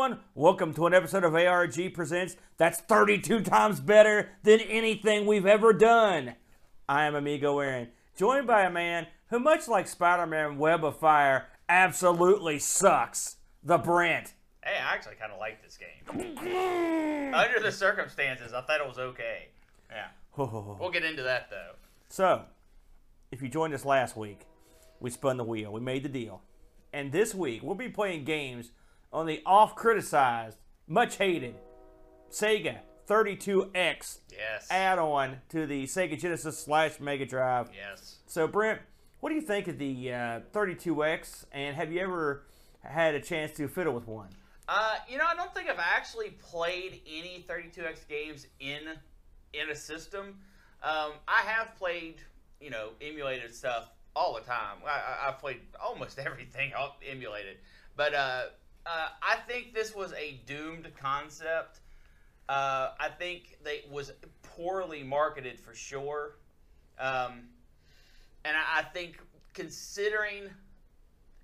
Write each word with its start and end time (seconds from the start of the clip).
everyone. 0.00 0.24
Welcome 0.34 0.72
to 0.74 0.86
an 0.86 0.94
episode 0.94 1.24
of 1.24 1.34
ARG 1.34 1.92
Presents 1.92 2.34
that's 2.56 2.80
32 2.80 3.42
times 3.42 3.80
better 3.80 4.30
than 4.42 4.58
anything 4.60 5.26
we've 5.26 5.44
ever 5.44 5.74
done. 5.74 6.36
I 6.88 7.04
am 7.04 7.14
Amigo 7.14 7.58
Aaron, 7.58 7.88
joined 8.16 8.46
by 8.46 8.62
a 8.62 8.70
man 8.70 9.08
who, 9.28 9.38
much 9.38 9.68
like 9.68 9.86
Spider 9.86 10.26
Man 10.26 10.56
Web 10.56 10.86
of 10.86 10.98
Fire, 10.98 11.48
absolutely 11.68 12.58
sucks. 12.58 13.36
The 13.62 13.76
Brent. 13.76 14.32
Hey, 14.64 14.78
I 14.78 14.94
actually 14.94 15.16
kind 15.16 15.32
of 15.32 15.38
like 15.38 15.62
this 15.62 15.76
game. 15.76 17.34
Under 17.34 17.60
the 17.60 17.70
circumstances, 17.70 18.54
I 18.54 18.62
thought 18.62 18.80
it 18.80 18.88
was 18.88 18.98
okay. 18.98 19.48
Yeah. 19.90 20.06
Oh. 20.38 20.78
We'll 20.80 20.90
get 20.90 21.04
into 21.04 21.24
that 21.24 21.50
though. 21.50 21.72
So, 22.08 22.44
if 23.30 23.42
you 23.42 23.50
joined 23.50 23.74
us 23.74 23.84
last 23.84 24.16
week, 24.16 24.46
we 24.98 25.10
spun 25.10 25.36
the 25.36 25.44
wheel. 25.44 25.70
We 25.70 25.80
made 25.80 26.04
the 26.04 26.08
deal. 26.08 26.40
And 26.90 27.12
this 27.12 27.34
week, 27.34 27.62
we'll 27.62 27.74
be 27.74 27.90
playing 27.90 28.24
games 28.24 28.72
on 29.12 29.26
the 29.26 29.42
oft 29.46 29.76
criticized, 29.76 30.58
much 30.86 31.16
hated 31.16 31.56
Sega 32.30 32.78
32X 33.08 34.18
Yes. 34.30 34.66
add 34.70 34.98
on 34.98 35.38
to 35.50 35.66
the 35.66 35.84
Sega 35.84 36.18
Genesis 36.18 36.58
slash 36.58 37.00
Mega 37.00 37.26
Drive. 37.26 37.70
yes. 37.76 38.16
So, 38.26 38.46
Brent, 38.46 38.80
what 39.20 39.30
do 39.30 39.34
you 39.34 39.40
think 39.42 39.68
of 39.68 39.78
the 39.78 40.12
uh, 40.12 40.40
32X? 40.52 41.44
And 41.52 41.76
have 41.76 41.92
you 41.92 42.00
ever 42.00 42.44
had 42.82 43.14
a 43.14 43.20
chance 43.20 43.52
to 43.56 43.68
fiddle 43.68 43.92
with 43.92 44.06
one? 44.06 44.28
Uh, 44.68 44.94
you 45.08 45.18
know, 45.18 45.24
I 45.28 45.34
don't 45.34 45.52
think 45.52 45.68
I've 45.68 45.80
actually 45.80 46.30
played 46.30 47.00
any 47.06 47.44
32x 47.48 48.06
games 48.08 48.46
in 48.60 48.82
in 49.52 49.68
a 49.70 49.74
system. 49.74 50.36
Um, 50.82 51.10
I 51.26 51.42
have 51.44 51.74
played, 51.76 52.20
you 52.60 52.70
know, 52.70 52.90
emulated 53.02 53.52
stuff 53.52 53.90
all 54.14 54.34
the 54.34 54.40
time. 54.42 54.76
I, 54.86 54.90
I, 54.90 55.28
I've 55.28 55.40
played 55.40 55.58
almost 55.82 56.18
everything 56.24 56.72
emulated, 57.06 57.56
but 57.96 58.14
uh, 58.14 58.42
uh, 58.86 59.08
I 59.22 59.36
think 59.48 59.74
this 59.74 59.94
was 59.94 60.12
a 60.14 60.40
doomed 60.46 60.88
concept. 61.00 61.80
Uh, 62.48 62.90
I 62.98 63.08
think 63.08 63.58
they 63.62 63.84
was 63.90 64.12
poorly 64.42 65.02
marketed 65.02 65.60
for 65.60 65.74
sure, 65.74 66.36
um, 66.98 67.42
and 68.44 68.56
I, 68.56 68.80
I 68.80 68.82
think 68.82 69.20
considering 69.54 70.50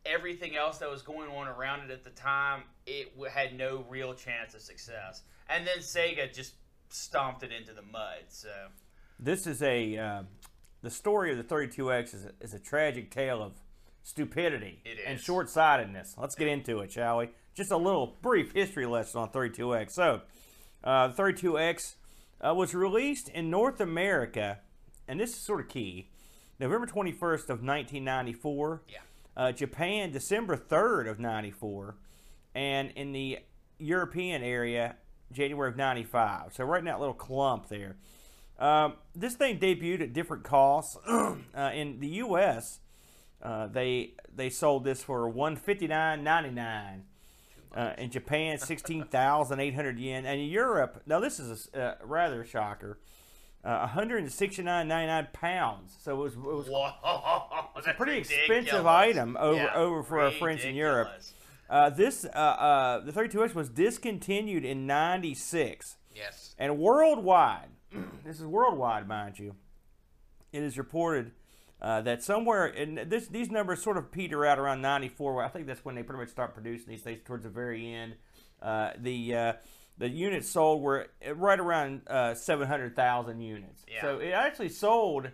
everything 0.05 0.57
else 0.57 0.79
that 0.79 0.91
was 0.91 1.03
going 1.03 1.31
on 1.31 1.48
around 1.48 1.81
it 1.83 1.91
at 1.91 2.05
the 2.05 2.11
time, 2.11 2.62
it 2.87 3.12
had 3.33 3.57
no 3.57 3.84
real 3.89 4.14
chance 4.14 4.55
of 4.55 4.61
success. 4.61 5.23
And 5.48 5.67
then 5.67 5.79
Sega 5.79 6.33
just 6.33 6.55
stomped 6.89 7.42
it 7.42 7.53
into 7.53 7.73
the 7.73 7.83
mud. 7.83 8.25
So 8.29 8.48
This 9.19 9.47
is 9.47 9.62
a 9.62 9.97
uh, 9.97 10.23
the 10.83 10.91
story 10.91 11.33
of 11.33 11.39
the 11.39 11.45
32X 11.45 12.14
is 12.14 12.25
a, 12.25 12.31
is 12.41 12.55
a 12.55 12.59
tragic 12.59 13.11
tale 13.11 13.42
of 13.42 13.53
stupidity 14.06 14.80
and 15.04 15.18
is. 15.18 15.24
short-sightedness. 15.24 16.14
Let's 16.16 16.36
get 16.36 16.46
into 16.46 16.78
it, 16.78 16.92
shall 16.92 17.18
we? 17.18 17.30
Just 17.54 17.72
a 17.72 17.76
little 17.76 18.16
brief 18.22 18.52
history 18.52 18.86
lesson 18.86 19.20
on 19.20 19.30
32X. 19.30 19.90
So, 19.90 20.20
uh, 20.84 21.08
32X 21.08 21.96
uh, 22.40 22.54
was 22.54 22.72
released 22.72 23.28
in 23.30 23.50
North 23.50 23.80
America, 23.80 24.60
and 25.08 25.18
this 25.18 25.30
is 25.30 25.36
sort 25.36 25.60
of 25.60 25.68
key. 25.68 26.10
November 26.60 26.86
21st 26.86 27.50
of 27.50 27.62
1994. 27.62 28.82
yeah, 28.88 28.98
Uh, 29.36 29.50
Japan, 29.52 30.12
December 30.12 30.56
3rd 30.56 31.10
of 31.10 31.18
94. 31.18 31.96
And 32.54 32.92
in 32.92 33.12
the 33.12 33.40
European 33.78 34.42
area, 34.42 34.96
January 35.32 35.68
of 35.70 35.77
95. 35.77 36.54
So 36.54 36.64
right 36.64 36.78
in 36.78 36.84
that 36.84 37.00
little 37.00 37.12
clump 37.12 37.68
there. 37.68 37.96
Um, 38.58 38.94
this 39.14 39.34
thing 39.34 39.58
debuted 39.58 40.00
at 40.00 40.12
different 40.12 40.44
costs. 40.44 40.96
uh, 41.08 41.34
in 41.74 41.98
the 42.00 42.08
U.S., 42.08 42.80
uh, 43.42 43.67
they 43.69 44.15
they 44.34 44.51
sold 44.51 44.85
this 44.85 45.02
for 45.02 45.30
159.99. 45.30 47.01
Uh, 47.74 47.92
in 47.98 48.11
Japan, 48.11 48.57
16,800 48.58 49.98
yen. 49.98 50.24
And 50.24 50.41
in 50.41 50.47
Europe, 50.48 51.02
now 51.05 51.20
this 51.20 51.39
is 51.39 51.69
a 51.75 51.80
uh, 51.80 51.95
rather 52.02 52.41
a 52.42 52.46
shocker, 52.46 52.98
uh, 53.64 53.86
169.99 53.89 55.33
pounds. 55.35 55.95
So 56.01 56.13
it 56.13 56.23
was, 56.23 56.33
it 56.35 56.39
was 56.41 56.69
Whoa, 56.69 56.92
a 57.86 57.95
pretty 57.95 58.19
expensive 58.19 58.86
item 58.86 59.36
over 59.39 59.70
over 59.75 60.02
for 60.02 60.20
our 60.20 60.30
friends 60.30 60.64
in 60.64 60.75
Europe. 60.75 61.11
Uh, 61.69 61.91
this 61.91 62.25
uh, 62.25 62.29
uh, 62.39 63.01
the 63.01 63.13
32X 63.13 63.55
was 63.55 63.69
discontinued 63.69 64.64
in 64.64 64.86
'96, 64.86 65.96
Yes. 66.14 66.55
and 66.58 66.79
worldwide, 66.79 67.69
this 68.25 68.41
is 68.41 68.46
worldwide, 68.46 69.07
mind 69.08 69.39
you. 69.39 69.55
It 70.52 70.63
is 70.63 70.79
reported 70.79 71.33
uh, 71.81 72.01
that 72.03 72.23
somewhere 72.23 72.67
in 72.67 73.07
this 73.09 73.29
these 73.29 73.51
numbers 73.51 73.83
sort 73.83 73.97
of 73.97 74.11
peter 74.11 74.45
out 74.47 74.59
around 74.59 74.81
'94. 74.83 75.35
Where 75.35 75.45
I 75.45 75.48
think 75.48 75.67
that's 75.67 75.85
when 75.85 75.95
they 75.95 76.03
pretty 76.03 76.20
much 76.20 76.31
start 76.31 76.55
producing 76.55 76.89
these 76.89 77.03
things 77.03 77.20
towards 77.25 77.45
the 77.45 77.51
very 77.51 77.92
end. 77.92 78.17
Uh, 78.63 78.91
the 78.98 79.35
uh, 79.35 79.53
the 79.98 80.09
units 80.09 80.48
sold 80.48 80.83
were 80.83 81.09
right 81.35 81.59
around 81.59 82.03
uh, 82.07 82.35
700,000 82.35 83.41
units. 83.41 83.85
Yeah. 83.91 84.03
So 84.03 84.19
it 84.19 84.31
actually 84.31 84.69
sold 84.69 85.31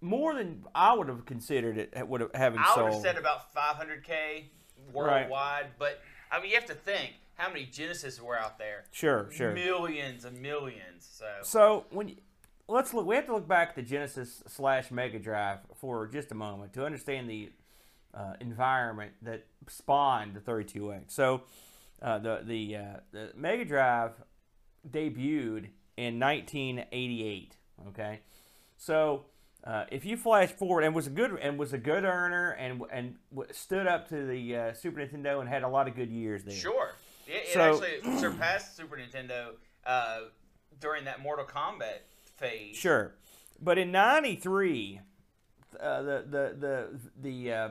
more 0.00 0.34
than 0.34 0.64
I 0.74 0.94
would 0.94 1.08
have 1.08 1.26
considered 1.26 1.76
it 1.76 2.08
would 2.08 2.20
have 2.20 2.30
having 2.34 2.60
sold. 2.64 2.78
I 2.78 2.82
would 2.82 2.92
sold. 2.92 3.04
have 3.04 3.14
said 3.14 3.20
about 3.20 3.54
500k 3.54 4.44
worldwide, 4.92 5.66
but 5.78 6.00
I 6.30 6.40
mean, 6.40 6.50
you 6.50 6.56
have 6.56 6.66
to 6.66 6.74
think 6.74 7.14
how 7.34 7.48
many 7.48 7.64
Genesis 7.66 8.20
were 8.20 8.38
out 8.38 8.58
there. 8.58 8.84
Sure, 8.90 9.28
sure. 9.32 9.52
Millions 9.52 10.24
and 10.24 10.40
millions. 10.40 11.08
So 11.10 11.26
So 11.42 11.86
when 11.90 12.16
let's 12.68 12.92
look, 12.94 13.06
we 13.06 13.16
have 13.16 13.26
to 13.26 13.34
look 13.34 13.48
back 13.48 13.70
at 13.70 13.74
the 13.76 13.82
Genesis 13.82 14.42
slash 14.46 14.90
Mega 14.90 15.18
Drive 15.18 15.58
for 15.76 16.06
just 16.06 16.30
a 16.30 16.34
moment 16.34 16.72
to 16.74 16.84
understand 16.84 17.28
the 17.28 17.50
uh, 18.14 18.34
environment 18.40 19.12
that 19.22 19.46
spawned 19.68 20.34
the 20.34 20.40
32X. 20.40 21.04
So 21.08 21.42
uh, 22.02 22.18
the 22.18 22.40
the 22.44 22.76
uh, 22.76 22.82
the 23.12 23.30
Mega 23.36 23.64
Drive 23.64 24.12
debuted 24.88 25.68
in 25.96 26.18
1988. 26.20 27.56
Okay, 27.88 28.20
so. 28.76 29.24
Uh, 29.64 29.84
if 29.90 30.04
you 30.04 30.16
flash 30.16 30.50
forward 30.50 30.82
and 30.84 30.94
was 30.94 31.08
a 31.08 31.10
good 31.10 31.32
and 31.42 31.58
was 31.58 31.72
a 31.72 31.78
good 31.78 32.04
earner 32.04 32.50
and 32.52 32.80
and 32.92 33.16
w- 33.34 33.52
stood 33.52 33.88
up 33.88 34.08
to 34.08 34.24
the 34.24 34.56
uh, 34.56 34.72
Super 34.72 35.00
Nintendo 35.00 35.40
and 35.40 35.48
had 35.48 35.64
a 35.64 35.68
lot 35.68 35.88
of 35.88 35.96
good 35.96 36.10
years 36.10 36.44
there. 36.44 36.54
Sure. 36.54 36.90
It, 37.26 37.48
it 37.48 37.48
So- 37.54 37.82
actually 37.82 38.18
surpassed 38.18 38.76
Super 38.76 38.96
Nintendo 38.96 39.48
uh, 39.84 40.20
during 40.80 41.04
that 41.06 41.20
Mortal 41.20 41.44
Kombat 41.44 42.02
phase. 42.38 42.76
Sure, 42.76 43.14
but 43.60 43.78
in 43.78 43.90
'93, 43.92 45.00
uh, 45.80 46.02
the 46.02 46.24
the 46.28 46.56
the 46.58 47.00
the 47.20 47.52
uh, 47.52 47.68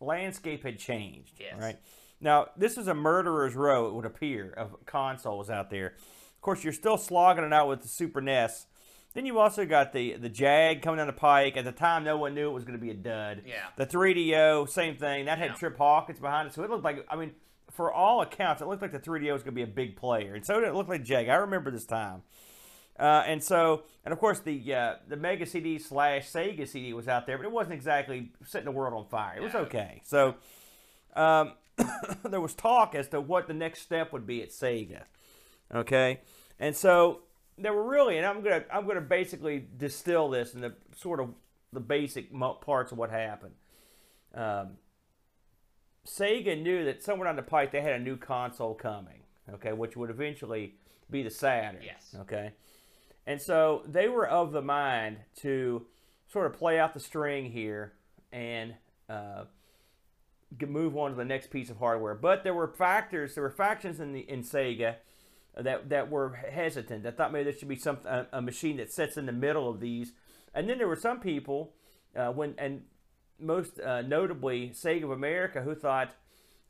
landscape 0.00 0.64
had 0.64 0.78
changed. 0.78 1.34
Yes. 1.38 1.54
Right 1.60 1.76
now, 2.20 2.48
this 2.56 2.76
is 2.76 2.88
a 2.88 2.94
murderer's 2.94 3.54
row. 3.54 3.86
It 3.88 3.94
would 3.94 4.04
appear 4.06 4.52
of 4.56 4.74
consoles 4.86 5.50
out 5.50 5.70
there. 5.70 5.88
Of 5.88 6.40
course, 6.42 6.64
you're 6.64 6.72
still 6.72 6.96
slogging 6.96 7.44
it 7.44 7.52
out 7.52 7.68
with 7.68 7.82
the 7.82 7.88
Super 7.88 8.20
NES. 8.20 8.66
Then 9.14 9.26
you 9.26 9.38
also 9.38 9.64
got 9.66 9.92
the 9.92 10.14
the 10.14 10.28
Jag 10.28 10.82
coming 10.82 10.98
down 10.98 11.06
the 11.06 11.12
pike. 11.12 11.56
At 11.56 11.64
the 11.64 11.72
time, 11.72 12.04
no 12.04 12.16
one 12.16 12.34
knew 12.34 12.48
it 12.48 12.52
was 12.52 12.64
going 12.64 12.78
to 12.78 12.84
be 12.84 12.90
a 12.90 12.94
dud. 12.94 13.42
Yeah. 13.46 13.54
The 13.76 13.86
3DO, 13.86 14.68
same 14.68 14.96
thing. 14.96 15.24
That 15.24 15.38
had 15.38 15.50
Yeah. 15.50 15.54
Trip 15.56 15.76
Hawkins 15.78 16.20
behind 16.20 16.48
it, 16.48 16.54
so 16.54 16.62
it 16.62 16.70
looked 16.70 16.84
like. 16.84 17.04
I 17.10 17.16
mean, 17.16 17.32
for 17.70 17.92
all 17.92 18.20
accounts, 18.20 18.62
it 18.62 18.68
looked 18.68 18.82
like 18.82 18.92
the 18.92 18.98
3DO 19.00 19.32
was 19.32 19.42
going 19.42 19.54
to 19.54 19.58
be 19.58 19.62
a 19.62 19.66
big 19.66 19.96
player, 19.96 20.34
and 20.34 20.44
so 20.44 20.60
did 20.60 20.68
it 20.68 20.74
look 20.74 20.88
like 20.88 21.02
Jag. 21.04 21.28
I 21.28 21.36
remember 21.36 21.70
this 21.70 21.86
time. 21.86 22.22
Uh, 22.98 23.22
and 23.26 23.42
so, 23.42 23.84
and 24.04 24.12
of 24.12 24.18
course, 24.18 24.40
the 24.40 24.74
uh, 24.74 24.94
the 25.06 25.16
Mega 25.16 25.46
CD 25.46 25.78
slash 25.78 26.28
Sega 26.28 26.66
CD 26.66 26.92
was 26.92 27.06
out 27.06 27.26
there, 27.26 27.38
but 27.38 27.44
it 27.44 27.52
wasn't 27.52 27.74
exactly 27.74 28.32
setting 28.44 28.64
the 28.64 28.72
world 28.72 28.92
on 28.92 29.06
fire. 29.06 29.36
It 29.36 29.42
was 29.42 29.54
okay. 29.54 30.02
So, 30.04 30.34
um, 31.14 31.52
there 32.24 32.40
was 32.40 32.54
talk 32.54 32.94
as 32.94 33.08
to 33.08 33.20
what 33.20 33.46
the 33.46 33.54
next 33.54 33.82
step 33.82 34.12
would 34.12 34.26
be 34.26 34.42
at 34.42 34.50
Sega. 34.50 35.02
Okay, 35.72 36.20
and 36.58 36.74
so 36.74 37.20
there 37.56 37.72
were 37.72 37.88
really, 37.88 38.16
and 38.16 38.26
I'm 38.26 38.42
gonna 38.42 38.64
I'm 38.72 38.86
gonna 38.86 39.00
basically 39.00 39.64
distill 39.76 40.28
this 40.28 40.54
in 40.54 40.60
the 40.60 40.74
sort 40.96 41.20
of 41.20 41.30
the 41.72 41.80
basic 41.80 42.32
parts 42.60 42.90
of 42.90 42.98
what 42.98 43.10
happened. 43.10 43.54
Um, 44.34 44.70
Sega 46.04 46.60
knew 46.60 46.84
that 46.84 47.02
somewhere 47.02 47.28
down 47.28 47.36
the 47.36 47.42
pike 47.42 47.70
they 47.70 47.82
had 47.82 47.92
a 47.92 47.98
new 47.98 48.16
console 48.16 48.74
coming. 48.74 49.20
Okay, 49.54 49.72
which 49.72 49.96
would 49.96 50.10
eventually 50.10 50.74
be 51.10 51.22
the 51.22 51.30
Saturn. 51.30 51.82
Yes. 51.82 52.14
Okay. 52.20 52.52
And 53.28 53.42
so 53.42 53.82
they 53.86 54.08
were 54.08 54.26
of 54.26 54.52
the 54.52 54.62
mind 54.62 55.18
to 55.40 55.84
sort 56.32 56.46
of 56.46 56.54
play 56.54 56.80
out 56.80 56.94
the 56.94 57.00
string 57.00 57.52
here 57.52 57.92
and 58.32 58.74
uh, 59.06 59.44
move 60.66 60.96
on 60.96 61.10
to 61.10 61.16
the 61.16 61.26
next 61.26 61.50
piece 61.50 61.68
of 61.68 61.76
hardware. 61.76 62.14
But 62.14 62.42
there 62.42 62.54
were 62.54 62.66
factors, 62.66 63.34
there 63.34 63.44
were 63.44 63.50
factions 63.50 64.00
in 64.00 64.14
the 64.14 64.20
in 64.20 64.42
Sega 64.42 64.96
that 65.54 65.90
that 65.90 66.10
were 66.10 66.36
hesitant. 66.36 67.02
That 67.02 67.18
thought 67.18 67.30
maybe 67.30 67.44
there 67.50 67.52
should 67.52 67.68
be 67.68 67.76
some 67.76 67.98
a, 68.06 68.28
a 68.32 68.40
machine 68.40 68.78
that 68.78 68.90
sits 68.90 69.18
in 69.18 69.26
the 69.26 69.32
middle 69.32 69.68
of 69.68 69.78
these. 69.78 70.14
And 70.54 70.66
then 70.66 70.78
there 70.78 70.88
were 70.88 70.96
some 70.96 71.20
people 71.20 71.74
uh, 72.16 72.32
when 72.32 72.54
and 72.56 72.84
most 73.38 73.78
uh, 73.78 74.00
notably 74.00 74.70
Sega 74.70 75.04
of 75.04 75.10
America 75.10 75.60
who 75.60 75.74
thought 75.74 76.14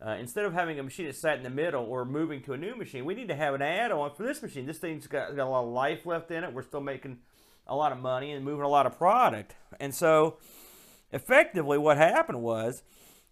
uh, 0.05 0.11
instead 0.11 0.45
of 0.45 0.53
having 0.53 0.79
a 0.79 0.83
machine 0.83 1.06
that 1.06 1.17
sat 1.17 1.37
in 1.37 1.43
the 1.43 1.50
middle 1.50 1.85
or 1.85 2.05
moving 2.05 2.41
to 2.43 2.53
a 2.53 2.56
new 2.56 2.77
machine, 2.77 3.05
we 3.05 3.15
need 3.15 3.29
to 3.29 3.35
have 3.35 3.55
an 3.55 3.62
add-on 3.62 4.15
for 4.15 4.23
this 4.23 4.43
machine. 4.43 4.67
This 4.67 4.79
thing's 4.79 5.06
got, 5.06 5.35
got 5.35 5.47
a 5.47 5.50
lot 5.50 5.65
of 5.65 5.71
life 5.71 6.06
left 6.06 6.31
in 6.31 6.45
it. 6.45 6.53
We're 6.53 6.62
still 6.62 6.81
making 6.81 7.19
a 7.67 7.75
lot 7.75 7.93
of 7.93 7.99
money 7.99 8.33
and 8.33 8.45
moving 8.45 8.65
a 8.65 8.69
lot 8.69 8.87
of 8.87 8.97
product. 8.97 9.56
And 9.81 9.95
so, 9.95 10.39
effectively, 11.12 11.79
what 11.79 11.97
happened 11.97 12.43
was 12.43 12.83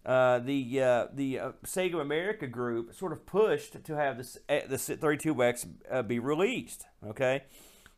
uh, 0.05 0.39
the 0.39 0.81
uh, 0.81 1.07
the 1.13 1.39
uh, 1.39 1.51
Sega 1.65 2.01
America 2.01 2.47
group 2.47 2.93
sort 2.93 3.11
of 3.11 3.25
pushed 3.25 3.83
to 3.83 3.95
have 3.95 4.17
this 4.17 4.37
uh, 4.47 4.59
the 4.67 4.77
32X 4.77 5.67
uh, 5.91 6.01
be 6.01 6.19
released. 6.19 6.85
Okay, 7.05 7.43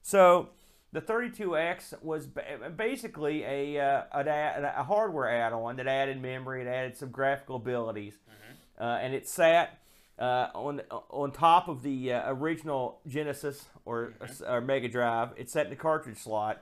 so 0.01 0.49
the 0.91 1.01
32X 1.01 2.01
was 2.01 2.27
basically 2.75 3.43
a 3.43 3.79
uh, 3.79 4.03
an 4.13 4.27
a 4.27 4.83
hardware 4.83 5.29
add-on 5.29 5.75
that 5.75 5.87
added 5.87 6.19
memory, 6.19 6.63
it 6.63 6.67
added 6.67 6.97
some 6.97 7.09
graphical 7.09 7.57
abilities, 7.57 8.15
uh, 8.27 8.31
and 8.83 9.13
it 9.13 9.27
sat 9.27 9.79
uh, 10.17 10.49
on 10.53 10.81
on 11.09 11.31
top 11.31 11.67
of 11.67 11.81
the 11.83 12.13
uh, 12.13 12.33
original 12.33 12.99
Genesis 13.07 13.65
or, 13.85 14.13
or 14.47 14.61
Mega 14.61 14.87
Drive. 14.87 15.29
It 15.37 15.49
sat 15.49 15.65
in 15.65 15.69
the 15.69 15.75
cartridge 15.75 16.17
slot, 16.17 16.61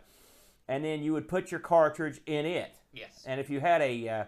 and 0.67 0.83
then 0.83 1.03
you 1.03 1.13
would 1.13 1.27
put 1.27 1.51
your 1.51 1.59
cartridge 1.59 2.21
in 2.25 2.45
it. 2.45 2.75
Yes. 2.93 3.23
And 3.25 3.39
if 3.39 3.49
you 3.49 3.59
had 3.59 3.81
a 3.81 4.09
uh, 4.09 4.23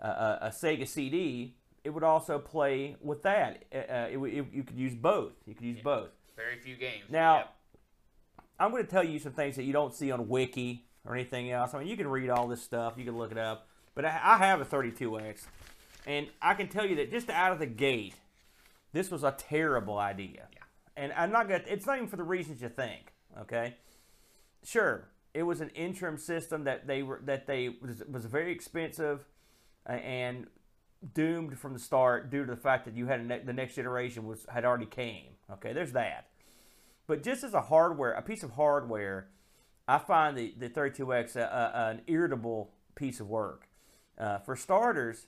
a, 0.00 0.38
a, 0.42 0.48
Sega 0.48 0.86
CD, 0.86 1.54
it 1.84 1.90
would 1.90 2.04
also 2.04 2.38
play 2.38 2.96
with 3.00 3.22
that. 3.22 3.64
Uh, 3.74 3.78
uh, 3.78 4.08
it, 4.10 4.18
it, 4.18 4.46
you 4.52 4.62
could 4.62 4.76
use 4.76 4.94
both. 4.94 5.32
You 5.46 5.54
could 5.54 5.66
use 5.66 5.80
both. 5.82 6.10
Very 6.36 6.58
few 6.58 6.76
games. 6.76 7.04
Now, 7.08 7.36
Yep. 7.36 7.52
I'm 8.58 8.70
going 8.70 8.84
to 8.84 8.90
tell 8.90 9.04
you 9.04 9.18
some 9.18 9.32
things 9.32 9.56
that 9.56 9.64
you 9.64 9.72
don't 9.72 9.94
see 9.94 10.10
on 10.10 10.28
Wiki 10.28 10.86
or 11.04 11.14
anything 11.14 11.50
else. 11.50 11.74
I 11.74 11.78
mean, 11.78 11.88
you 11.88 11.96
can 11.96 12.08
read 12.08 12.30
all 12.30 12.48
this 12.48 12.62
stuff, 12.62 12.94
you 12.96 13.04
can 13.04 13.16
look 13.16 13.30
it 13.30 13.38
up. 13.38 13.68
But 13.94 14.04
I, 14.04 14.20
I 14.22 14.38
have 14.38 14.60
a 14.60 14.64
32X, 14.64 15.46
and 16.06 16.28
I 16.40 16.54
can 16.54 16.68
tell 16.68 16.86
you 16.86 16.96
that 16.96 17.10
just 17.10 17.28
out 17.28 17.52
of 17.52 17.58
the 17.58 17.66
gate, 17.66 18.14
this 18.92 19.10
was 19.10 19.24
a 19.24 19.32
terrible 19.32 19.98
idea. 19.98 20.48
Yeah. 20.52 20.62
And 20.96 21.12
I'm 21.12 21.30
not 21.30 21.48
going 21.48 21.62
to, 21.62 21.72
it's 21.72 21.86
not 21.86 21.96
even 21.96 22.08
for 22.08 22.16
the 22.16 22.22
reasons 22.22 22.62
you 22.62 22.68
think, 22.68 23.12
okay? 23.40 23.76
Sure, 24.64 25.08
it 25.34 25.42
was 25.42 25.60
an 25.60 25.68
interim 25.70 26.16
system 26.16 26.64
that 26.64 26.86
they 26.86 27.02
were, 27.02 27.20
that 27.24 27.46
they, 27.46 27.68
was, 27.68 28.02
was 28.10 28.24
very 28.24 28.52
expensive 28.52 29.26
and 29.84 30.46
doomed 31.14 31.58
from 31.58 31.72
the 31.72 31.78
start 31.78 32.30
due 32.30 32.44
to 32.44 32.54
the 32.54 32.60
fact 32.60 32.84
that 32.84 32.96
you 32.96 33.06
had 33.06 33.20
a 33.20 33.24
ne- 33.24 33.42
the 33.44 33.52
next 33.52 33.74
generation 33.74 34.24
was 34.24 34.46
had 34.48 34.64
already 34.64 34.86
came. 34.86 35.32
Okay, 35.52 35.72
there's 35.72 35.92
that. 35.92 36.28
But 37.06 37.22
just 37.22 37.44
as 37.44 37.54
a 37.54 37.60
hardware, 37.60 38.12
a 38.12 38.22
piece 38.22 38.42
of 38.42 38.52
hardware, 38.52 39.28
I 39.86 39.98
find 39.98 40.36
the, 40.36 40.54
the 40.58 40.68
32X 40.68 41.36
a, 41.36 41.40
a, 41.40 41.90
an 41.90 42.02
irritable 42.06 42.72
piece 42.94 43.20
of 43.20 43.28
work. 43.28 43.68
Uh, 44.18 44.38
for 44.38 44.56
starters, 44.56 45.26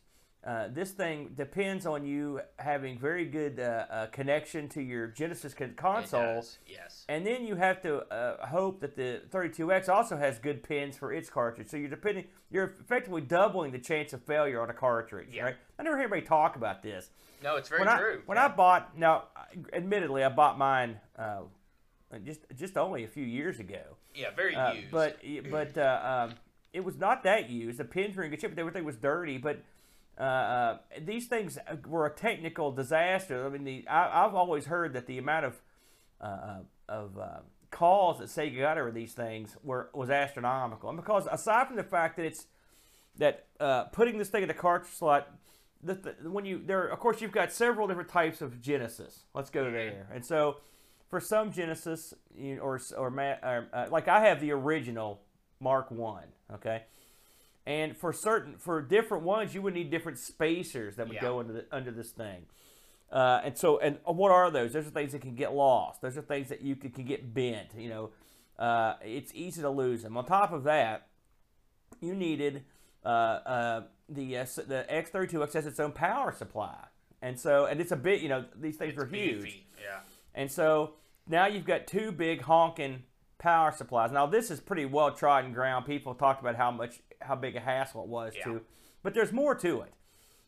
uh, 0.48 0.66
this 0.72 0.92
thing 0.92 1.30
depends 1.36 1.84
on 1.84 2.06
you 2.06 2.40
having 2.58 2.98
very 2.98 3.26
good 3.26 3.60
uh, 3.60 3.84
uh, 3.90 4.06
connection 4.06 4.66
to 4.66 4.80
your 4.80 5.06
Genesis 5.08 5.52
con- 5.52 5.74
console. 5.76 6.42
Yes. 6.66 7.04
And 7.06 7.26
then 7.26 7.46
you 7.46 7.56
have 7.56 7.82
to 7.82 7.98
uh, 8.10 8.46
hope 8.46 8.80
that 8.80 8.96
the 8.96 9.20
32X 9.30 9.90
also 9.90 10.16
has 10.16 10.38
good 10.38 10.62
pins 10.62 10.96
for 10.96 11.12
its 11.12 11.28
cartridge. 11.28 11.68
So 11.68 11.76
you're 11.76 11.90
depending, 11.90 12.24
you're 12.50 12.72
effectively 12.80 13.20
doubling 13.20 13.72
the 13.72 13.78
chance 13.78 14.14
of 14.14 14.22
failure 14.22 14.62
on 14.62 14.70
a 14.70 14.72
cartridge, 14.72 15.28
Yeah. 15.32 15.42
right? 15.44 15.56
I 15.78 15.82
never 15.82 15.96
hear 15.98 16.04
anybody 16.04 16.22
talk 16.22 16.56
about 16.56 16.82
this. 16.82 17.10
No, 17.42 17.56
it's 17.56 17.68
very 17.68 17.80
when 17.82 17.88
I, 17.88 17.98
true. 17.98 18.22
When 18.24 18.38
I 18.38 18.48
bought, 18.48 18.96
now, 18.96 19.24
admittedly, 19.74 20.24
I 20.24 20.30
bought 20.30 20.56
mine 20.56 20.98
uh, 21.18 21.42
just 22.24 22.40
just 22.56 22.78
only 22.78 23.04
a 23.04 23.08
few 23.08 23.24
years 23.24 23.60
ago. 23.60 23.82
yeah, 24.14 24.30
very 24.34 24.56
used. 24.76 24.90
but 24.90 25.18
but 25.50 25.76
uh, 25.76 26.26
um, 26.30 26.36
it 26.72 26.82
was 26.82 26.96
not 26.96 27.22
that 27.24 27.50
used. 27.50 27.78
The 27.78 27.84
pins 27.84 28.16
were 28.16 28.22
in 28.22 28.30
good 28.30 28.40
shape, 28.40 28.54
but 28.54 28.58
everything 28.60 28.84
was 28.84 28.96
dirty. 28.96 29.36
But 29.36 29.62
uh, 30.18 30.22
uh, 30.22 30.78
these 31.00 31.26
things 31.26 31.58
were 31.86 32.06
a 32.06 32.10
technical 32.14 32.72
disaster. 32.72 33.46
I 33.46 33.48
mean, 33.50 33.64
the, 33.64 33.86
I, 33.88 34.24
I've 34.24 34.34
always 34.34 34.66
heard 34.66 34.92
that 34.94 35.06
the 35.06 35.18
amount 35.18 35.46
of 35.46 35.62
uh, 36.20 36.58
of 36.88 37.16
uh, 37.18 37.38
calls 37.70 38.18
that 38.18 38.28
Sega 38.28 38.58
got 38.58 38.78
over 38.78 38.90
these 38.90 39.12
things 39.12 39.56
were 39.62 39.90
was 39.94 40.10
astronomical. 40.10 40.88
And 40.88 40.98
because 40.98 41.28
aside 41.30 41.68
from 41.68 41.76
the 41.76 41.84
fact 41.84 42.16
that 42.16 42.24
it's 42.24 42.46
that 43.18 43.46
uh, 43.60 43.84
putting 43.84 44.18
this 44.18 44.28
thing 44.28 44.42
in 44.42 44.48
the 44.48 44.54
cartridge 44.54 44.92
slot, 44.92 45.28
the, 45.82 45.94
the, 45.94 46.30
when 46.30 46.44
you 46.44 46.62
there, 46.64 46.86
of 46.86 46.98
course, 46.98 47.20
you've 47.20 47.32
got 47.32 47.52
several 47.52 47.86
different 47.86 48.08
types 48.08 48.40
of 48.40 48.60
Genesis. 48.60 49.24
Let's 49.34 49.50
go 49.50 49.70
there. 49.70 50.08
And 50.12 50.24
so, 50.24 50.56
for 51.08 51.20
some 51.20 51.52
Genesis, 51.52 52.14
you 52.36 52.56
know, 52.56 52.62
or 52.62 52.80
or, 52.96 53.08
or 53.08 53.68
uh, 53.72 53.86
like 53.90 54.08
I 54.08 54.26
have 54.26 54.40
the 54.40 54.50
original 54.50 55.20
Mark 55.60 55.90
One, 55.90 56.26
okay. 56.54 56.82
And 57.68 57.94
for 57.94 58.14
certain, 58.14 58.56
for 58.56 58.80
different 58.80 59.24
ones, 59.24 59.54
you 59.54 59.60
would 59.60 59.74
need 59.74 59.90
different 59.90 60.16
spacers 60.18 60.96
that 60.96 61.06
would 61.06 61.16
Yeah. 61.16 61.20
go 61.20 61.38
under 61.40 61.52
the, 61.52 61.66
under 61.70 61.90
this 61.90 62.10
thing. 62.12 62.46
Uh, 63.12 63.42
and 63.44 63.58
so, 63.58 63.78
and 63.78 63.98
what 64.06 64.30
are 64.32 64.50
those? 64.50 64.72
Those 64.72 64.86
are 64.86 64.90
things 64.90 65.12
that 65.12 65.20
can 65.20 65.34
get 65.34 65.52
lost. 65.52 66.00
Those 66.00 66.16
are 66.16 66.22
things 66.22 66.48
that 66.48 66.62
you 66.62 66.76
can, 66.76 66.90
can 66.92 67.04
get 67.04 67.34
bent. 67.34 67.68
You 67.76 67.90
know, 67.90 68.10
uh, 68.58 68.94
it's 69.04 69.32
easy 69.34 69.60
to 69.60 69.68
lose 69.68 70.02
them. 70.02 70.16
On 70.16 70.24
top 70.24 70.50
of 70.50 70.64
that, 70.64 71.08
you 72.00 72.14
needed 72.14 72.64
uh, 73.04 73.08
uh, 73.08 73.82
the 74.08 74.38
uh, 74.38 74.44
the 74.66 74.86
X32X 74.90 75.52
has 75.52 75.66
its 75.66 75.78
own 75.78 75.92
power 75.92 76.32
supply, 76.32 76.76
and 77.20 77.38
so 77.38 77.66
and 77.66 77.80
it's 77.82 77.92
a 77.92 77.96
bit. 77.96 78.20
You 78.22 78.28
know, 78.30 78.44
these 78.58 78.76
things 78.76 78.92
it's 78.94 78.98
were 78.98 79.06
huge. 79.06 79.44
beefy. 79.44 79.66
Yeah. 79.82 80.00
And 80.34 80.50
so 80.50 80.94
now 81.26 81.46
you've 81.46 81.66
got 81.66 81.86
two 81.86 82.12
big 82.12 82.42
honking 82.42 83.02
power 83.38 83.72
supplies. 83.72 84.10
Now 84.10 84.26
this 84.26 84.50
is 84.50 84.60
pretty 84.60 84.84
well 84.86 85.12
trodden 85.12 85.52
ground. 85.52 85.86
People 85.86 86.14
talked 86.14 86.40
about 86.40 86.56
how 86.56 86.70
much 86.70 87.00
how 87.20 87.34
big 87.34 87.56
a 87.56 87.60
hassle 87.60 88.02
it 88.04 88.08
was 88.08 88.34
Yeah. 88.36 88.44
to, 88.44 88.60
but 89.02 89.14
there's 89.14 89.32
more 89.32 89.54
to 89.56 89.80
it. 89.82 89.92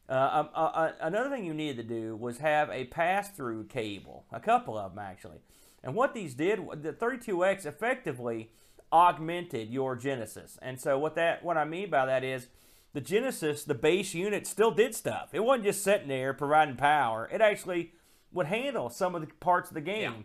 Uh, 0.09 0.29
um, 0.33 0.49
uh, 0.55 0.59
uh, 0.59 0.93
another 1.01 1.31
thing 1.31 1.45
you 1.45 1.55
needed 1.55 1.77
to 1.77 1.83
do 1.95 2.17
was 2.17 2.39
have 2.39 2.69
a 2.71 2.85
pass-through 2.87 3.65
cable, 3.65 4.25
a 4.33 4.41
couple 4.41 4.77
of 4.77 4.95
them 4.95 4.99
actually. 5.05 5.39
And 5.85 5.95
what 5.95 6.15
these 6.15 6.35
did, 6.35 6.59
the 6.83 6.93
32X 6.93 7.65
effectively 7.65 8.51
augmented 8.93 9.71
your 9.71 9.95
Genesis. 9.97 10.59
And 10.61 10.81
so 10.81 10.99
what 10.99 11.15
that 11.15 11.45
what 11.45 11.57
I 11.57 11.65
mean 11.65 11.91
by 11.91 12.07
that 12.07 12.25
is 12.25 12.49
the 12.93 13.01
Genesis, 13.01 13.63
the 13.63 13.75
base 13.75 14.15
unit 14.15 14.47
still 14.49 14.73
did 14.73 14.95
stuff. 14.97 15.31
It 15.33 15.41
wasn't 15.45 15.65
just 15.67 15.85
sitting 15.85 16.09
there 16.09 16.35
providing 16.35 16.77
power. 16.77 17.29
It 17.33 17.41
actually 17.41 17.93
would 18.33 18.47
handle 18.47 18.91
some 18.91 19.15
of 19.15 19.21
the 19.21 19.29
parts 19.39 19.71
of 19.71 19.75
the 19.75 19.81
game. 19.81 20.25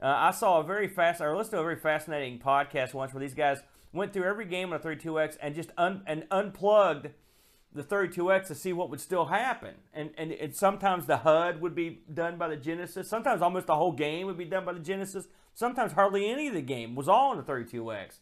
Uh, 0.00 0.06
I 0.18 0.30
saw 0.32 0.60
a 0.60 0.62
very 0.64 0.88
fast, 0.88 1.20
or 1.20 1.34
listened 1.36 1.52
to 1.52 1.60
a 1.60 1.62
very 1.62 1.76
fascinating 1.76 2.38
podcast 2.38 2.92
once 2.92 3.14
where 3.14 3.20
these 3.20 3.34
guys 3.34 3.62
went 3.92 4.12
through 4.12 4.24
every 4.24 4.46
game 4.46 4.72
on 4.72 4.80
a 4.80 4.82
32X 4.82 5.36
and 5.40 5.54
just 5.54 5.70
un, 5.76 6.02
and 6.06 6.26
unplugged 6.30 7.08
the 7.74 7.82
32X 7.82 8.48
to 8.48 8.54
see 8.54 8.72
what 8.72 8.90
would 8.90 9.00
still 9.00 9.26
happen. 9.26 9.74
And, 9.94 10.10
and 10.18 10.32
and 10.32 10.54
sometimes 10.54 11.06
the 11.06 11.18
HUD 11.18 11.60
would 11.60 11.74
be 11.74 12.02
done 12.12 12.36
by 12.36 12.48
the 12.48 12.56
Genesis. 12.56 13.08
Sometimes 13.08 13.40
almost 13.40 13.66
the 13.66 13.76
whole 13.76 13.92
game 13.92 14.26
would 14.26 14.38
be 14.38 14.44
done 14.44 14.64
by 14.64 14.72
the 14.72 14.80
Genesis. 14.80 15.28
Sometimes 15.54 15.92
hardly 15.92 16.30
any 16.30 16.48
of 16.48 16.54
the 16.54 16.62
game 16.62 16.94
was 16.94 17.08
all 17.08 17.30
on 17.30 17.36
the 17.36 17.42
32X. 17.42 18.18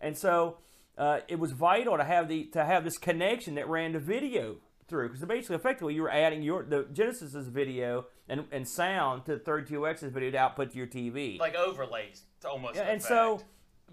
And 0.00 0.16
so 0.16 0.58
uh, 0.96 1.20
it 1.28 1.38
was 1.38 1.52
vital 1.52 1.96
to 1.96 2.04
have 2.04 2.28
the 2.28 2.44
to 2.46 2.64
have 2.64 2.84
this 2.84 2.98
connection 2.98 3.54
that 3.54 3.68
ran 3.68 3.92
the 3.92 3.98
video 3.98 4.56
through 4.88 5.08
because 5.08 5.24
basically 5.24 5.54
effectively 5.54 5.94
you 5.94 6.02
were 6.02 6.10
adding 6.10 6.42
your 6.42 6.64
the 6.64 6.86
Genesis's 6.92 7.48
video 7.48 8.06
and, 8.28 8.44
and 8.50 8.66
sound 8.66 9.24
to 9.26 9.36
the 9.36 9.40
32X's 9.40 10.12
video 10.12 10.30
to 10.30 10.38
output 10.38 10.72
to 10.72 10.78
your 10.78 10.86
TV. 10.86 11.38
Like 11.38 11.54
overlays, 11.54 12.22
almost. 12.44 12.76
Yeah, 12.76 12.82
and 12.82 13.02
so. 13.02 13.40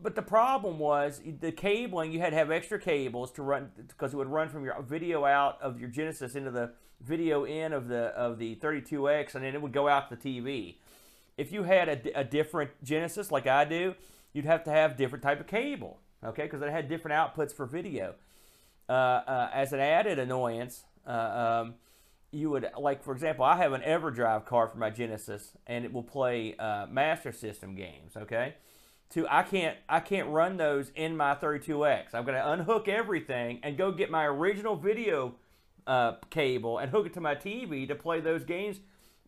But 0.01 0.15
the 0.15 0.21
problem 0.21 0.79
was 0.79 1.21
the 1.39 1.51
cabling. 1.51 2.11
You 2.11 2.19
had 2.19 2.31
to 2.31 2.35
have 2.35 2.51
extra 2.51 2.79
cables 2.79 3.31
to 3.33 3.41
run 3.41 3.71
because 3.75 4.13
it 4.13 4.17
would 4.17 4.27
run 4.27 4.49
from 4.49 4.63
your 4.63 4.81
video 4.81 5.25
out 5.25 5.61
of 5.61 5.79
your 5.79 5.89
Genesis 5.89 6.35
into 6.35 6.51
the 6.51 6.71
video 7.01 7.45
in 7.45 7.73
of 7.73 7.87
the 7.87 8.07
of 8.07 8.37
the 8.39 8.55
32X, 8.55 9.35
and 9.35 9.43
then 9.43 9.53
it 9.53 9.61
would 9.61 9.73
go 9.73 9.87
out 9.87 10.09
to 10.09 10.15
the 10.15 10.41
TV. 10.41 10.75
If 11.37 11.51
you 11.51 11.63
had 11.63 11.89
a, 11.89 12.19
a 12.19 12.23
different 12.23 12.71
Genesis 12.83 13.31
like 13.31 13.47
I 13.47 13.65
do, 13.65 13.95
you'd 14.33 14.45
have 14.45 14.63
to 14.65 14.71
have 14.71 14.97
different 14.97 15.23
type 15.23 15.39
of 15.39 15.47
cable, 15.47 15.99
okay? 16.23 16.43
Because 16.43 16.61
it 16.61 16.69
had 16.69 16.87
different 16.87 17.15
outputs 17.15 17.53
for 17.53 17.65
video. 17.65 18.15
Uh, 18.87 18.91
uh, 18.91 19.49
as 19.53 19.73
an 19.73 19.79
added 19.79 20.19
annoyance, 20.19 20.83
uh, 21.07 21.63
um, 21.63 21.75
you 22.31 22.49
would 22.49 22.69
like, 22.77 23.03
for 23.03 23.13
example, 23.13 23.43
I 23.43 23.57
have 23.57 23.73
an 23.73 23.81
EverDrive 23.81 24.45
card 24.45 24.71
for 24.71 24.77
my 24.77 24.89
Genesis, 24.89 25.57
and 25.65 25.83
it 25.85 25.91
will 25.91 26.03
play 26.03 26.55
uh, 26.57 26.85
Master 26.87 27.31
System 27.31 27.75
games. 27.75 28.15
Okay, 28.15 28.55
to 29.11 29.27
I 29.29 29.43
can't 29.43 29.77
I 29.87 29.99
can't 29.99 30.29
run 30.29 30.57
those 30.57 30.91
in 30.95 31.15
my 31.15 31.35
32X. 31.35 32.13
I'm 32.13 32.25
going 32.25 32.35
to 32.35 32.51
unhook 32.51 32.87
everything 32.87 33.59
and 33.63 33.77
go 33.77 33.91
get 33.91 34.09
my 34.09 34.25
original 34.25 34.75
video 34.75 35.35
uh, 35.87 36.13
cable 36.29 36.77
and 36.77 36.91
hook 36.91 37.05
it 37.05 37.13
to 37.13 37.21
my 37.21 37.35
TV 37.35 37.87
to 37.87 37.95
play 37.95 38.19
those 38.19 38.43
games. 38.43 38.79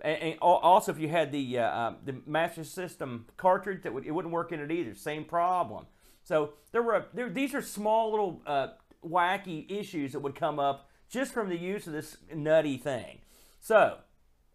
And, 0.01 0.21
and 0.21 0.39
also, 0.39 0.91
if 0.91 0.99
you 0.99 1.09
had 1.09 1.31
the 1.31 1.59
uh, 1.59 1.79
um, 1.79 1.97
the 2.05 2.21
Master 2.25 2.63
System 2.63 3.25
cartridge, 3.37 3.83
that 3.83 3.93
would, 3.93 4.05
it 4.05 4.11
wouldn't 4.11 4.33
work 4.33 4.51
in 4.51 4.59
it 4.59 4.71
either. 4.71 4.93
Same 4.93 5.23
problem. 5.23 5.85
So 6.23 6.53
there 6.71 6.83
were 6.83 7.05
there, 7.13 7.29
these 7.29 7.55
are 7.55 7.61
small 7.61 8.11
little 8.11 8.41
uh, 8.45 8.67
wacky 9.05 9.69
issues 9.71 10.11
that 10.11 10.19
would 10.19 10.35
come 10.35 10.59
up 10.59 10.89
just 11.09 11.33
from 11.33 11.49
the 11.49 11.57
use 11.57 11.87
of 11.87 11.93
this 11.93 12.17
nutty 12.33 12.77
thing. 12.77 13.19
So 13.59 13.99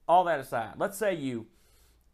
all 0.06 0.24
that 0.24 0.38
aside, 0.38 0.74
let's 0.78 0.98
say 0.98 1.14
you 1.14 1.46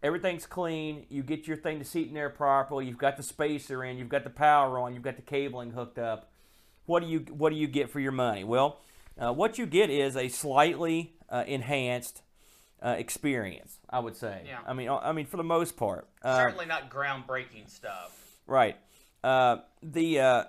everything's 0.02 0.47
clean, 0.47 1.07
you 1.09 1.23
get 1.23 1.47
your 1.47 1.57
thing 1.57 1.78
to 1.78 1.85
seat 1.85 2.09
in 2.09 2.14
there 2.14 2.31
properly, 2.31 2.87
you've 2.87 2.99
got 2.99 3.17
the 3.17 3.23
spacer 3.23 3.85
in, 3.85 3.99
you've 3.99 4.09
got 4.09 4.25
the 4.25 4.31
power 4.31 4.78
on, 4.78 4.95
you've 4.95 5.02
got 5.02 5.17
the 5.17 5.23
cabling 5.23 5.73
hooked 5.73 5.99
up. 5.99 6.31
What 6.87 7.02
do 7.02 7.09
you 7.09 7.21
what 7.31 7.50
do 7.50 7.57
you 7.57 7.67
get 7.67 7.90
for 7.90 8.00
your 8.00 8.12
money? 8.12 8.45
Well, 8.45 8.81
uh, 9.19 9.33
what 9.33 9.59
you 9.59 9.67
get 9.67 9.90
is 9.90 10.17
a 10.17 10.28
slightly 10.28 11.12
uh, 11.28 11.45
enhanced 11.47 12.23
uh, 12.83 12.95
experience. 12.97 13.78
I 13.90 13.99
would 13.99 14.17
say. 14.17 14.45
Yeah. 14.47 14.61
I 14.67 14.73
mean, 14.73 14.88
I 14.88 15.12
mean 15.12 15.26
for 15.26 15.37
the 15.37 15.45
most 15.45 15.76
part. 15.76 16.09
Uh, 16.23 16.37
certainly 16.37 16.67
not 16.67 16.90
groundbreaking 16.90 17.69
stuff. 17.69 18.38
Right. 18.47 18.76
Uh, 19.23 19.59
the 19.83 20.21
uh, 20.21 20.45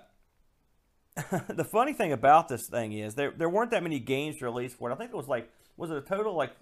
the 1.48 1.64
funny 1.64 1.92
thing 1.92 2.12
about 2.12 2.48
this 2.48 2.66
thing 2.66 2.92
is 2.92 3.14
there 3.14 3.32
there 3.36 3.48
weren't 3.48 3.72
that 3.72 3.82
many 3.82 3.98
games 3.98 4.40
released 4.40 4.78
for 4.78 4.90
it. 4.90 4.94
I 4.94 4.96
think 4.96 5.10
it 5.10 5.16
was 5.16 5.28
like 5.28 5.50
was 5.76 5.90
it 5.90 5.96
a 5.96 6.00
total 6.00 6.34
like 6.34 6.52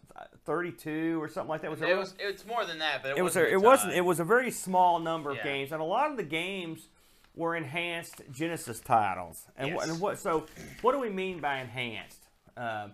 32 0.45 1.21
or 1.21 1.29
something 1.29 1.49
like 1.49 1.62
that? 1.62 1.71
Was 1.71 1.83
it 1.83 1.97
was 1.97 2.15
it's 2.19 2.47
more 2.47 2.65
than 2.65 2.79
that, 2.79 3.03
but 3.03 3.12
it, 3.12 3.19
it 3.19 3.23
was 3.23 3.37
a, 3.37 3.53
it 3.53 3.61
wasn't 3.61 3.95
it 3.95 4.05
was 4.05 4.21
a 4.21 4.25
very 4.25 4.50
small 4.50 4.99
number 4.99 5.31
of 5.31 5.43
games, 5.43 5.73
and 5.73 5.81
a 5.81 5.85
lot 5.85 6.11
of 6.11 6.17
the 6.17 6.23
games 6.23 6.88
were 7.35 7.55
enhanced 7.55 8.23
Genesis 8.33 8.81
titles. 8.81 9.47
And, 9.57 9.75
what, 9.75 9.87
Yes. 9.87 9.91
and 9.93 10.00
what 10.00 10.19
so 10.19 10.47
what 10.83 10.93
do 10.93 10.99
we 10.99 11.11
mean 11.11 11.41
by 11.41 11.61
enhanced? 11.61 12.25
Um, 12.57 12.93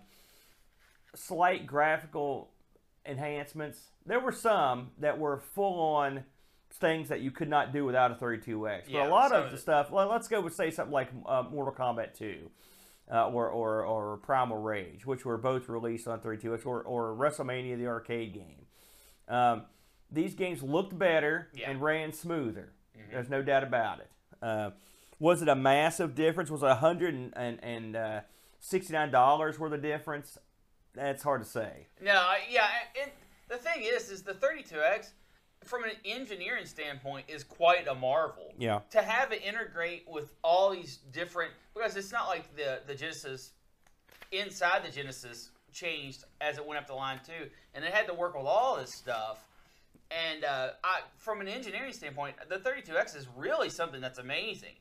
slight 1.15 1.65
graphical 1.65 2.51
enhancements. 3.05 3.79
There 4.05 4.19
were 4.19 4.31
some 4.31 4.91
that 4.99 5.17
were 5.17 5.39
full 5.39 5.79
on 5.79 6.25
things 6.71 7.09
that 7.09 7.21
you 7.21 7.31
could 7.31 7.49
not 7.49 7.71
do 7.71 7.85
without 7.85 8.11
a 8.11 8.15
32x. 8.15 8.83
But 8.85 8.91
Yeah, 8.91 9.07
a 9.07 9.09
lot 9.09 9.31
of 9.31 9.45
of 9.45 9.51
the 9.51 9.57
stuff. 9.57 9.89
Well, 9.91 10.07
let's 10.07 10.27
go 10.27 10.41
with 10.41 10.53
say 10.53 10.71
something 10.71 10.93
like 10.93 11.09
uh, 11.25 11.43
Mortal 11.49 11.73
Kombat 11.73 12.17
2. 12.17 12.49
Uh, 13.11 13.27
or, 13.29 13.47
or, 13.49 13.83
or 13.85 14.17
Primal 14.17 14.57
Rage, 14.57 15.05
which 15.05 15.25
were 15.25 15.37
both 15.37 15.69
released 15.69 16.07
on 16.07 16.19
32X, 16.21 16.65
or, 16.65 16.81
or 16.81 17.13
WrestleMania, 17.15 17.77
the 17.77 17.85
arcade 17.85 18.33
game. 18.33 18.65
Um, 19.27 19.63
these 20.11 20.33
games 20.33 20.63
looked 20.63 20.97
better 20.97 21.49
Yeah. 21.53 21.69
and 21.69 21.81
ran 21.81 22.13
smoother. 22.13 22.71
There's 23.11 23.29
no 23.29 23.43
doubt 23.43 23.63
about 23.63 23.99
it. 23.99 24.09
Uh, 24.41 24.71
was 25.19 25.41
it 25.43 25.47
a 25.47 25.55
massive 25.55 26.15
difference? 26.15 26.49
Was 26.49 26.63
it 26.63 26.67
a 26.69 26.75
hundred 26.75 27.13
and 27.13 27.31
and, 27.37 27.63
and 27.63 27.95
uh, 27.95 28.21
sixty 28.59 28.91
nine 28.93 29.11
dollars 29.11 29.59
worth 29.59 29.73
of 29.73 29.81
difference? 29.83 30.37
That's 30.95 31.21
hard 31.23 31.43
to 31.43 31.47
say. 31.47 31.87
No, 32.01 32.23
yeah, 32.49 32.67
and 33.01 33.11
the 33.49 33.57
thing 33.57 33.83
is, 33.83 34.09
is 34.09 34.23
the 34.23 34.33
32X, 34.33 35.11
from 35.65 35.83
an 35.83 35.91
engineering 36.05 36.65
standpoint, 36.65 37.25
is 37.27 37.43
quite 37.43 37.87
a 37.87 37.95
marvel. 37.95 38.53
Yeah. 38.57 38.79
To 38.91 39.01
have 39.01 39.31
it 39.31 39.41
integrate 39.43 40.05
with 40.07 40.31
all 40.43 40.71
these 40.71 40.97
different, 41.11 41.51
because 41.73 41.95
it's 41.97 42.11
not 42.11 42.27
like 42.27 42.55
the 42.55 42.79
the 42.87 42.95
Genesis 42.95 43.51
inside 44.31 44.83
the 44.85 44.91
Genesis 44.91 45.49
changed 45.71 46.23
as 46.39 46.57
it 46.57 46.65
went 46.65 46.79
up 46.79 46.87
the 46.87 46.93
line 46.93 47.19
too, 47.25 47.49
and 47.73 47.83
it 47.83 47.93
had 47.93 48.07
to 48.07 48.13
work 48.13 48.35
with 48.35 48.45
all 48.45 48.77
this 48.77 48.93
stuff. 48.93 49.45
And 50.11 50.45
uh, 50.45 50.69
I, 50.83 51.01
from 51.17 51.41
an 51.41 51.47
engineering 51.47 51.91
standpoint, 51.91 52.35
the 52.47 52.57
32X 52.57 53.15
is 53.17 53.27
really 53.35 53.69
something 53.69 53.99
that's 53.99 54.19
amazing. 54.19 54.75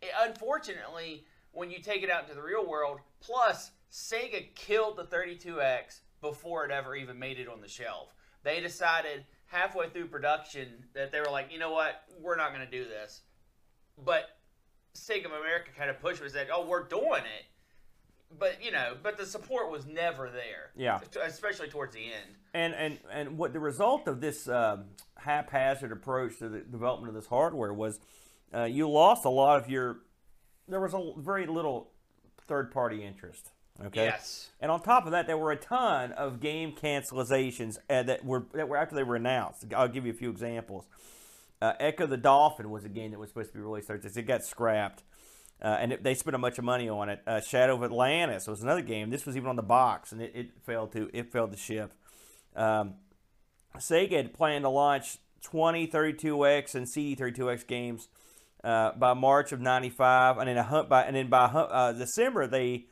It- 0.00 0.10
unfortunately, 0.20 1.24
when 1.52 1.70
you 1.70 1.80
take 1.80 2.02
it 2.02 2.10
out 2.10 2.22
into 2.22 2.34
the 2.34 2.42
real 2.42 2.66
world, 2.66 3.00
plus 3.20 3.72
Sega 3.90 4.54
killed 4.54 4.96
the 4.96 5.04
32X 5.04 6.00
before 6.20 6.64
it 6.64 6.70
ever 6.70 6.94
even 6.94 7.18
made 7.18 7.38
it 7.38 7.48
on 7.48 7.60
the 7.60 7.68
shelf. 7.68 8.14
They 8.44 8.60
decided 8.60 9.24
halfway 9.48 9.88
through 9.88 10.06
production 10.06 10.68
that 10.94 11.10
they 11.10 11.20
were 11.20 11.30
like, 11.30 11.52
you 11.52 11.58
know 11.58 11.72
what, 11.72 12.02
we're 12.20 12.36
not 12.36 12.54
going 12.54 12.64
to 12.64 12.70
do 12.70 12.84
this. 12.84 13.22
But 14.02 14.24
Sega 14.94 15.26
of 15.26 15.32
America 15.32 15.70
kind 15.76 15.90
of 15.90 16.00
pushed 16.00 16.22
and 16.22 16.30
said, 16.30 16.48
oh, 16.52 16.66
we're 16.66 16.84
doing 16.84 17.22
it. 17.22 17.46
But 18.38 18.62
you 18.62 18.70
know, 18.70 18.94
but 19.02 19.16
the 19.16 19.24
support 19.24 19.70
was 19.70 19.86
never 19.86 20.28
there. 20.28 20.70
Yeah. 20.76 21.00
especially 21.24 21.68
towards 21.68 21.94
the 21.94 22.04
end. 22.04 22.34
And 22.52 22.74
and 22.74 22.98
and 23.10 23.38
what 23.38 23.54
the 23.54 23.60
result 23.60 24.06
of 24.06 24.20
this 24.20 24.46
um, 24.48 24.84
haphazard 25.16 25.92
approach 25.92 26.38
to 26.40 26.50
the 26.50 26.60
development 26.60 27.08
of 27.08 27.14
this 27.14 27.26
hardware 27.26 27.72
was, 27.72 28.00
uh, 28.54 28.64
you 28.64 28.88
lost 28.88 29.24
a 29.24 29.30
lot 29.30 29.62
of 29.62 29.70
your. 29.70 30.00
There 30.68 30.80
was 30.80 30.92
a 30.92 31.12
very 31.16 31.46
little 31.46 31.90
third 32.46 32.70
party 32.70 33.02
interest. 33.02 33.50
Okay. 33.86 34.06
Yes. 34.06 34.50
And 34.60 34.70
on 34.72 34.82
top 34.82 35.06
of 35.06 35.12
that, 35.12 35.26
there 35.26 35.38
were 35.38 35.52
a 35.52 35.56
ton 35.56 36.12
of 36.12 36.40
game 36.40 36.72
cancelizations 36.72 37.78
uh, 37.88 38.02
that 38.02 38.24
were 38.24 38.46
that 38.54 38.68
were 38.68 38.76
after 38.76 38.96
they 38.96 39.04
were 39.04 39.16
announced. 39.16 39.64
I'll 39.74 39.88
give 39.88 40.04
you 40.04 40.12
a 40.12 40.16
few 40.16 40.30
examples. 40.30 40.86
Uh, 41.60 41.72
Ecco 41.80 42.06
the 42.06 42.16
Dolphin 42.16 42.70
was 42.70 42.84
a 42.84 42.88
game 42.88 43.12
that 43.12 43.18
was 43.18 43.30
supposed 43.30 43.52
to 43.52 43.58
be 43.58 43.62
released 43.62 43.88
Thursday. 43.88 44.20
It 44.20 44.26
got 44.26 44.44
scrapped, 44.44 45.02
uh, 45.62 45.76
and 45.80 45.92
it, 45.92 46.02
they 46.02 46.14
spent 46.14 46.34
a 46.36 46.38
bunch 46.38 46.58
of 46.58 46.64
money 46.64 46.88
on 46.88 47.08
it. 47.08 47.20
Uh, 47.26 47.40
Shadow 47.40 47.74
of 47.74 47.82
Atlantis 47.84 48.46
was 48.46 48.62
another 48.62 48.82
game. 48.82 49.10
This 49.10 49.26
was 49.26 49.36
even 49.36 49.48
on 49.48 49.56
the 49.56 49.62
box, 49.62 50.12
and 50.12 50.20
it, 50.20 50.32
it 50.34 50.50
failed 50.64 50.92
to 50.92 51.10
it 51.12 51.32
failed 51.32 51.52
to 51.52 51.58
ship. 51.58 51.94
Um, 52.56 52.94
Sega 53.76 54.16
had 54.16 54.34
planned 54.34 54.64
to 54.64 54.68
launch 54.68 55.18
20 55.42 55.86
32x 55.86 56.74
and 56.74 56.86
CD32x 56.86 57.66
games 57.66 58.08
uh, 58.64 58.92
by 58.92 59.14
March 59.14 59.52
of 59.52 59.60
'95, 59.60 60.38
and 60.38 60.48
then 60.48 60.56
a 60.56 60.62
hunt 60.62 60.88
by 60.88 61.04
and 61.04 61.16
then 61.16 61.28
by 61.28 61.44
uh, 61.44 61.92
December 61.92 62.46
they, 62.46 62.86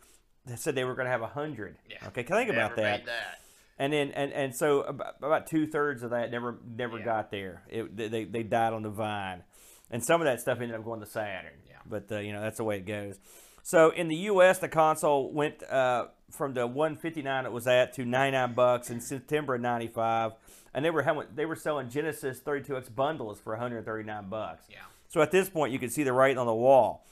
they 0.46 0.56
said 0.56 0.74
they 0.74 0.84
were 0.84 0.94
going 0.94 1.06
to 1.06 1.10
have 1.12 1.22
a 1.22 1.26
hundred. 1.28 1.76
Yeah. 1.90 1.96
Okay, 2.08 2.22
think 2.22 2.48
Never 2.48 2.52
about 2.60 2.76
that. 2.76 3.06
that. 3.06 3.40
And 3.78 3.92
then 3.92 4.10
and, 4.12 4.32
and 4.32 4.56
so 4.56 4.82
about, 4.82 5.16
about 5.18 5.46
two 5.46 5.66
thirds 5.66 6.02
of 6.02 6.10
that 6.10 6.30
never 6.30 6.58
never 6.66 6.98
Yeah. 6.98 7.04
got 7.04 7.30
there. 7.30 7.62
It, 7.68 7.96
they 7.96 8.24
they 8.24 8.42
died 8.42 8.72
on 8.72 8.82
the 8.82 8.90
vine, 8.90 9.42
and 9.90 10.02
some 10.04 10.20
of 10.20 10.24
that 10.26 10.40
stuff 10.40 10.60
ended 10.60 10.76
up 10.76 10.84
going 10.84 11.00
to 11.00 11.06
Saturn. 11.06 11.52
Yeah. 11.68 11.76
But 11.84 12.10
uh, 12.10 12.18
you 12.20 12.32
know 12.32 12.40
that's 12.40 12.56
the 12.56 12.64
way 12.64 12.78
it 12.78 12.86
goes. 12.86 13.18
So 13.62 13.90
in 13.90 14.08
the 14.08 14.16
U.S., 14.30 14.60
the 14.60 14.68
console 14.68 15.32
went 15.32 15.62
uh, 15.64 16.06
from 16.30 16.54
the 16.54 16.66
159 16.68 17.46
it 17.46 17.52
was 17.52 17.66
at 17.66 17.92
to 17.94 18.04
99 18.04 18.54
bucks 18.54 18.90
in 18.90 19.00
September 19.00 19.56
of 19.56 19.60
'95, 19.60 20.32
and 20.72 20.84
they 20.84 20.90
were 20.90 21.02
having, 21.02 21.24
they 21.34 21.46
were 21.46 21.56
selling 21.56 21.90
Genesis 21.90 22.40
32x 22.40 22.94
bundles 22.94 23.40
for 23.40 23.54
139 23.54 24.28
bucks. 24.30 24.64
Yeah. 24.70 24.76
So 25.08 25.20
at 25.20 25.32
this 25.32 25.50
point, 25.50 25.72
you 25.72 25.78
can 25.80 25.90
see 25.90 26.04
the 26.04 26.12
writing 26.12 26.38
on 26.38 26.46
the 26.46 26.54
wall. 26.54 27.04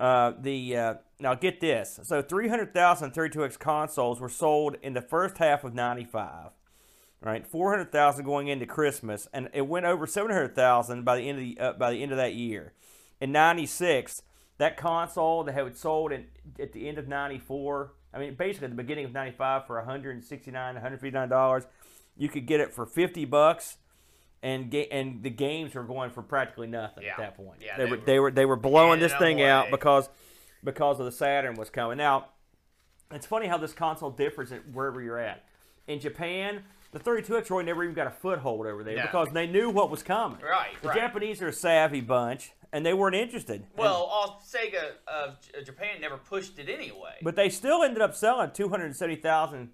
Uh, 0.00 0.32
the 0.40 0.74
uh, 0.74 0.94
now 1.20 1.34
get 1.34 1.60
this. 1.60 2.00
So 2.04 2.22
300,000 2.22 3.12
32x 3.12 3.58
consoles 3.58 4.18
were 4.18 4.30
sold 4.30 4.76
in 4.82 4.94
the 4.94 5.02
first 5.02 5.36
half 5.36 5.62
of 5.62 5.74
'95. 5.74 6.52
Right, 7.22 7.46
400,000 7.46 8.24
going 8.24 8.48
into 8.48 8.64
Christmas, 8.64 9.28
and 9.34 9.50
it 9.52 9.66
went 9.66 9.84
over 9.84 10.06
700,000 10.06 11.04
by 11.04 11.16
the 11.18 11.28
end 11.28 11.38
of 11.38 11.44
the 11.44 11.60
uh, 11.60 11.72
by 11.74 11.90
the 11.90 12.02
end 12.02 12.12
of 12.12 12.16
that 12.16 12.32
year. 12.32 12.72
In 13.20 13.30
'96, 13.30 14.22
that 14.56 14.78
console 14.78 15.44
that 15.44 15.52
had 15.52 15.76
sold 15.76 16.12
in, 16.12 16.28
at 16.58 16.72
the 16.72 16.88
end 16.88 16.96
of 16.96 17.06
'94, 17.06 17.92
I 18.14 18.18
mean 18.18 18.36
basically 18.36 18.66
at 18.66 18.70
the 18.70 18.82
beginning 18.82 19.04
of 19.04 19.12
'95 19.12 19.66
for 19.66 19.76
169, 19.76 20.74
159 20.74 21.28
dollars, 21.28 21.64
you 22.16 22.30
could 22.30 22.46
get 22.46 22.60
it 22.60 22.72
for 22.72 22.86
50 22.86 23.26
bucks 23.26 23.76
and 24.42 24.70
ga- 24.70 24.88
and 24.90 25.22
the 25.22 25.30
games 25.30 25.74
were 25.74 25.82
going 25.82 26.10
for 26.10 26.22
practically 26.22 26.66
nothing 26.66 27.04
Yeah. 27.04 27.12
at 27.12 27.18
that 27.18 27.36
point. 27.36 27.60
Yeah, 27.64 27.76
they, 27.76 27.84
they 27.84 27.90
were, 27.90 27.96
were 27.96 28.02
they 28.04 28.18
were 28.20 28.30
they 28.30 28.46
were 28.46 28.56
blowing 28.56 29.00
this 29.00 29.14
thing 29.14 29.42
out 29.42 29.70
because 29.70 30.08
because 30.64 30.98
of 30.98 31.06
the 31.06 31.12
Saturn 31.12 31.54
was 31.56 31.70
coming. 31.70 31.98
Now, 31.98 32.26
it's 33.10 33.26
funny 33.26 33.46
how 33.46 33.58
this 33.58 33.72
console 33.72 34.10
differs 34.10 34.52
at 34.52 34.68
wherever 34.72 35.00
you're 35.00 35.18
at. 35.18 35.44
In 35.86 35.98
Japan, 36.00 36.62
the 36.92 37.00
32X 37.00 37.50
really 37.50 37.64
never 37.64 37.82
even 37.82 37.94
got 37.94 38.06
a 38.06 38.10
foothold 38.10 38.66
over 38.66 38.84
there 38.84 38.96
No. 38.96 39.02
because 39.02 39.30
they 39.32 39.46
knew 39.46 39.70
what 39.70 39.90
was 39.90 40.02
coming. 40.02 40.38
Right, 40.40 40.70
The 40.82 40.88
right. 40.88 40.96
Japanese 40.96 41.40
are 41.42 41.48
a 41.48 41.52
savvy 41.52 42.00
bunch, 42.00 42.52
and 42.72 42.84
they 42.86 42.92
weren't 42.94 43.16
interested. 43.16 43.64
Well, 43.76 43.94
all 43.94 44.42
Sega 44.46 44.92
of 45.08 45.38
Japan 45.64 46.00
never 46.00 46.16
pushed 46.18 46.58
it 46.58 46.68
anyway. 46.68 47.14
But 47.22 47.36
they 47.36 47.48
still 47.48 47.82
ended 47.82 48.02
up 48.02 48.14
selling 48.14 48.50
270,000 48.52 49.70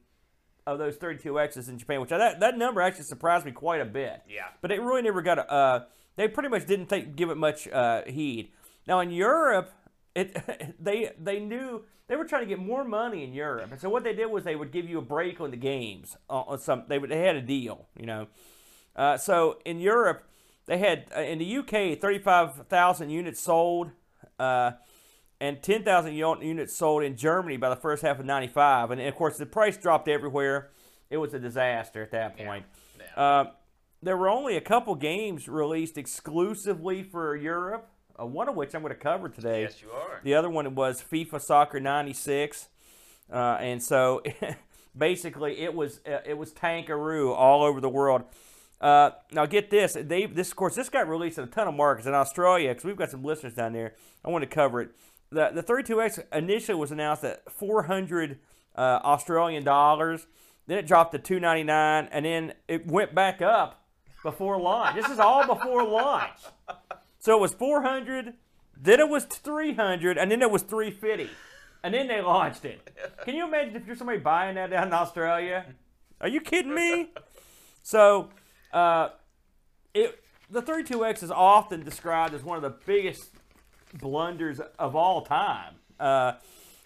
of 0.66 0.78
those 0.78 0.96
32Xs 0.96 1.68
in 1.68 1.78
Japan, 1.78 2.00
which 2.00 2.12
I, 2.12 2.18
that, 2.18 2.40
that 2.40 2.58
number 2.58 2.80
actually 2.80 3.04
surprised 3.04 3.46
me 3.46 3.52
quite 3.52 3.80
a 3.80 3.85
bit. 3.85 4.23
Yeah. 4.28 4.46
But 4.61 4.73
it 4.73 4.80
really 4.80 5.02
never 5.02 5.23
got 5.23 5.38
a, 5.38 5.52
uh, 5.52 5.85
they 6.16 6.28
pretty 6.28 6.49
much 6.49 6.66
didn't 6.66 6.87
think, 6.87 7.14
give 7.14 7.30
it 7.30 7.37
much 7.37 7.68
uh, 7.68 8.02
heed. 8.06 8.50
Now 8.87 9.00
in 9.00 9.11
Europe, 9.11 9.73
it 10.14 10.76
they 10.80 11.12
they 11.18 11.40
knew 11.40 11.85
they 12.08 12.16
were 12.16 12.25
trying 12.25 12.42
to 12.42 12.49
get 12.49 12.58
more 12.58 12.85
money 12.85 13.23
in 13.25 13.32
Europe, 13.32 13.70
and 13.70 13.80
so 13.80 13.88
what 13.88 14.04
they 14.04 14.14
did 14.14 14.26
was 14.26 14.44
they 14.44 14.56
would 14.56 14.73
give 14.73 14.88
you 14.88 14.99
a 14.99 15.02
break 15.02 15.40
on 15.40 15.50
the 15.50 15.56
games 15.56 16.16
on, 16.28 16.44
on 16.49 16.58
some. 16.58 16.85
They 16.88 16.99
would 16.99 17.11
they 17.11 17.20
had 17.20 17.37
a 17.37 17.42
deal, 17.42 17.87
you 17.99 18.06
know. 18.06 18.26
Uh, 18.94 19.16
so 19.18 19.58
in 19.64 19.78
Europe, 19.80 20.25
they 20.66 20.78
had 20.78 21.06
uh, 21.14 21.20
in 21.20 21.38
the 21.38 21.56
UK 21.58 22.00
thirty 22.00 22.18
five 22.18 22.66
thousand 22.68 23.11
units 23.11 23.40
sold. 23.40 23.90
Uh, 24.38 24.73
and 25.40 25.62
10,000 25.62 26.14
units 26.14 26.75
sold 26.75 27.02
in 27.02 27.16
Germany 27.16 27.57
by 27.57 27.69
the 27.69 27.76
first 27.76 28.02
half 28.02 28.19
of 28.19 28.26
95. 28.26 28.90
And 28.90 29.00
of 29.00 29.14
course, 29.14 29.37
the 29.37 29.47
price 29.47 29.76
dropped 29.76 30.09
everywhere. 30.09 30.71
It 31.11 31.19
was 31.19 31.35
a 31.35 31.38
disaster 31.38 32.02
at 32.02 32.11
that 32.12 32.37
point. 32.37 32.64
Yeah. 32.99 33.23
Uh, 33.23 33.45
there 34.02 34.16
were 34.16 34.28
only 34.28 34.57
a 34.57 34.61
couple 34.61 34.95
games 34.95 35.49
released 35.49 35.99
exclusively 35.99 37.02
for 37.02 37.35
Europe, 37.37 37.88
uh, 38.21 38.26
one 38.26 38.49
of 38.49 38.55
which 38.55 38.75
I'm 38.75 38.83
going 38.83 38.95
to 38.95 38.99
cover 38.99 39.28
today. 39.28 39.62
yes, 39.62 39.83
you 39.83 39.90
are. 39.90 40.21
The 40.23 40.35
other 40.35 40.50
one 40.50 40.75
was 40.75 41.02
FIFA 41.02 41.40
Soccer 41.40 41.81
'96, 41.81 42.69
uh, 43.33 43.37
and 43.61 43.83
so 43.83 44.23
basically 44.97 45.61
it 45.61 45.75
was 45.75 46.00
uh, 46.07 46.19
it 46.25 46.37
was 46.38 46.52
Tankaroo 46.52 47.33
all 47.33 47.62
over 47.62 47.81
the 47.81 47.88
world. 47.88 48.23
Uh, 48.81 49.11
now 49.33 49.47
get 49.47 49.71
this, 49.71 49.97
they 49.99 50.26
this 50.26 50.50
of 50.50 50.57
course 50.57 50.75
this 50.75 50.90
got 50.90 51.09
released 51.09 51.38
in 51.38 51.45
a 51.45 51.47
ton 51.47 51.66
of 51.66 51.75
markets 51.75 52.07
in 52.07 52.12
Australia 52.12 52.69
because 52.71 52.85
we've 52.85 52.97
got 52.97 53.11
some 53.11 53.25
listeners 53.25 53.55
down 53.55 53.73
there. 53.73 53.95
I 54.25 54.28
want 54.31 54.43
to 54.43 54.49
cover 54.49 54.83
it. 54.83 54.90
The 55.37 55.50
the 55.52 55.62
32x 55.62 56.25
initially 56.33 56.78
was 56.78 56.90
announced 56.90 57.23
at 57.23 57.52
400 57.52 58.38
uh, 58.75 58.81
Australian 58.81 59.64
dollars. 59.64 60.26
Then 60.66 60.78
it 60.78 60.87
dropped 60.87 61.12
to 61.12 61.19
299, 61.19 62.09
and 62.11 62.25
then 62.25 62.55
it 62.66 62.87
went 62.87 63.14
back 63.14 63.43
up 63.43 63.85
before 64.23 64.59
launch. 64.59 64.97
This 64.97 65.11
is 65.11 65.19
all 65.19 65.47
before 65.47 65.85
launch. 65.85 66.38
So 67.19 67.37
it 67.37 67.40
was 67.40 67.52
400, 67.52 68.33
then 68.81 68.99
it 68.99 69.09
was 69.11 69.25
300, 69.25 70.16
and 70.16 70.31
then 70.31 70.40
it 70.40 70.50
was 70.50 70.62
350. 70.62 71.31
And 71.85 71.93
then 71.93 72.09
they 72.09 72.23
launched 72.23 72.64
it. 72.64 72.81
Can 73.25 73.35
you 73.35 73.47
imagine 73.47 73.76
if 73.76 73.87
you're 73.87 73.95
somebody 73.95 74.19
buying 74.19 74.55
that 74.55 74.71
down 74.71 74.88
in 74.88 74.93
Australia? 74.95 75.66
Are 76.19 76.28
you 76.28 76.40
kidding 76.40 76.75
me? 76.75 77.11
So, 77.83 78.31
uh, 78.73 79.11
it 79.93 80.19
the 80.49 80.62
32X 80.62 81.23
is 81.23 81.31
often 81.31 81.85
described 81.85 82.33
as 82.33 82.43
one 82.43 82.57
of 82.57 82.62
the 82.62 82.75
biggest 82.87 83.36
blunders 83.99 84.61
of 84.79 84.95
all 84.97 85.23
time 85.23 85.75
Uh, 85.99 86.33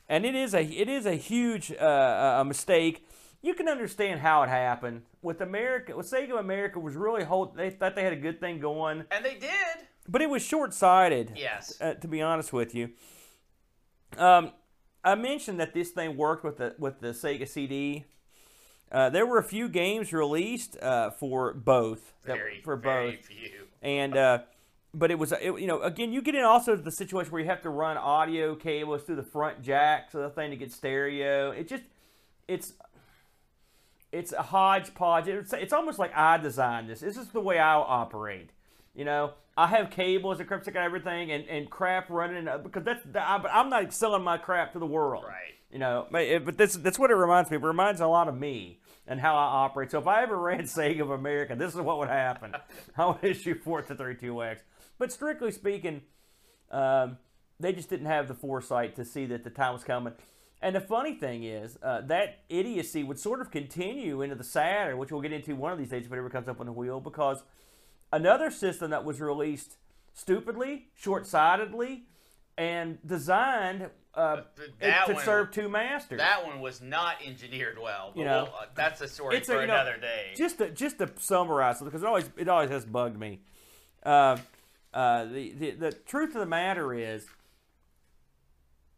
and 0.09 0.25
it 0.25 0.35
is 0.35 0.55
a 0.55 0.62
it 0.64 0.88
is 0.88 1.07
a 1.07 1.14
huge 1.17 1.73
uh, 1.73 2.38
a 2.40 2.45
mistake. 2.45 3.07
You 3.43 3.55
can 3.55 3.69
understand 3.69 4.21
how 4.21 4.43
it 4.43 4.49
happened. 4.49 5.02
With 5.23 5.40
America, 5.40 5.97
with 5.97 6.11
Sega 6.11 6.38
America 6.38 6.79
was 6.79 6.95
really 6.95 7.25
hold. 7.25 7.57
They 7.57 7.71
thought 7.71 7.95
they 7.95 8.02
had 8.05 8.12
a 8.12 8.17
good 8.29 8.38
thing 8.40 8.59
going, 8.61 9.05
And 9.11 9.25
they 9.25 9.35
did. 9.38 9.76
but 10.09 10.21
it 10.23 10.29
was 10.31 10.43
short 10.43 10.75
sighted. 10.75 11.33
Yes. 11.37 11.81
Uh, 11.81 11.95
to 11.95 12.09
be 12.09 12.21
honest 12.23 12.52
with 12.52 12.75
you, 12.75 12.90
um, 14.19 14.52
I 15.05 15.14
mentioned 15.14 15.59
that 15.61 15.73
this 15.75 15.90
thing 15.90 16.17
worked 16.17 16.45
with 16.45 16.59
the 16.59 16.75
with 16.79 17.00
the 17.00 17.09
Sega 17.09 17.47
CD. 17.49 18.05
Uh, 18.93 19.09
there 19.09 19.25
were 19.25 19.38
a 19.38 19.45
few 19.45 19.69
games 19.69 20.12
released 20.12 20.76
uh, 20.83 21.11
for 21.11 21.55
both. 21.55 22.12
that- 22.25 22.37
Very, 22.37 22.61
for 22.62 22.76
very 22.76 23.12
both 23.17 23.26
few. 23.26 23.50
and 23.83 24.17
uh, 24.17 24.38
but 24.92 25.11
it 25.11 25.18
was 25.18 25.32
it, 25.32 25.42
you 25.61 25.66
know 25.66 25.80
again 25.82 26.12
you 26.12 26.20
get 26.23 26.35
in 26.35 26.42
also 26.44 26.75
the 26.76 26.90
situation 26.90 27.30
where 27.32 27.40
you 27.40 27.49
have 27.49 27.62
to 27.62 27.70
run 27.70 27.97
audio 27.97 28.54
cables 28.54 29.02
through 29.02 29.16
the 29.16 29.23
front 29.23 29.62
jacks 29.62 30.14
of 30.14 30.23
the 30.23 30.30
thing 30.30 30.50
to 30.50 30.56
get 30.56 30.73
stereo. 30.73 31.50
It 31.50 31.68
just 31.68 31.85
it's 32.49 32.73
it's 34.12 34.32
a 34.32 34.42
hodgepodge. 34.42 35.28
It's, 35.28 35.52
it's 35.52 35.73
almost 35.73 35.99
like 35.99 36.14
I 36.16 36.37
designed 36.37 36.88
this. 36.88 37.00
This 37.00 37.16
is 37.16 37.28
the 37.28 37.40
way 37.40 37.59
I 37.59 37.75
operate. 37.76 38.50
You 38.94 39.04
know, 39.04 39.35
I 39.56 39.68
have 39.68 39.90
cables 39.90 40.40
and 40.40 40.49
crap 40.49 40.66
and 40.66 40.76
everything, 40.76 41.30
and, 41.30 41.47
and 41.49 41.70
crap 41.70 42.11
running 42.11 42.49
uh, 42.49 42.59
because 42.59 42.82
that's 42.85 43.02
I, 43.14 43.38
but 43.38 43.50
I'm 43.54 43.70
not 43.70 43.92
selling 43.92 44.25
my 44.25 44.37
crap 44.37 44.73
to 44.73 44.78
the 44.80 44.87
world. 44.87 45.25
Right. 45.26 45.54
You 45.70 45.78
know, 45.78 46.06
but 46.11 46.23
it- 46.23 46.44
but 46.44 46.59
this 46.59 46.75
that's 46.75 46.99
what 46.99 47.11
it 47.12 47.14
reminds 47.14 47.50
me. 47.50 47.56
of. 47.56 47.62
It 47.62 47.66
reminds 47.66 48.00
a 48.00 48.09
lot 48.09 48.26
of 48.26 48.37
me 48.37 48.80
and 49.06 49.20
how 49.20 49.37
I 49.37 49.42
operate. 49.44 49.92
So 49.92 50.00
if 50.00 50.09
I 50.09 50.23
ever 50.25 50.37
ran 50.37 50.62
Sega 50.64 51.02
of 51.02 51.11
America, 51.11 51.54
this 51.56 51.73
is 51.75 51.80
what 51.80 51.99
would 51.99 52.09
happen. 52.09 52.52
I 52.99 53.06
would 53.06 53.23
issue 53.23 53.54
four 53.61 53.82
to 53.82 53.94
32X. 53.94 54.59
But 55.00 55.11
strictly 55.11 55.50
speaking, 55.50 56.02
um, 56.71 57.16
they 57.59 57.73
just 57.73 57.88
didn't 57.88 58.07
have 58.07 58.28
the 58.28 58.35
foresight 58.35 58.95
to 58.97 59.04
see 59.04 59.25
that 59.26 59.45
the 59.45 59.50
time 59.50 59.73
was 59.73 59.83
coming. 59.83 60.12
And 60.61 60.76
the 60.76 60.80
funny 60.80 61.14
thing 61.14 61.42
is, 61.42 61.78
uh, 61.83 62.02
that 62.02 62.40
idiocy 62.50 63.02
would 63.02 63.19
sort 63.19 63.40
of 63.40 63.50
continue 63.50 64.21
into 64.21 64.35
the 64.35 64.45
Saturn, 64.45 64.99
which 64.99 65.11
we'll 65.11 65.23
get 65.23 65.33
into 65.33 65.57
one 65.57 65.73
of 65.73 65.78
these 65.78 65.88
days 65.88 66.04
if 66.04 66.12
it 66.12 66.19
ever 66.19 66.28
comes 66.28 66.49
up 66.49 66.61
on 66.61 66.66
the 66.66 66.73
wheel, 66.73 67.00
because 67.00 67.42
another 68.12 68.50
system 68.50 68.90
that 68.90 69.02
was 69.02 69.23
released 69.23 69.78
stupidly, 70.12 70.88
short-sightedly, 70.95 72.04
and 72.59 72.99
designed 73.07 73.88
uh, 74.14 74.42
that 74.80 75.07
to 75.07 75.14
one- 75.14 75.25
serve 75.25 75.50
two 75.50 75.71
masters. 75.71 76.19
That 76.19 76.45
one 76.47 76.61
was 76.61 76.83
not 76.83 77.23
engineered 77.25 77.78
well. 77.78 78.11
But 78.14 78.19
You 78.19 78.26
know, 78.26 78.45
we'll- 78.52 78.54
uh, 78.54 78.66
that's 78.75 79.00
a 79.00 79.09
story 79.09 79.37
it's 79.38 79.49
a- 79.49 79.52
for 79.52 79.66
know, 79.66 79.73
another 79.73 79.97
day. 79.97 80.35
Just 80.37 80.59
to 80.59 80.69
just 80.71 80.99
to 80.99 81.11
summarize, 81.19 81.80
because 81.80 82.02
it 82.02 82.07
always 82.07 82.28
it 82.37 82.49
always 82.49 82.69
has 82.69 82.85
bugged 82.85 83.19
me. 83.19 83.40
Uh, 84.02 84.37
uh, 84.92 85.25
the, 85.25 85.52
the 85.52 85.70
the 85.73 85.92
truth 85.92 86.35
of 86.35 86.40
the 86.40 86.47
matter 86.47 86.92
is, 86.94 87.26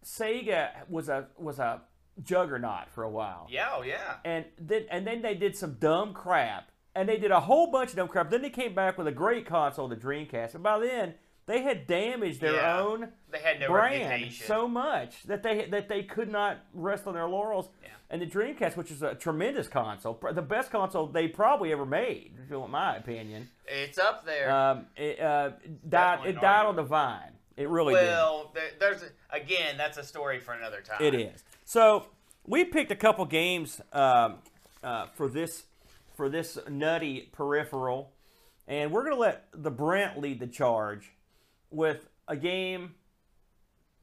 Sega 0.05 0.71
was 0.89 1.09
a 1.09 1.29
was 1.39 1.59
a 1.59 1.83
juggernaut 2.23 2.91
for 2.91 3.05
a 3.05 3.11
while, 3.11 3.47
yeah, 3.51 3.71
oh 3.75 3.83
yeah. 3.83 4.17
and 4.25 4.45
then 4.59 4.87
and 4.91 5.07
then 5.07 5.23
they 5.23 5.35
did 5.35 5.57
some 5.57 5.75
dumb 5.75 6.15
crap, 6.15 6.71
and 6.95 7.09
they 7.09 7.19
did 7.19 7.31
a 7.31 7.41
whole 7.41 7.71
bunch 7.71 7.91
of 7.91 7.97
dumb 7.97 8.09
crap. 8.09 8.31
Then 8.31 8.43
they 8.43 8.51
came 8.51 8.75
back 8.75 8.97
with 8.97 9.07
a 9.07 9.13
great 9.13 9.47
console, 9.47 9.89
the 9.89 9.97
Dreamcast, 9.97 10.55
and 10.55 10.63
by 10.63 10.79
then 10.79 11.15
they 11.53 11.61
had 11.63 11.87
damaged 11.87 12.41
their 12.41 12.55
Yeah. 12.55 12.79
own 12.81 13.13
They 13.31 13.39
had 13.41 13.61
no 13.61 13.69
brand 13.69 14.09
reputation. 14.09 14.47
so 14.47 14.67
much 14.67 15.23
that 15.25 15.43
they 15.43 15.67
that 15.67 15.87
they 15.89 16.03
could 16.03 16.31
not 16.31 16.59
rest 16.73 17.07
on 17.07 17.13
their 17.13 17.29
laurels. 17.29 17.69
Yeah. 17.83 17.89
And 18.09 18.23
the 18.23 18.27
Dreamcast, 18.27 18.77
which 18.77 18.91
is 18.91 19.03
a 19.03 19.15
tremendous 19.15 19.69
console, 19.69 20.19
the 20.33 20.43
best 20.43 20.71
console 20.71 21.07
they 21.07 21.29
probably 21.29 21.71
ever 21.73 21.85
made, 21.85 22.33
if 22.43 22.51
you 22.51 22.59
want 22.61 22.73
my 22.73 22.97
opinion, 22.97 23.51
it's 23.67 23.99
up 23.99 24.25
there. 24.25 24.51
um, 24.51 24.87
it 24.97 25.21
uh, 25.21 25.51
died. 25.89 26.27
It 26.27 26.41
died 26.41 26.67
on 26.67 26.77
the 26.77 26.83
vine. 26.83 27.33
It 27.57 27.69
really 27.69 27.93
well, 27.93 28.51
there, 28.55 28.71
there's 28.81 29.05
again, 29.29 29.77
that's 29.77 29.99
a 29.99 30.03
story 30.03 30.41
for 30.41 30.55
another 30.55 30.81
time. 30.81 31.03
It 31.03 31.15
is. 31.15 31.45
So 31.67 32.07
we 32.47 32.65
picked 32.65 32.91
a 32.91 32.97
couple 32.97 33.27
games 33.27 33.79
um, 33.93 34.39
uh, 34.83 35.09
for 35.15 35.29
this 35.29 35.65
for 36.15 36.31
this 36.31 36.59
nutty 36.69 37.29
peripheral, 37.33 38.13
and 38.67 38.91
we're 38.91 39.05
gonna 39.05 39.17
let 39.17 39.49
the 39.53 39.71
Brent 39.71 40.19
lead 40.19 40.41
the 40.41 40.47
charge 40.47 41.13
with 41.73 42.09
a 42.29 42.37
game, 42.37 42.95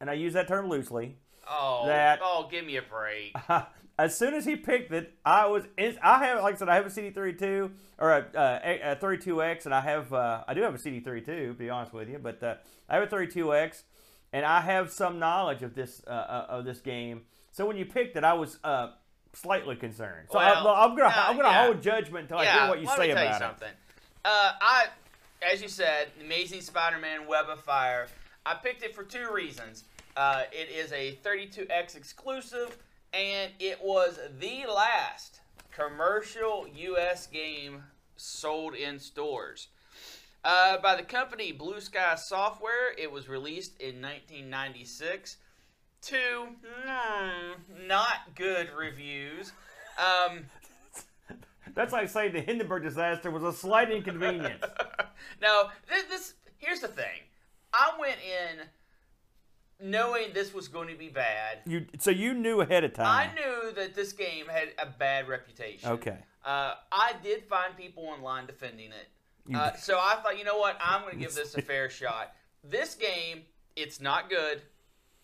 and 0.01 0.09
I 0.09 0.13
use 0.13 0.33
that 0.33 0.47
term 0.47 0.69
loosely. 0.69 1.17
Oh, 1.49 1.85
That- 1.87 2.19
oh, 2.23 2.47
give 2.49 2.65
me 2.65 2.77
a 2.77 2.81
break. 2.81 3.35
as 3.99 4.15
soon 4.17 4.33
as 4.33 4.45
he 4.45 4.55
picked 4.55 4.91
it, 4.91 5.13
I 5.25 5.47
was. 5.47 5.63
I 6.01 6.25
have, 6.25 6.41
like 6.43 6.55
I 6.55 6.57
said, 6.57 6.69
I 6.69 6.75
have 6.75 6.85
a 6.85 6.89
CD32 6.89 7.71
or 7.97 8.11
a, 8.11 8.27
a, 8.35 8.91
a 8.91 8.95
32X, 8.97 9.65
and 9.65 9.73
I 9.73 9.81
have. 9.81 10.13
Uh, 10.13 10.43
I 10.47 10.53
do 10.53 10.61
have 10.61 10.75
a 10.75 10.77
CD32, 10.77 11.25
to 11.25 11.53
be 11.53 11.69
honest 11.69 11.91
with 11.93 12.07
you, 12.09 12.19
but 12.19 12.41
uh, 12.43 12.55
I 12.87 12.95
have 12.95 13.03
a 13.03 13.07
32X, 13.15 13.83
and 14.31 14.45
I 14.45 14.61
have 14.61 14.91
some 14.91 15.17
knowledge 15.19 15.63
of 15.63 15.73
this 15.73 16.03
uh, 16.07 16.11
uh, 16.11 16.45
of 16.49 16.65
this 16.65 16.79
game. 16.81 17.21
So 17.51 17.65
when 17.65 17.77
you 17.77 17.85
picked 17.85 18.15
it, 18.15 18.23
I 18.23 18.33
was 18.33 18.59
uh, 18.63 18.91
slightly 19.33 19.75
concerned. 19.75 20.27
So 20.31 20.37
I, 20.37 20.63
Well, 20.63 20.67
I'm 20.75 20.91
gonna 20.95 21.09
no, 21.09 21.23
I'm 21.23 21.35
gonna 21.35 21.49
yeah. 21.49 21.65
hold 21.65 21.81
judgment 21.81 22.23
until 22.25 22.37
I 22.37 22.45
hear 22.45 22.67
what 22.69 22.79
you 22.79 22.85
let 22.87 22.95
say 22.97 23.07
me 23.07 23.13
tell 23.15 23.23
about 23.23 23.29
you 23.31 23.35
it. 23.35 23.39
something. 23.49 23.73
Uh, 24.23 24.51
I, 24.61 24.85
as 25.41 25.61
you 25.61 25.67
said, 25.67 26.09
Amazing 26.21 26.61
Spider-Man: 26.61 27.27
Web 27.27 27.45
of 27.49 27.61
Fire. 27.61 28.07
I 28.45 28.55
picked 28.55 28.83
it 28.83 28.95
for 28.95 29.03
two 29.03 29.29
reasons. 29.31 29.83
Uh, 30.17 30.43
it 30.51 30.69
is 30.69 30.91
a 30.91 31.17
32X 31.23 31.95
exclusive, 31.95 32.77
and 33.13 33.51
it 33.59 33.79
was 33.81 34.19
the 34.39 34.65
last 34.67 35.41
commercial 35.71 36.67
U.S. 36.75 37.27
game 37.27 37.83
sold 38.17 38.75
in 38.75 38.99
stores. 38.99 39.67
Uh, 40.43 40.77
by 40.77 40.95
the 40.95 41.03
company 41.03 41.51
Blue 41.51 41.79
Sky 41.81 42.15
Software, 42.15 42.93
it 42.97 43.11
was 43.11 43.27
released 43.27 43.79
in 43.79 44.01
1996 44.01 45.37
to 46.01 46.15
mm, 46.15 47.87
not 47.87 48.35
good 48.35 48.69
reviews. 48.77 49.51
Um, 49.97 50.45
That's 51.75 51.91
like 51.91 52.09
saying 52.09 52.33
the 52.33 52.41
Hindenburg 52.41 52.83
disaster 52.83 53.29
was 53.29 53.43
a 53.43 53.53
slight 53.53 53.91
inconvenience. 53.91 54.63
now, 55.41 55.71
this, 55.89 56.03
this 56.05 56.33
here's 56.57 56.79
the 56.79 56.87
thing. 56.87 57.21
I 57.73 57.91
went 57.99 58.17
in 58.19 58.65
knowing 59.81 60.33
this 60.33 60.53
was 60.53 60.67
going 60.67 60.89
to 60.89 60.95
be 60.95 61.09
bad. 61.09 61.59
you 61.65 61.85
so 61.99 62.11
you 62.11 62.33
knew 62.33 62.61
ahead 62.61 62.83
of 62.83 62.93
time. 62.93 63.05
I 63.07 63.33
knew 63.33 63.71
that 63.73 63.95
this 63.95 64.11
game 64.13 64.47
had 64.47 64.69
a 64.77 64.85
bad 64.85 65.27
reputation. 65.27 65.89
Okay. 65.89 66.17
Uh, 66.43 66.75
I 66.91 67.13
did 67.23 67.43
find 67.43 67.75
people 67.77 68.05
online 68.07 68.45
defending 68.45 68.91
it. 68.91 69.55
Uh, 69.55 69.73
so 69.73 69.97
I 69.97 70.17
thought, 70.21 70.37
you 70.37 70.43
know 70.43 70.57
what? 70.59 70.77
I'm 70.79 71.01
going 71.01 71.13
to 71.13 71.19
give 71.19 71.33
this 71.33 71.55
a 71.55 71.61
fair 71.63 71.89
shot. 71.89 72.33
This 72.63 72.93
game, 72.93 73.41
it's 73.75 73.99
not 73.99 74.29
good, 74.29 74.61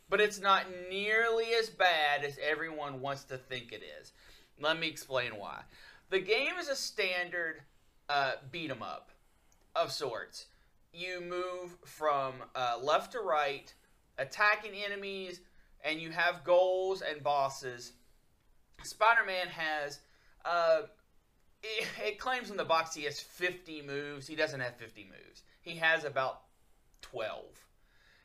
but 0.10 0.20
it's 0.20 0.40
not 0.40 0.64
nearly 0.90 1.46
as 1.60 1.70
bad 1.70 2.24
as 2.24 2.40
everyone 2.42 3.02
wants 3.02 3.24
to 3.26 3.38
think 3.38 3.72
it 3.72 3.84
is. 4.02 4.14
Let 4.60 4.80
me 4.80 4.88
explain 4.88 5.34
why. 5.38 5.62
The 6.10 6.20
game 6.20 6.54
is 6.60 6.70
a 6.70 6.76
standard 6.76 7.62
uh, 8.10 8.34
beat 8.52 8.72
'em 8.72 8.82
up 8.82 9.12
of 9.76 9.92
sorts. 9.92 10.46
You 10.94 11.22
move 11.22 11.76
from 11.86 12.36
uh, 12.56 12.80
left 12.82 13.12
to 13.14 13.20
right, 13.20 13.74
attacking 14.18 14.72
enemies, 14.74 15.42
and 15.84 16.00
you 16.00 16.12
have 16.12 16.44
goals 16.44 17.02
and 17.02 17.22
bosses. 17.22 17.94
Spider-Man 18.84 19.48
has 19.48 20.00
uh, 20.46 20.84
it, 21.64 21.88
it 22.06 22.20
claims 22.20 22.52
in 22.52 22.58
the 22.58 22.66
box 22.66 22.94
he 22.94 23.04
has 23.04 23.20
50 23.20 23.82
moves. 23.82 24.28
He 24.28 24.36
doesn't 24.36 24.60
have 24.60 24.76
50 24.78 25.06
moves. 25.06 25.44
He 25.62 25.76
has 25.78 26.04
about 26.04 26.42
12. 27.02 27.44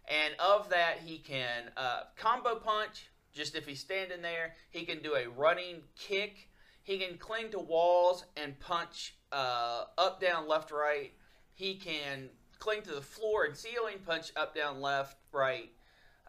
And 0.08 0.34
of 0.38 0.70
that, 0.70 0.98
he 1.04 1.18
can 1.18 1.70
uh, 1.76 2.02
combo 2.16 2.56
punch, 2.56 3.08
just 3.32 3.54
if 3.54 3.66
he's 3.66 3.80
standing 3.80 4.22
there. 4.22 4.54
He 4.70 4.84
can 4.84 5.02
do 5.02 5.14
a 5.14 5.28
running 5.28 5.82
kick. 5.96 6.48
He 6.82 6.98
can 6.98 7.18
cling 7.18 7.50
to 7.50 7.58
walls 7.58 8.24
and 8.36 8.58
punch 8.58 9.14
uh, 9.32 9.84
up, 9.96 10.20
down, 10.20 10.48
left, 10.48 10.70
right. 10.70 11.12
He 11.60 11.74
can 11.74 12.30
cling 12.58 12.80
to 12.84 12.94
the 12.94 13.02
floor 13.02 13.44
and 13.44 13.54
ceiling, 13.54 13.96
punch 14.06 14.32
up, 14.34 14.54
down, 14.54 14.80
left, 14.80 15.18
right. 15.30 15.70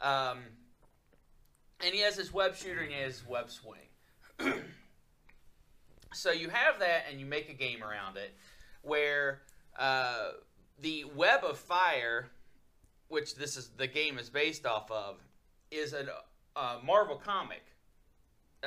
Um, 0.01 0.39
and 1.79 1.95
he 1.95 2.01
has 2.01 2.17
his 2.17 2.33
web 2.33 2.53
shooter 2.53 2.81
and 2.81 2.91
he 2.91 2.99
has 2.99 3.19
his 3.19 3.27
web 3.27 3.49
swing. 3.49 3.79
so 6.13 6.31
you 6.31 6.49
have 6.49 6.79
that 6.79 7.05
and 7.09 7.17
you 7.17 7.25
make 7.25 7.49
a 7.49 7.53
game 7.53 7.81
around 7.81 8.17
it 8.17 8.35
where 8.81 9.43
uh, 9.79 10.31
the 10.81 11.05
web 11.15 11.45
of 11.45 11.57
fire 11.57 12.29
which 13.07 13.35
this 13.35 13.55
is 13.55 13.69
the 13.77 13.87
game 13.87 14.17
is 14.17 14.29
based 14.29 14.65
off 14.65 14.91
of 14.91 15.15
is 15.69 15.93
a 15.93 16.07
uh, 16.57 16.77
marvel 16.83 17.15
comic 17.15 17.63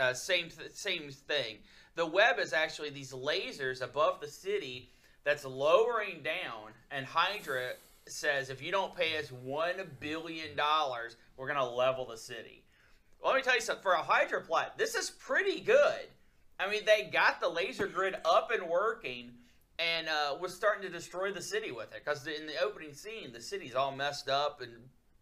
uh, 0.00 0.14
same 0.14 0.48
th- 0.48 0.70
same 0.72 1.10
thing 1.10 1.58
the 1.94 2.06
web 2.06 2.38
is 2.38 2.54
actually 2.54 2.88
these 2.88 3.12
lasers 3.12 3.82
above 3.82 4.20
the 4.20 4.28
city 4.28 4.90
that's 5.24 5.44
lowering 5.44 6.22
down 6.22 6.72
and 6.90 7.06
hydra 7.06 7.72
says 8.06 8.50
if 8.50 8.62
you 8.62 8.70
don't 8.70 8.94
pay 8.94 9.18
us 9.18 9.32
one 9.32 9.76
billion 10.00 10.54
dollars 10.56 11.16
we're 11.36 11.46
going 11.46 11.58
to 11.58 11.64
level 11.64 12.06
the 12.06 12.16
city 12.16 12.64
well, 13.24 13.32
let 13.32 13.38
me 13.38 13.42
tell 13.42 13.54
you 13.54 13.62
something. 13.62 13.82
For 13.82 13.92
a 13.92 14.02
Hydra 14.02 14.42
plot, 14.42 14.76
this 14.76 14.94
is 14.94 15.08
pretty 15.08 15.60
good. 15.60 16.08
I 16.60 16.70
mean, 16.70 16.82
they 16.84 17.08
got 17.10 17.40
the 17.40 17.48
laser 17.48 17.86
grid 17.86 18.14
up 18.22 18.50
and 18.52 18.68
working, 18.68 19.30
and 19.78 20.08
uh, 20.08 20.36
was 20.38 20.54
starting 20.54 20.82
to 20.82 20.90
destroy 20.90 21.32
the 21.32 21.40
city 21.40 21.72
with 21.72 21.94
it. 21.94 22.02
Because 22.04 22.26
in 22.26 22.46
the 22.46 22.62
opening 22.62 22.92
scene, 22.92 23.32
the 23.32 23.40
city's 23.40 23.74
all 23.74 23.96
messed 23.96 24.28
up 24.28 24.60
and 24.60 24.72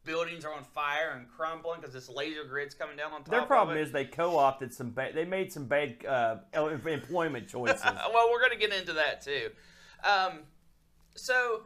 buildings 0.04 0.44
are 0.44 0.52
on 0.52 0.64
fire 0.64 1.14
and 1.16 1.28
crumbling 1.28 1.80
because 1.80 1.94
this 1.94 2.08
laser 2.08 2.42
grid's 2.42 2.74
coming 2.74 2.96
down 2.96 3.12
on 3.12 3.20
top. 3.20 3.28
Of 3.28 3.34
it. 3.34 3.36
Their 3.36 3.46
problem 3.46 3.78
is 3.78 3.92
they 3.92 4.04
co-opted 4.04 4.74
some. 4.74 4.90
Ba- 4.90 5.12
they 5.14 5.24
made 5.24 5.52
some 5.52 5.66
bad 5.66 6.04
uh, 6.04 6.38
employment 6.52 7.46
choices. 7.48 7.84
well, 7.84 8.30
we're 8.32 8.40
going 8.40 8.50
to 8.50 8.58
get 8.58 8.76
into 8.76 8.94
that 8.94 9.22
too. 9.22 9.50
Um, 10.04 10.40
so, 11.14 11.62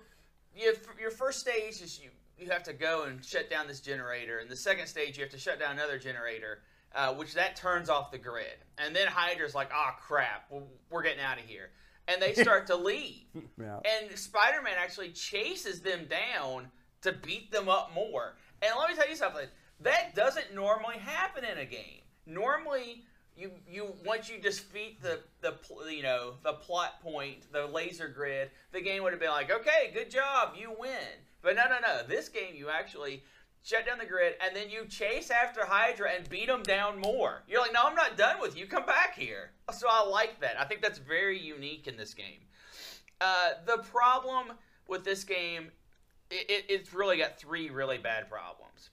you, 0.54 0.74
your 1.00 1.10
first 1.10 1.40
stage 1.40 1.80
is 1.80 2.00
you 2.02 2.10
you 2.38 2.50
have 2.50 2.62
to 2.64 2.72
go 2.74 3.04
and 3.04 3.24
shut 3.24 3.48
down 3.48 3.66
this 3.66 3.80
generator, 3.80 4.38
and 4.38 4.50
the 4.50 4.56
second 4.56 4.86
stage 4.86 5.16
you 5.16 5.22
have 5.24 5.32
to 5.32 5.38
shut 5.38 5.58
down 5.58 5.72
another 5.72 5.98
generator, 5.98 6.60
uh, 6.94 7.14
which 7.14 7.32
that 7.34 7.56
turns 7.56 7.88
off 7.88 8.10
the 8.10 8.18
grid. 8.18 8.58
And 8.78 8.94
then 8.94 9.06
Hydra's 9.06 9.54
like, 9.54 9.70
"Oh 9.74 9.90
crap, 10.00 10.50
we're 10.90 11.02
getting 11.02 11.20
out 11.22 11.38
of 11.38 11.44
here," 11.44 11.70
and 12.08 12.20
they 12.20 12.34
start 12.34 12.66
to 12.68 12.76
leave. 12.90 13.24
yeah. 13.58 13.78
And 13.84 14.18
Spider-Man 14.18 14.74
actually 14.78 15.10
chases 15.10 15.80
them 15.80 16.06
down 16.10 16.70
to 17.02 17.12
beat 17.12 17.50
them 17.52 17.68
up 17.68 17.92
more. 17.94 18.36
And 18.62 18.72
let 18.78 18.90
me 18.90 18.96
tell 18.96 19.08
you 19.08 19.16
something. 19.16 19.46
That 19.80 20.14
doesn't 20.14 20.54
normally 20.54 20.96
happen 20.98 21.44
in 21.44 21.58
a 21.58 21.66
game. 21.66 22.00
Normally, 22.26 23.04
you 23.36 23.50
you 23.68 23.92
once 24.04 24.28
you 24.28 24.38
defeat 24.38 25.02
the 25.02 25.20
the 25.40 25.54
you 25.90 26.02
know 26.02 26.34
the 26.42 26.54
plot 26.54 27.00
point, 27.02 27.52
the 27.52 27.66
laser 27.66 28.08
grid, 28.08 28.50
the 28.72 28.80
game 28.80 29.02
would 29.02 29.12
have 29.12 29.20
been 29.20 29.30
like, 29.30 29.50
okay, 29.50 29.90
good 29.92 30.10
job, 30.10 30.54
you 30.58 30.74
win. 30.78 31.20
But 31.42 31.56
no, 31.56 31.64
no, 31.68 31.76
no. 31.80 32.02
This 32.06 32.28
game, 32.28 32.54
you 32.54 32.70
actually 32.70 33.22
shut 33.62 33.84
down 33.84 33.98
the 33.98 34.06
grid 34.06 34.34
and 34.44 34.54
then 34.54 34.70
you 34.70 34.86
chase 34.86 35.30
after 35.30 35.64
Hydra 35.64 36.10
and 36.16 36.28
beat 36.28 36.46
them 36.46 36.62
down 36.62 37.00
more. 37.00 37.42
You're 37.48 37.60
like, 37.60 37.72
no, 37.72 37.82
I'm 37.84 37.94
not 37.94 38.16
done 38.16 38.40
with 38.40 38.56
you. 38.56 38.66
Come 38.66 38.86
back 38.86 39.14
here. 39.16 39.50
So 39.72 39.88
I 39.90 40.08
like 40.08 40.40
that. 40.40 40.58
I 40.58 40.64
think 40.64 40.82
that's 40.82 40.98
very 40.98 41.38
unique 41.38 41.88
in 41.88 41.96
this 41.96 42.14
game. 42.14 42.40
Uh, 43.20 43.50
the 43.66 43.78
problem 43.78 44.52
with 44.86 45.04
this 45.04 45.24
game, 45.24 45.70
it, 46.30 46.48
it, 46.48 46.64
it's 46.68 46.94
really 46.94 47.16
got 47.16 47.38
three 47.38 47.70
really 47.70 47.98
bad 47.98 48.30
problems. 48.30 48.90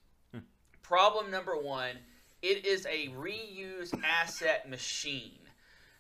Problem 0.82 1.32
number 1.32 1.56
one, 1.56 1.95
it 2.43 2.65
is 2.65 2.86
a 2.86 3.08
reuse 3.17 3.97
asset 4.03 4.69
machine. 4.69 5.39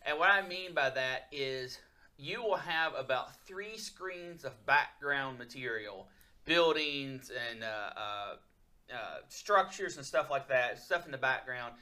And 0.05 0.19
what 0.19 0.29
I 0.29 0.45
mean 0.45 0.73
by 0.73 0.89
that 0.89 1.27
is 1.31 1.79
you 2.17 2.43
will 2.43 2.57
have 2.57 2.93
about 2.95 3.33
three 3.45 3.77
screens 3.77 4.43
of 4.43 4.65
background 4.65 5.39
material, 5.39 6.09
buildings 6.43 7.31
and 7.49 7.63
uh, 7.63 7.89
uh, 7.95 8.35
uh, 8.93 9.17
structures 9.29 9.95
and 9.95 10.05
stuff 10.05 10.29
like 10.29 10.49
that, 10.49 10.79
stuff 10.79 11.05
in 11.05 11.13
the 11.13 11.17
background, 11.17 11.75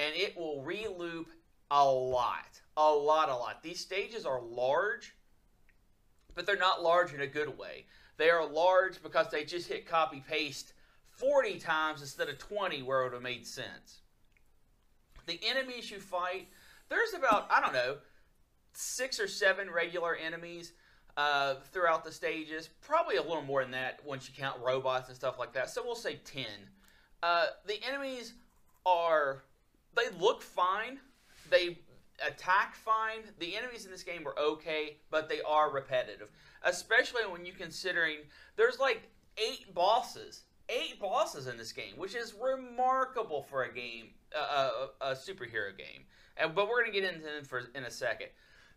and 0.00 0.12
it 0.16 0.36
will 0.36 0.64
reloop 0.66 1.26
a 1.70 1.84
lot, 1.84 2.60
a 2.76 2.90
lot, 2.90 3.28
a 3.28 3.36
lot. 3.36 3.62
These 3.62 3.78
stages 3.78 4.26
are 4.26 4.42
large, 4.42 5.14
but 6.34 6.44
they're 6.44 6.56
not 6.56 6.82
large 6.82 7.14
in 7.14 7.20
a 7.20 7.26
good 7.28 7.56
way. 7.56 7.86
They 8.16 8.30
are 8.30 8.44
large 8.44 9.00
because 9.00 9.30
they 9.30 9.44
just 9.44 9.68
hit 9.68 9.86
copy 9.86 10.24
paste 10.28 10.72
40 11.12 11.60
times 11.60 12.00
instead 12.00 12.28
of 12.28 12.38
20 12.38 12.82
where 12.82 13.02
it 13.02 13.04
would 13.04 13.12
have 13.12 13.22
made 13.22 13.46
sense. 13.46 14.00
The 15.28 15.38
enemies 15.46 15.90
you 15.90 16.00
fight, 16.00 16.48
there's 16.88 17.12
about, 17.14 17.46
I 17.50 17.60
don't 17.60 17.74
know, 17.74 17.98
six 18.72 19.20
or 19.20 19.28
seven 19.28 19.70
regular 19.70 20.16
enemies 20.16 20.72
uh, 21.18 21.56
throughout 21.70 22.02
the 22.02 22.10
stages. 22.10 22.70
Probably 22.80 23.16
a 23.16 23.22
little 23.22 23.42
more 23.42 23.62
than 23.62 23.72
that 23.72 24.00
once 24.06 24.26
you 24.26 24.34
count 24.34 24.58
robots 24.64 25.08
and 25.08 25.16
stuff 25.16 25.38
like 25.38 25.52
that. 25.52 25.68
So 25.68 25.82
we'll 25.84 25.94
say 25.94 26.20
10. 26.24 26.46
Uh, 27.22 27.46
the 27.66 27.78
enemies 27.86 28.32
are, 28.86 29.42
they 29.94 30.08
look 30.18 30.40
fine. 30.40 30.98
They 31.50 31.78
attack 32.26 32.74
fine. 32.74 33.20
The 33.38 33.54
enemies 33.54 33.84
in 33.84 33.90
this 33.90 34.02
game 34.02 34.26
are 34.26 34.38
okay, 34.38 34.96
but 35.10 35.28
they 35.28 35.42
are 35.42 35.70
repetitive. 35.70 36.28
Especially 36.62 37.22
when 37.30 37.44
you 37.44 37.52
considering 37.52 38.20
there's 38.56 38.78
like 38.78 39.10
eight 39.36 39.74
bosses. 39.74 40.44
Eight 40.68 41.00
bosses 41.00 41.46
in 41.46 41.56
this 41.56 41.72
game, 41.72 41.94
which 41.96 42.14
is 42.14 42.34
remarkable 42.34 43.42
for 43.42 43.64
a 43.64 43.72
game, 43.72 44.10
uh, 44.36 44.70
a, 45.00 45.06
a 45.06 45.12
superhero 45.12 45.76
game. 45.76 46.04
And, 46.36 46.54
but 46.54 46.68
we're 46.68 46.82
going 46.82 46.92
to 46.92 47.00
get 47.00 47.14
into 47.14 47.38
it 47.38 47.46
for, 47.46 47.62
in 47.74 47.84
a 47.84 47.90
second. 47.90 48.28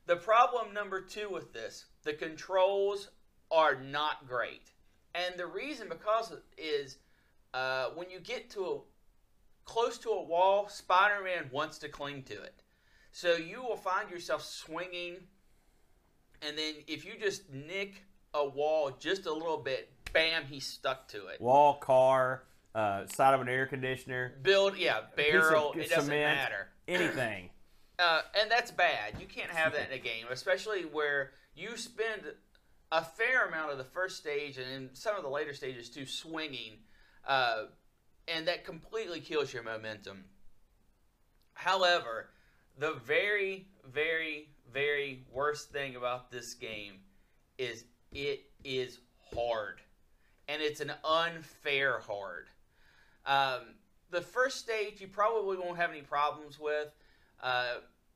The 0.06 0.15
problem 0.15 0.73
number 0.73 1.01
two 1.01 1.30
with 1.30 1.54
this, 1.54 1.86
the 2.04 2.13
controls 2.13 3.10
are 3.51 3.75
not 3.75 4.27
great. 4.27 4.71
And 5.13 5.36
the 5.38 5.45
reason 5.47 5.89
because 5.89 6.34
is 6.58 6.97
uh, 7.54 7.88
when 7.95 8.10
you 8.10 8.19
get 8.19 8.49
to 8.51 8.65
a 8.65 8.80
close 9.65 9.97
to 9.99 10.10
a 10.10 10.23
wall, 10.23 10.67
Spider-Man 10.67 11.49
wants 11.51 11.77
to 11.80 11.89
cling 11.89 12.23
to 12.23 12.41
it. 12.41 12.63
So 13.12 13.36
you 13.36 13.62
will 13.62 13.77
find 13.77 14.10
yourself 14.10 14.43
swinging, 14.43 15.17
and 16.41 16.58
then 16.58 16.75
if 16.88 17.06
you 17.06 17.13
just 17.19 17.49
nick 17.51 18.04
a 18.34 18.45
wall 18.45 18.91
just 18.99 19.25
a 19.25 19.34
little 19.34 19.58
bit, 19.58 19.91
bam, 20.13 20.43
he 20.45 20.60
stuck 20.60 21.08
to 21.10 21.28
it. 21.28 21.39
Wall, 21.41 21.76
car, 21.76 22.43
uh, 22.76 23.06
side 23.08 23.34
of 23.34 23.41
an 23.41 23.50
air 23.50 23.65
conditioner, 23.65 24.34
Build, 24.41 24.78
yeah, 24.78 25.02
barrel, 25.15 25.74
it 25.74 25.89
doesn't 25.89 26.06
cement. 26.06 26.38
matter. 26.38 26.67
anything. 26.88 27.50
Uh, 28.00 28.21
and 28.41 28.50
that's 28.50 28.71
bad. 28.71 29.13
You 29.19 29.28
can't 29.28 29.52
have 29.52 29.74
that 29.74 29.91
in 29.91 29.93
a 29.93 30.02
game, 30.02 30.26
especially 30.32 30.86
where 30.86 31.34
you 31.56 31.78
spend 31.78 32.24
a 32.91 33.04
fair 33.06 33.45
amount 33.47 33.71
of 33.71 33.78
the 33.78 33.84
first 33.84 34.17
stage 34.17 34.58
and 34.58 34.67
in 34.71 34.89
some 34.95 35.15
of 35.15 35.21
the 35.21 35.30
later 35.30 35.54
stages 35.54 35.88
too 35.88 36.08
swinging, 36.08 36.78
uh, 37.28 37.65
and 38.28 38.47
that 38.47 38.65
completely 38.65 39.19
kills 39.19 39.54
your 39.54 39.62
momentum. 39.62 40.24
However, 41.54 42.30
the 42.80 42.93
very, 43.06 43.67
very, 43.86 44.50
very 44.74 45.24
worst 45.32 45.69
thing 45.71 45.95
about 45.95 46.32
this 46.32 46.56
game 46.56 47.02
is 47.60 47.84
it 48.12 48.45
is 48.63 48.97
hard, 49.36 49.80
and 50.51 50.61
it's 50.61 50.81
an 50.81 50.91
unfair 51.05 51.99
hard. 51.99 52.47
Um, 53.25 53.75
the 54.09 54.21
first 54.21 54.57
stage 54.57 54.99
you 54.99 55.07
probably 55.07 55.57
won't 55.57 55.77
have 55.77 55.91
any 55.91 56.01
problems 56.01 56.59
with. 56.59 56.89
Uh, 57.41 57.75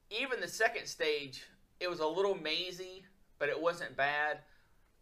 even 0.09 0.41
the 0.41 0.47
second 0.47 0.85
stage, 0.87 1.43
it 1.79 1.89
was 1.89 1.99
a 1.99 2.07
little 2.07 2.35
mazy, 2.35 3.03
but 3.39 3.47
it 3.49 3.59
wasn't 3.59 3.95
bad. 3.95 4.39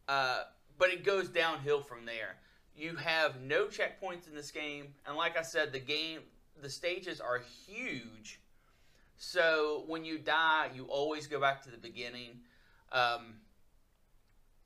Uh, 0.08 0.44
but 0.78 0.90
it 0.90 1.04
goes 1.04 1.30
downhill 1.30 1.82
from 1.82 2.06
there. 2.06 2.36
You 2.76 2.96
have 2.96 3.42
no 3.42 3.66
checkpoints 3.66 4.28
in 4.28 4.36
this 4.36 4.52
game, 4.52 4.94
and 5.06 5.16
like 5.16 5.38
I 5.38 5.44
said, 5.44 5.72
the 5.72 5.80
game, 5.80 6.20
the 6.62 6.70
stages 6.70 7.22
are 7.22 7.42
huge. 7.68 8.40
So 9.18 9.84
when 9.88 10.04
you 10.04 10.18
die, 10.18 10.70
you 10.74 10.86
always 10.86 11.28
go 11.28 11.40
back 11.40 11.64
to 11.64 11.72
the 11.72 11.78
beginning, 11.78 12.40
um, 12.92 13.36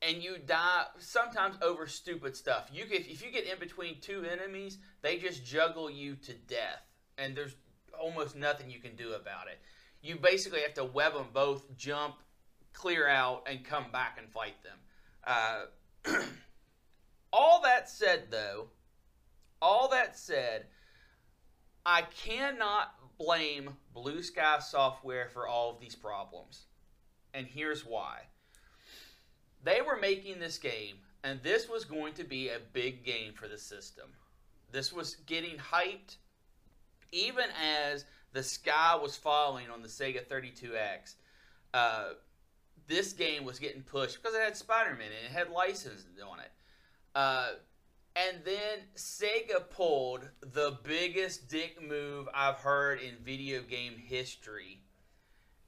and 0.02 0.22
you 0.22 0.36
die 0.38 0.84
sometimes 0.98 1.56
over 1.62 1.86
stupid 1.86 2.36
stuff. 2.36 2.70
You 2.72 2.86
get, 2.86 3.06
if 3.06 3.24
you 3.24 3.30
get 3.30 3.46
in 3.46 3.58
between 3.58 4.00
two 4.00 4.24
enemies, 4.24 4.78
they 5.02 5.18
just 5.18 5.44
juggle 5.44 5.90
you 5.90 6.14
to 6.16 6.34
death, 6.34 6.82
and 7.16 7.36
there's 7.36 7.56
almost 7.98 8.36
nothing 8.36 8.70
you 8.70 8.78
can 8.78 8.94
do 8.94 9.14
about 9.14 9.48
it. 9.48 9.58
You 10.02 10.16
basically 10.16 10.60
have 10.60 10.74
to 10.74 10.84
web 10.84 11.14
them 11.14 11.26
both, 11.32 11.76
jump, 11.76 12.16
clear 12.72 13.08
out, 13.08 13.46
and 13.50 13.64
come 13.64 13.86
back 13.92 14.18
and 14.18 14.30
fight 14.30 14.54
them. 14.62 14.78
Uh, 15.26 16.22
all 17.32 17.60
that 17.62 17.88
said, 17.88 18.24
though, 18.30 18.68
all 19.60 19.88
that 19.88 20.16
said, 20.16 20.66
I 21.84 22.02
cannot 22.02 22.94
blame 23.18 23.70
Blue 23.92 24.22
Sky 24.22 24.58
Software 24.60 25.28
for 25.28 25.48
all 25.48 25.70
of 25.70 25.80
these 25.80 25.96
problems. 25.96 26.66
And 27.34 27.46
here's 27.46 27.84
why. 27.84 28.20
They 29.64 29.80
were 29.80 29.96
making 29.96 30.38
this 30.38 30.58
game, 30.58 30.96
and 31.24 31.42
this 31.42 31.68
was 31.68 31.84
going 31.84 32.14
to 32.14 32.24
be 32.24 32.48
a 32.48 32.60
big 32.72 33.04
game 33.04 33.32
for 33.34 33.48
the 33.48 33.58
system. 33.58 34.06
This 34.70 34.92
was 34.92 35.16
getting 35.26 35.56
hyped 35.56 36.16
even 37.12 37.46
as 37.62 38.04
the 38.32 38.42
sky 38.42 38.96
was 39.00 39.16
falling 39.16 39.70
on 39.70 39.82
the 39.82 39.88
Sega 39.88 40.24
32X. 40.24 41.14
Uh, 41.72 42.10
this 42.86 43.12
game 43.12 43.44
was 43.44 43.58
getting 43.58 43.82
pushed 43.82 44.22
because 44.22 44.34
it 44.34 44.42
had 44.42 44.56
Spider-Man 44.56 45.06
and 45.06 45.34
it 45.34 45.36
had 45.36 45.50
licenses 45.50 46.06
on 46.26 46.40
it. 46.40 46.50
Uh, 47.14 47.50
and 48.16 48.38
then 48.44 48.78
Sega 48.96 49.68
pulled 49.70 50.28
the 50.40 50.78
biggest 50.82 51.48
dick 51.48 51.80
move 51.86 52.28
I've 52.34 52.56
heard 52.56 53.00
in 53.00 53.14
video 53.24 53.62
game 53.62 53.94
history. 53.96 54.80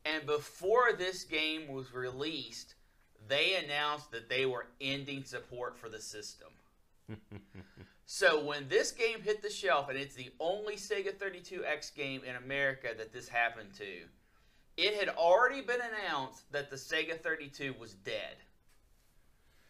And 0.04 0.26
before 0.26 0.92
this 0.96 1.24
game 1.24 1.68
was 1.68 1.92
released, 1.92 2.74
they 3.30 3.54
announced 3.54 4.10
that 4.10 4.28
they 4.28 4.44
were 4.44 4.66
ending 4.80 5.24
support 5.24 5.78
for 5.78 5.88
the 5.88 6.00
system. 6.00 6.48
so 8.06 8.44
when 8.44 8.68
this 8.68 8.92
game 8.92 9.22
hit 9.22 9.42
the 9.42 9.50
shelf, 9.50 9.88
and 9.88 9.98
it's 9.98 10.14
the 10.14 10.30
only 10.38 10.76
Sega 10.76 11.14
32X 11.14 11.94
game 11.94 12.22
in 12.28 12.36
America 12.36 12.88
that 12.98 13.12
this 13.12 13.28
happened 13.28 13.72
to, 13.78 13.86
it 14.76 14.94
had 14.94 15.08
already 15.08 15.60
been 15.60 15.80
announced 15.80 16.50
that 16.52 16.70
the 16.70 16.76
Sega 16.76 17.18
32 17.18 17.74
was 17.78 17.94
dead. 17.94 18.36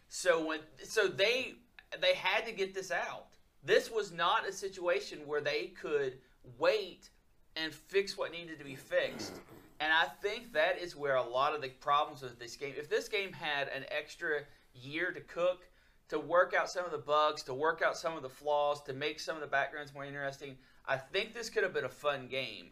So 0.07 0.45
when 0.45 0.59
so 0.83 1.07
they 1.07 1.53
they 1.99 2.15
had 2.15 2.45
to 2.45 2.51
get 2.51 2.73
this 2.73 2.91
out. 2.91 3.27
This 3.63 3.91
was 3.91 4.11
not 4.11 4.47
a 4.47 4.51
situation 4.51 5.19
where 5.25 5.41
they 5.41 5.67
could 5.67 6.17
wait 6.57 7.09
and 7.55 7.73
fix 7.73 8.17
what 8.17 8.31
needed 8.31 8.57
to 8.59 8.65
be 8.65 8.75
fixed. 8.75 9.33
And 9.81 9.91
I 9.91 10.05
think 10.21 10.53
that 10.53 10.77
is 10.79 10.95
where 10.95 11.15
a 11.15 11.27
lot 11.27 11.53
of 11.53 11.61
the 11.61 11.67
problems 11.67 12.21
with 12.21 12.39
this 12.39 12.55
game. 12.55 12.75
If 12.77 12.89
this 12.89 13.09
game 13.09 13.33
had 13.33 13.67
an 13.67 13.83
extra 13.89 14.41
year 14.73 15.11
to 15.11 15.19
cook 15.19 15.67
to 16.09 16.19
work 16.19 16.53
out 16.53 16.69
some 16.69 16.83
of 16.83 16.91
the 16.91 16.97
bugs, 16.97 17.41
to 17.41 17.53
work 17.53 17.81
out 17.81 17.97
some 17.97 18.17
of 18.17 18.21
the 18.21 18.29
flaws, 18.29 18.81
to 18.83 18.91
make 18.91 19.17
some 19.17 19.35
of 19.35 19.41
the 19.41 19.47
backgrounds 19.47 19.93
more 19.93 20.03
interesting. 20.03 20.57
I 20.85 20.97
think 20.97 21.33
this 21.33 21.49
could 21.49 21.63
have 21.63 21.73
been 21.73 21.85
a 21.85 21.89
fun 21.89 22.27
game. 22.27 22.71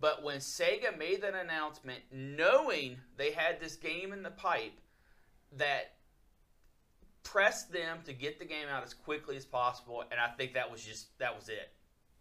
But 0.00 0.24
when 0.24 0.38
Sega 0.38 0.98
made 0.98 1.22
that 1.22 1.34
announcement, 1.34 2.00
knowing 2.10 2.96
they 3.16 3.30
had 3.30 3.60
this 3.60 3.76
game 3.76 4.12
in 4.12 4.24
the 4.24 4.32
pipe, 4.32 4.72
that 5.52 5.92
pressed 7.22 7.72
them 7.72 7.98
to 8.04 8.12
get 8.12 8.40
the 8.40 8.44
game 8.44 8.66
out 8.68 8.84
as 8.84 8.94
quickly 8.94 9.36
as 9.36 9.46
possible, 9.46 10.02
and 10.10 10.20
I 10.20 10.26
think 10.36 10.54
that 10.54 10.70
was 10.70 10.84
just 10.84 11.16
that 11.20 11.36
was 11.36 11.48
it. 11.48 11.72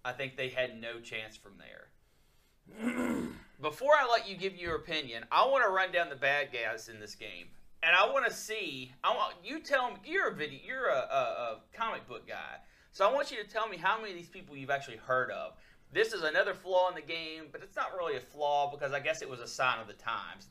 I 0.05 0.11
think 0.11 0.37
they 0.37 0.49
had 0.49 0.79
no 0.79 0.99
chance 0.99 1.35
from 1.35 1.53
there. 1.57 3.25
Before 3.61 3.93
I 3.93 4.07
let 4.11 4.27
you 4.29 4.35
give 4.35 4.55
your 4.57 4.75
opinion, 4.75 5.23
I 5.31 5.45
want 5.47 5.63
to 5.63 5.69
run 5.69 5.91
down 5.91 6.09
the 6.09 6.15
bad 6.15 6.49
guys 6.51 6.89
in 6.89 6.99
this 6.99 7.15
game, 7.15 7.47
and 7.83 7.95
I 7.95 8.11
want 8.11 8.25
to 8.25 8.33
see. 8.33 8.91
I 9.03 9.15
want 9.15 9.35
you 9.43 9.59
tell 9.59 9.91
me 9.91 9.97
you're 10.05 10.27
a 10.29 10.35
video, 10.35 10.59
you're 10.65 10.87
a, 10.89 11.07
a, 11.09 11.15
a 11.53 11.57
comic 11.73 12.07
book 12.07 12.27
guy, 12.27 12.57
so 12.91 13.07
I 13.07 13.13
want 13.13 13.31
you 13.31 13.41
to 13.41 13.49
tell 13.49 13.67
me 13.69 13.77
how 13.77 13.97
many 13.97 14.11
of 14.11 14.17
these 14.17 14.27
people 14.27 14.57
you've 14.57 14.69
actually 14.69 14.97
heard 14.97 15.31
of. 15.31 15.53
This 15.93 16.11
is 16.11 16.23
another 16.23 16.53
flaw 16.53 16.89
in 16.89 16.95
the 16.95 17.01
game, 17.01 17.45
but 17.51 17.61
it's 17.63 17.75
not 17.75 17.95
really 17.95 18.17
a 18.17 18.21
flaw 18.21 18.69
because 18.69 18.91
I 18.91 18.99
guess 18.99 19.21
it 19.21 19.29
was 19.29 19.39
a 19.39 19.47
sign 19.47 19.79
of 19.79 19.87
the 19.87 19.93
times. 19.93 20.47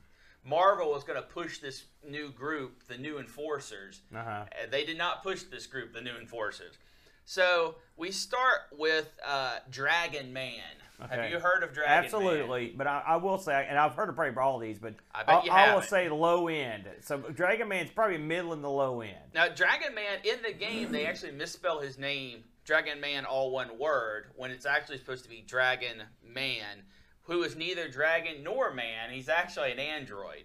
Marvel 0.46 0.90
was 0.90 1.04
going 1.04 1.20
to 1.20 1.26
push 1.26 1.58
this 1.58 1.84
new 2.06 2.30
group, 2.30 2.86
the 2.86 2.96
New 2.96 3.18
Enforcers. 3.18 4.00
Uh-huh. 4.14 4.30
Uh, 4.30 4.44
They 4.70 4.84
did 4.84 4.96
not 4.96 5.22
push 5.22 5.42
this 5.42 5.66
group, 5.66 5.92
the 5.92 6.00
New 6.00 6.16
Enforcers. 6.16 6.78
So 7.26 7.76
we 7.96 8.10
start 8.10 8.60
with 8.72 9.18
uh, 9.26 9.58
Dragon 9.70 10.32
Man. 10.32 10.60
Have 11.00 11.30
you 11.30 11.38
heard 11.40 11.62
of 11.62 11.72
Dragon 11.74 11.92
Man? 11.92 12.04
Absolutely, 12.04 12.74
but 12.76 12.86
I, 12.86 13.02
I 13.06 13.16
will 13.16 13.38
say, 13.38 13.66
and 13.68 13.78
I've 13.78 13.94
heard 13.94 14.08
of 14.08 14.14
probably 14.14 14.36
all 14.40 14.58
these, 14.58 14.78
but 14.78 14.94
I 15.14 15.24
bet 15.24 15.44
you 15.44 15.50
I 15.50 15.74
will 15.74 15.82
say 15.82 16.08
low 16.08 16.48
end. 16.48 16.84
So 17.00 17.18
Dragon 17.18 17.68
Man's 17.68 17.90
probably 17.90 18.18
middle 18.18 18.52
in 18.52 18.62
the 18.62 18.70
low 18.70 19.00
end. 19.00 19.16
Now, 19.34 19.48
Dragon 19.48 19.94
Man 19.94 20.18
in 20.24 20.40
the 20.42 20.52
game, 20.52 20.92
they 20.92 21.06
actually 21.06 21.32
misspell 21.32 21.80
his 21.80 21.98
name, 21.98 22.44
Dragonman, 22.64 23.24
all 23.28 23.50
one 23.50 23.76
word, 23.78 24.26
when 24.36 24.50
it's 24.50 24.66
actually 24.66 24.98
supposed 24.98 25.24
to 25.24 25.28
be 25.30 25.42
Dragon 25.46 26.02
Man, 26.24 26.82
who 27.22 27.42
is 27.42 27.56
neither 27.56 27.88
dragon 27.88 28.42
nor 28.44 28.72
man. 28.72 29.10
He's 29.10 29.28
actually 29.28 29.72
an 29.72 29.78
android. 29.80 30.44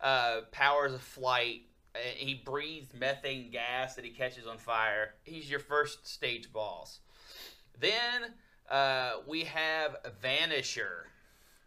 Uh, 0.00 0.40
powers 0.50 0.92
of 0.92 1.00
flight. 1.02 1.62
uh, 1.94 1.98
He 2.16 2.34
breathes 2.44 2.92
methane 2.92 3.50
gas 3.50 3.94
that 3.94 4.04
he 4.04 4.10
catches 4.10 4.46
on 4.46 4.58
fire. 4.58 5.14
He's 5.22 5.48
your 5.48 5.60
first 5.60 6.06
stage 6.08 6.52
boss. 6.52 6.98
Then 7.78 8.34
uh, 8.70 9.12
we 9.26 9.44
have 9.44 9.96
Vanisher. 10.22 11.04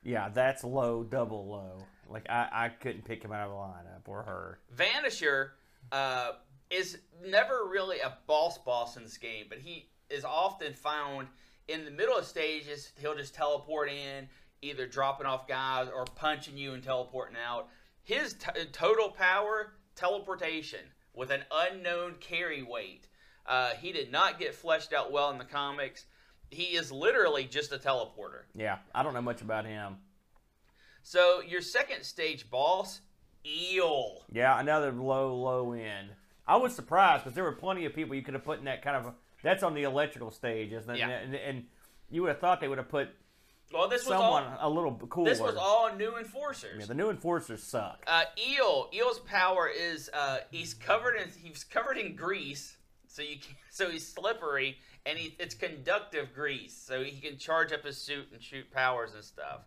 Yeah, 0.04 0.30
that's 0.30 0.64
low, 0.64 1.04
double 1.04 1.48
low. 1.48 1.84
Like 2.10 2.30
I, 2.30 2.48
I 2.52 2.70
couldn't 2.70 3.06
pick 3.06 3.24
him 3.24 3.32
out 3.32 3.50
of 3.50 3.52
the 3.52 3.56
lineup 3.56 4.08
or 4.08 4.24
her. 4.24 4.60
Vanisher 4.76 5.50
uh, 5.92 6.32
is 6.70 7.00
never 7.26 7.68
really 7.70 8.00
a 8.00 8.18
boss 8.28 8.58
boss 8.58 8.98
in 8.98 9.04
this 9.04 9.18
game, 9.18 9.46
but 9.50 9.60
he 9.60 9.90
is 10.10 10.24
often 10.24 10.74
found 10.74 11.28
in 11.68 11.86
the 11.86 11.92
middle 11.92 12.18
of 12.18 12.26
stages. 12.26 12.92
He'll 13.00 13.16
just 13.16 13.36
teleport 13.36 13.90
in, 13.90 14.30
either 14.62 14.88
dropping 14.88 15.28
off 15.28 15.48
guys 15.48 15.90
or 15.94 16.06
punching 16.06 16.58
you 16.58 16.74
and 16.74 16.84
teleporting 16.84 17.38
out. 17.38 17.68
His 18.04 18.34
t- 18.34 18.66
total 18.72 19.10
power, 19.10 19.74
teleportation 19.96 20.80
with 21.14 21.32
an 21.32 21.44
unknown 21.52 22.16
carry 22.20 22.64
weight. 22.64 23.08
Uh, 23.46 23.72
he 23.82 23.92
did 23.92 24.12
not 24.12 24.40
get 24.40 24.56
fleshed 24.56 24.94
out 24.94 25.12
well 25.12 25.30
in 25.32 25.38
the 25.38 25.46
comics. 25.46 26.06
He 26.50 26.76
is 26.76 26.92
literally 26.92 27.46
just 27.46 27.72
a 27.72 27.78
teleporter. 27.78 28.44
Yeah, 28.56 28.78
I 28.96 29.04
don't 29.04 29.14
know 29.14 29.22
much 29.22 29.42
about 29.42 29.66
him. 29.66 29.98
So 31.04 31.42
your 31.42 31.62
second 31.62 32.04
stage 32.04 32.50
boss, 32.50 33.02
Eel. 33.46 34.24
Yeah, 34.32 34.60
another 34.60 34.92
low, 34.92 35.36
low 35.36 35.74
end. 35.74 36.10
I 36.48 36.58
was 36.58 36.74
surprised 36.76 37.24
because 37.24 37.36
there 37.36 37.44
were 37.44 37.54
plenty 37.54 37.86
of 37.86 37.94
people 37.94 38.16
you 38.16 38.22
could 38.22 38.34
have 38.34 38.44
put 38.44 38.60
in 38.60 38.66
that 38.66 38.82
kind 38.82 38.96
of. 38.98 39.06
A, 39.08 39.14
that's 39.44 39.64
on 39.64 39.74
the 39.74 39.84
electrical 39.84 40.32
stage, 40.32 40.72
isn't 40.74 40.90
it? 40.90 41.00
Yeah. 41.00 41.10
And, 41.10 41.36
and 41.36 41.66
you 42.10 42.22
would 42.22 42.30
have 42.30 42.40
thought 42.40 42.60
they 42.62 42.68
would 42.68 42.78
have 42.78 42.90
put 42.90 43.10
Well, 43.74 43.88
this 43.88 44.06
was 44.06 44.18
someone 44.18 44.44
all. 44.44 44.58
a 44.60 44.70
little 44.70 44.94
cooler. 44.94 45.30
This 45.30 45.40
was 45.40 45.56
all 45.56 45.94
new 45.96 46.18
enforcers. 46.18 46.80
Yeah, 46.80 46.86
the 46.86 46.94
new 46.94 47.10
enforcers 47.10 47.64
suck. 47.64 48.04
Uh, 48.08 48.24
Eel, 48.38 48.90
Eel's 48.94 49.20
power 49.20 49.70
is 49.70 50.10
uh, 50.14 50.40
he's 50.52 50.74
covered 50.74 51.16
in 51.16 51.30
he's 51.42 51.64
covered 51.64 51.98
in 51.98 52.16
grease, 52.16 52.78
so 53.08 53.22
you 53.22 53.38
can, 53.38 53.56
so 53.70 53.90
he's 53.90 54.08
slippery 54.08 54.78
and 55.08 55.18
he, 55.18 55.36
it's 55.40 55.56
conductive 55.56 56.34
grease, 56.36 56.74
so 56.74 57.02
he 57.04 57.20
can 57.20 57.38
charge 57.38 57.72
up 57.72 57.86
his 57.86 57.98
suit 57.98 58.28
and 58.34 58.42
shoot 58.42 58.70
powers 58.72 59.14
and 59.16 59.24
stuff. 59.24 59.62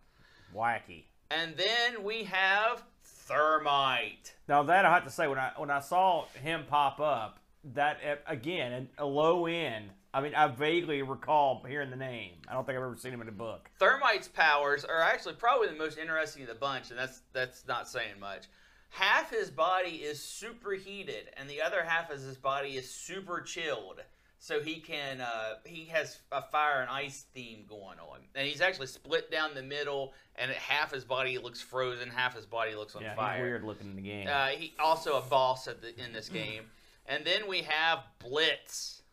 Wacky. 0.55 1.05
And 1.31 1.55
then 1.57 2.03
we 2.03 2.25
have 2.25 2.83
Thermite. 3.03 4.35
Now 4.47 4.63
that 4.63 4.85
I 4.85 4.93
have 4.93 5.05
to 5.05 5.09
say, 5.09 5.27
when 5.27 5.39
I 5.39 5.51
when 5.57 5.71
I 5.71 5.79
saw 5.79 6.25
him 6.43 6.65
pop 6.69 6.99
up, 6.99 7.39
that 7.73 7.97
eh, 8.03 8.15
again 8.27 8.89
a 8.97 9.05
low 9.05 9.47
end. 9.47 9.89
I 10.13 10.19
mean, 10.19 10.35
I 10.35 10.47
vaguely 10.47 11.01
recall 11.03 11.63
hearing 11.65 11.89
the 11.89 11.95
name. 11.95 12.33
I 12.49 12.53
don't 12.53 12.65
think 12.65 12.77
I've 12.77 12.83
ever 12.83 12.97
seen 12.97 13.13
him 13.13 13.21
in 13.21 13.29
a 13.29 13.31
book. 13.31 13.71
Thermite's 13.79 14.27
powers 14.27 14.83
are 14.83 15.01
actually 15.01 15.35
probably 15.35 15.69
the 15.69 15.75
most 15.75 15.97
interesting 15.97 16.43
of 16.43 16.49
the 16.49 16.55
bunch, 16.55 16.89
and 16.91 16.99
that's 16.99 17.21
that's 17.33 17.65
not 17.67 17.87
saying 17.87 18.19
much. 18.19 18.43
Half 18.89 19.31
his 19.31 19.49
body 19.49 19.97
is 20.03 20.21
superheated, 20.21 21.29
and 21.37 21.49
the 21.49 21.61
other 21.61 21.81
half 21.81 22.11
of 22.11 22.21
his 22.21 22.37
body 22.37 22.71
is 22.71 22.89
super 22.89 23.39
chilled. 23.39 24.01
So 24.43 24.59
he 24.59 24.79
can 24.79 25.21
uh, 25.21 25.57
he 25.65 25.85
has 25.85 26.17
a 26.31 26.41
fire 26.41 26.81
and 26.81 26.89
ice 26.89 27.25
theme 27.31 27.63
going 27.69 27.99
on, 27.99 28.21
and 28.33 28.47
he's 28.47 28.59
actually 28.59 28.87
split 28.87 29.29
down 29.29 29.53
the 29.53 29.61
middle, 29.61 30.13
and 30.35 30.49
half 30.49 30.91
his 30.91 31.03
body 31.05 31.37
looks 31.37 31.61
frozen, 31.61 32.09
half 32.09 32.35
his 32.35 32.47
body 32.47 32.73
looks 32.73 32.95
on 32.95 33.03
Yeah, 33.03 33.13
fire. 33.13 33.35
he's 33.37 33.43
weird 33.43 33.63
looking 33.63 33.91
in 33.91 33.95
the 33.95 34.01
game. 34.01 34.27
Uh, 34.27 34.47
he 34.47 34.73
also 34.79 35.15
a 35.15 35.21
boss 35.21 35.67
at 35.67 35.83
the, 35.83 35.89
in 36.03 36.11
this 36.11 36.27
game, 36.27 36.63
and 37.05 37.23
then 37.23 37.47
we 37.47 37.61
have 37.61 37.99
Blitz. 38.17 39.03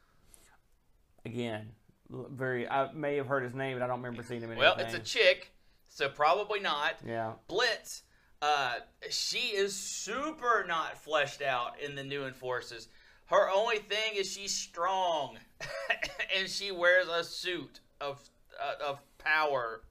again, 1.27 1.73
very. 2.09 2.67
I 2.67 2.91
may 2.93 3.17
have 3.17 3.27
heard 3.27 3.43
his 3.45 3.55
name, 3.55 3.77
but 3.79 3.85
I 3.85 3.87
don't 3.87 4.03
remember 4.03 4.23
seeing 4.23 4.41
him 4.41 4.51
in 4.53 4.57
Well, 4.57 4.77
it's 4.79 4.95
a 4.95 4.99
chick, 4.99 5.53
so 5.89 6.09
probably 6.09 6.61
not. 6.61 6.95
yeah. 7.07 7.33
Blitz, 7.49 8.03
uh, 8.41 8.77
she 9.11 9.55
is 9.55 9.75
super 9.77 10.65
not 10.67 10.97
fleshed 10.97 11.43
out 11.43 11.79
in 11.81 11.97
the 11.97 12.03
new 12.03 12.25
enforcers. 12.25 12.89
Her 13.29 13.51
only 13.51 13.79
thing 13.79 14.15
is 14.17 14.31
she's 14.31 14.55
strong, 14.55 15.37
and 16.37 16.49
she 16.49 16.73
wears 16.73 17.09
a 17.09 17.23
suit 17.23 17.81
of 18.01 18.21
uh, 18.61 18.91
of 18.91 19.01
power, 19.19 19.83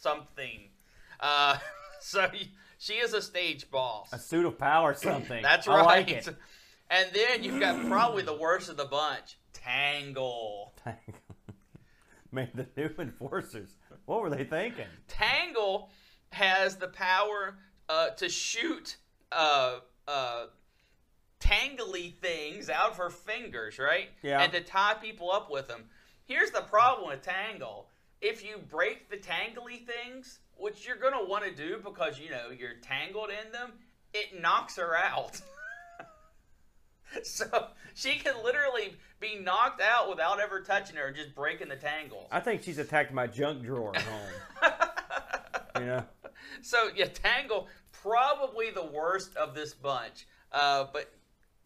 something. 0.00 0.70
Uh, 1.20 1.58
so 2.00 2.28
she 2.78 2.94
is 2.94 3.14
a 3.14 3.22
stage 3.22 3.70
boss. 3.70 4.12
A 4.12 4.18
suit 4.18 4.44
of 4.44 4.58
power, 4.58 4.92
something. 4.94 5.42
That's 5.42 5.68
I 5.68 5.76
right. 5.76 5.84
like 5.84 6.10
it. 6.10 6.28
And 6.90 7.08
then 7.14 7.44
you've 7.44 7.60
got 7.60 7.86
probably 7.88 8.24
the 8.24 8.36
worst 8.36 8.68
of 8.68 8.76
the 8.76 8.84
bunch, 8.84 9.38
Tangle. 9.52 10.74
Tangle. 10.82 11.14
Man, 12.32 12.50
the 12.54 12.66
new 12.76 12.90
enforcers. 12.98 13.76
What 14.06 14.20
were 14.20 14.30
they 14.30 14.44
thinking? 14.44 14.86
Tangle 15.06 15.90
has 16.30 16.76
the 16.76 16.88
power 16.88 17.56
uh, 17.88 18.10
to 18.10 18.28
shoot 18.28 18.96
uh, 19.30 19.78
uh, 20.08 20.46
tangly 21.44 22.14
things 22.14 22.70
out 22.70 22.92
of 22.92 22.96
her 22.96 23.10
fingers, 23.10 23.78
right? 23.78 24.08
Yeah. 24.22 24.42
And 24.42 24.52
to 24.52 24.60
tie 24.60 24.94
people 24.94 25.30
up 25.30 25.50
with 25.50 25.68
them. 25.68 25.84
Here's 26.26 26.50
the 26.50 26.62
problem 26.62 27.08
with 27.08 27.22
Tangle. 27.22 27.88
If 28.20 28.44
you 28.44 28.56
break 28.70 29.10
the 29.10 29.16
tangly 29.16 29.84
things, 29.84 30.38
which 30.56 30.86
you're 30.86 30.96
going 30.96 31.12
to 31.12 31.28
want 31.28 31.44
to 31.44 31.54
do 31.54 31.78
because, 31.84 32.18
you 32.18 32.30
know, 32.30 32.50
you're 32.56 32.76
tangled 32.80 33.28
in 33.28 33.52
them, 33.52 33.72
it 34.14 34.40
knocks 34.40 34.76
her 34.76 34.96
out. 34.96 35.40
so 37.22 37.66
she 37.94 38.14
can 38.14 38.34
literally 38.42 38.94
be 39.20 39.38
knocked 39.38 39.82
out 39.82 40.08
without 40.08 40.40
ever 40.40 40.60
touching 40.60 40.96
her, 40.96 41.12
just 41.12 41.34
breaking 41.34 41.68
the 41.68 41.76
tangles. 41.76 42.28
I 42.30 42.40
think 42.40 42.62
she's 42.62 42.78
attacked 42.78 43.12
my 43.12 43.26
junk 43.26 43.62
drawer 43.62 43.94
at 43.94 44.02
home. 44.02 44.72
you 45.80 45.86
know? 45.86 46.04
So 46.62 46.88
yeah, 46.96 47.06
Tangle 47.06 47.68
probably 47.92 48.70
the 48.70 48.84
worst 48.84 49.36
of 49.36 49.54
this 49.54 49.74
bunch. 49.74 50.26
Uh, 50.52 50.86
but 50.92 51.12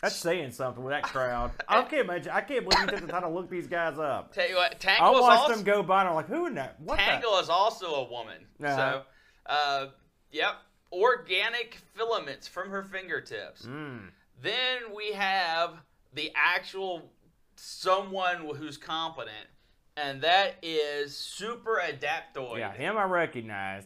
That's 0.03 0.15
saying 0.15 0.53
something 0.53 0.83
with 0.83 0.93
that 0.93 1.03
crowd. 1.13 1.51
I 1.69 1.83
can't 1.83 2.05
imagine. 2.05 2.33
I 2.33 2.41
can't 2.41 2.69
believe 2.69 2.81
you 2.85 2.87
took 2.87 3.07
the 3.07 3.13
time 3.13 3.23
to 3.23 3.29
look 3.29 3.51
these 3.51 3.67
guys 3.67 3.99
up. 3.99 4.33
tell 4.33 4.49
you 4.49 4.57
what, 4.57 4.73
I 4.73 4.75
Tangle 4.75 5.17
is 5.17 5.21
watched 5.23 5.43
also 5.43 5.55
them 5.55 5.65
go 5.65 5.83
by 5.83 6.01
and 6.01 6.11
I'm 6.11 6.15
like, 6.15 6.29
who 6.29 6.47
in 6.47 6.55
that? 6.55 6.81
What 6.81 6.99
Tangle 6.99 7.39
is 7.39 7.49
also 7.49 7.95
a 7.95 8.11
woman. 8.11 8.47
Uh-huh. 8.63 8.77
So, 8.77 9.03
uh, 9.47 9.87
yep, 10.31 10.55
organic 10.93 11.79
filaments 11.95 12.47
from 12.47 12.71
her 12.71 12.83
fingertips. 12.83 13.63
Mm. 13.67 14.11
Then 14.41 14.79
we 14.95 15.13
have 15.13 15.75
the 16.15 16.31
actual 16.37 17.11
someone 17.57 18.45
who's 18.57 18.77
competent, 18.77 19.49
and 19.97 20.23
that 20.23 20.57
is 20.63 21.17
Super 21.17 21.83
Adaptoid. 21.85 22.59
Yeah, 22.59 22.73
him 22.73 22.97
I 22.97 23.05
recognize. 23.05 23.85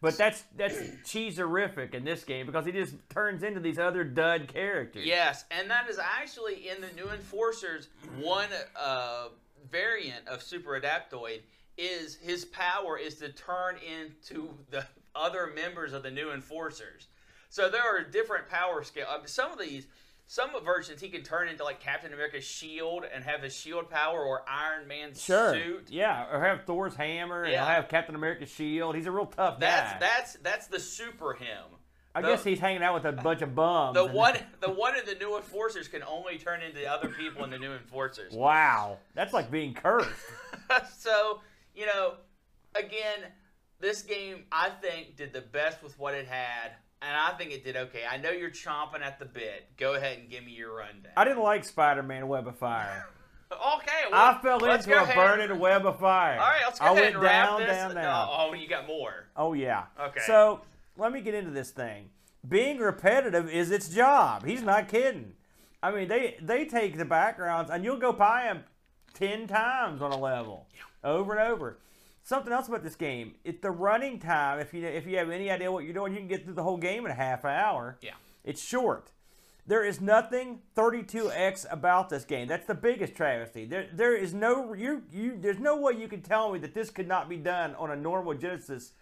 But 0.00 0.18
that's 0.18 0.44
that's 0.56 0.76
cheeserific 1.04 1.94
in 1.94 2.04
this 2.04 2.22
game 2.22 2.46
because 2.46 2.66
he 2.66 2.72
just 2.72 2.94
turns 3.08 3.42
into 3.42 3.60
these 3.60 3.78
other 3.78 4.04
dud 4.04 4.48
characters. 4.48 5.06
Yes, 5.06 5.44
and 5.50 5.70
that 5.70 5.88
is 5.88 5.98
actually 5.98 6.68
in 6.68 6.80
the 6.80 6.92
new 6.92 7.10
Enforcers 7.10 7.88
one 8.20 8.48
uh, 8.78 9.28
variant 9.70 10.28
of 10.28 10.42
Super 10.42 10.78
Adaptoid 10.78 11.40
is 11.78 12.16
his 12.16 12.44
power 12.44 12.98
is 12.98 13.16
to 13.16 13.30
turn 13.30 13.76
into 13.78 14.50
the 14.70 14.86
other 15.14 15.52
members 15.54 15.92
of 15.92 16.02
the 16.02 16.10
new 16.10 16.30
Enforcers. 16.30 17.08
So 17.48 17.70
there 17.70 17.82
are 17.82 18.02
different 18.02 18.48
power 18.48 18.82
scale. 18.84 19.06
Some 19.24 19.52
of 19.52 19.58
these, 19.58 19.86
some 20.26 20.50
versions 20.64 21.00
he 21.00 21.08
can 21.08 21.22
turn 21.22 21.48
into 21.48 21.62
like 21.64 21.80
Captain 21.80 22.12
America's 22.12 22.44
shield 22.44 23.04
and 23.12 23.22
have 23.24 23.42
his 23.42 23.54
shield 23.54 23.88
power 23.88 24.20
or 24.22 24.42
Iron 24.48 24.88
Man's 24.88 25.22
Sure. 25.22 25.54
suit. 25.54 25.88
Yeah, 25.88 26.26
or 26.32 26.42
have 26.44 26.64
Thor's 26.64 26.96
hammer, 26.96 27.44
and 27.44 27.52
Yeah. 27.52 27.58
he'll 27.64 27.74
have 27.74 27.88
Captain 27.88 28.14
America's 28.14 28.50
shield. 28.50 28.96
He's 28.96 29.06
a 29.06 29.12
real 29.12 29.26
tough 29.26 29.60
guy. 29.60 29.66
That's 29.66 30.00
that's 30.00 30.32
that's 30.42 30.66
the 30.66 30.80
super 30.80 31.34
him. 31.34 31.64
I 32.14 32.22
the- 32.22 32.28
guess 32.28 32.42
he's 32.44 32.58
hanging 32.58 32.82
out 32.82 32.94
with 32.94 33.04
a 33.04 33.12
bunch 33.12 33.42
of 33.42 33.54
bums. 33.54 33.94
The 33.94 34.04
one 34.06 34.36
the 34.60 34.70
one 34.70 34.98
of 34.98 35.06
the 35.06 35.14
new 35.14 35.36
enforcers 35.36 35.86
can 35.86 36.02
only 36.02 36.38
turn 36.38 36.62
into 36.62 36.84
other 36.90 37.08
people 37.10 37.44
in 37.44 37.50
the 37.50 37.58
new 37.58 37.72
enforcers. 37.74 38.32
Wow, 38.32 38.98
that's 39.14 39.32
like 39.32 39.50
being 39.50 39.74
cursed. 39.74 40.08
so, 40.98 41.40
you 41.74 41.86
know, 41.86 42.14
again, 42.74 43.30
this 43.80 44.02
game 44.02 44.44
I 44.50 44.70
think 44.70 45.16
did 45.16 45.32
the 45.32 45.40
best 45.42 45.82
with 45.82 45.98
what 45.98 46.14
it 46.14 46.26
had, 46.26 46.72
and 47.06 47.16
I 47.16 47.36
think 47.36 47.52
it 47.52 47.64
did 47.64 47.76
okay. 47.76 48.02
I 48.10 48.16
know 48.16 48.30
you're 48.30 48.50
chomping 48.50 49.02
at 49.02 49.18
the 49.18 49.26
bit. 49.26 49.68
Go 49.76 49.94
ahead 49.94 50.18
and 50.18 50.28
give 50.28 50.44
me 50.44 50.52
your 50.52 50.74
rundown. 50.74 51.12
I 51.16 51.24
didn't 51.24 51.42
like 51.42 51.64
Spider-Man 51.64 52.28
Web 52.28 52.48
of 52.48 52.56
Fire. 52.58 53.06
okay, 53.52 53.92
well, 54.10 54.30
I 54.30 54.42
fell 54.42 54.64
into 54.64 54.92
a 54.92 55.02
ahead. 55.02 55.14
burning 55.14 55.58
web 55.58 55.86
of 55.86 56.00
fire. 56.00 56.38
All 56.38 56.46
right, 56.46 56.60
let's 56.64 56.78
go 56.80 56.86
I 56.86 56.88
ahead 56.90 57.02
went 57.02 57.14
and 57.14 57.22
wrap 57.22 57.48
down, 57.48 57.60
this. 57.60 57.68
down, 57.68 57.94
down. 57.94 58.28
Oh, 58.28 58.48
oh, 58.50 58.54
you 58.54 58.68
got 58.68 58.86
more. 58.86 59.26
Oh 59.36 59.52
yeah. 59.52 59.84
Okay. 60.00 60.20
So 60.26 60.62
let 60.96 61.12
me 61.12 61.20
get 61.20 61.34
into 61.34 61.50
this 61.50 61.70
thing. 61.70 62.10
Being 62.48 62.78
repetitive 62.78 63.48
is 63.48 63.70
its 63.70 63.88
job. 63.88 64.44
He's 64.44 64.62
not 64.62 64.88
kidding. 64.88 65.34
I 65.82 65.92
mean, 65.92 66.08
they 66.08 66.36
they 66.40 66.64
take 66.64 66.98
the 66.98 67.04
backgrounds 67.04 67.70
and 67.70 67.84
you'll 67.84 67.98
go 67.98 68.12
by 68.12 68.44
them 68.44 68.64
ten 69.14 69.46
times 69.46 70.02
on 70.02 70.12
a 70.12 70.18
level, 70.18 70.66
over 71.04 71.36
and 71.36 71.48
over. 71.48 71.78
Something 72.26 72.52
else 72.52 72.66
about 72.66 72.82
this 72.82 72.96
game: 72.96 73.36
it's 73.44 73.60
the 73.60 73.70
running 73.70 74.18
time. 74.18 74.58
If 74.58 74.74
you 74.74 74.84
if 74.84 75.06
you 75.06 75.16
have 75.18 75.30
any 75.30 75.48
idea 75.48 75.70
what 75.70 75.84
you're 75.84 75.94
doing, 75.94 76.12
you 76.12 76.18
can 76.18 76.26
get 76.26 76.42
through 76.44 76.54
the 76.54 76.62
whole 76.64 76.76
game 76.76 77.04
in 77.04 77.12
a 77.12 77.14
half 77.14 77.44
hour. 77.44 77.98
Yeah. 78.02 78.14
It's 78.42 78.60
short. 78.60 79.12
There 79.64 79.84
is 79.84 80.00
nothing 80.00 80.58
32x 80.76 81.66
about 81.70 82.08
this 82.08 82.24
game. 82.24 82.48
That's 82.48 82.66
the 82.66 82.74
biggest 82.74 83.14
travesty. 83.14 83.64
There, 83.64 83.86
there 83.92 84.16
is 84.16 84.34
no 84.34 84.74
you, 84.74 85.04
you. 85.12 85.38
There's 85.40 85.60
no 85.60 85.76
way 85.76 85.92
you 85.92 86.08
can 86.08 86.20
tell 86.20 86.52
me 86.52 86.58
that 86.58 86.74
this 86.74 86.90
could 86.90 87.06
not 87.06 87.28
be 87.28 87.36
done 87.36 87.76
on 87.76 87.92
a 87.92 87.96
normal 87.96 88.34
Genesis. 88.34 88.92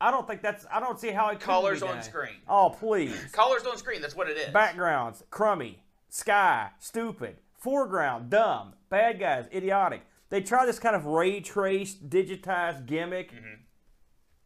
I 0.00 0.10
don't 0.10 0.26
think 0.26 0.42
that's. 0.42 0.66
I 0.68 0.80
don't 0.80 0.98
see 0.98 1.10
how 1.12 1.28
it 1.28 1.34
could 1.38 1.42
Colors 1.42 1.82
be 1.82 1.86
on 1.86 1.94
done. 1.94 2.02
screen. 2.02 2.34
Oh 2.48 2.74
please. 2.76 3.14
Colors 3.30 3.64
on 3.64 3.78
screen. 3.78 4.02
That's 4.02 4.16
what 4.16 4.28
it 4.28 4.36
is. 4.36 4.52
Backgrounds, 4.52 5.22
crummy. 5.30 5.84
Sky, 6.08 6.70
stupid. 6.80 7.36
Foreground, 7.58 8.28
dumb. 8.28 8.72
Bad 8.88 9.20
guys, 9.20 9.46
idiotic. 9.54 10.02
They 10.32 10.40
try 10.40 10.64
this 10.64 10.78
kind 10.78 10.96
of 10.96 11.04
ray 11.04 11.40
traced, 11.40 12.08
digitized 12.08 12.86
gimmick. 12.86 13.32
Mm-hmm. 13.34 13.54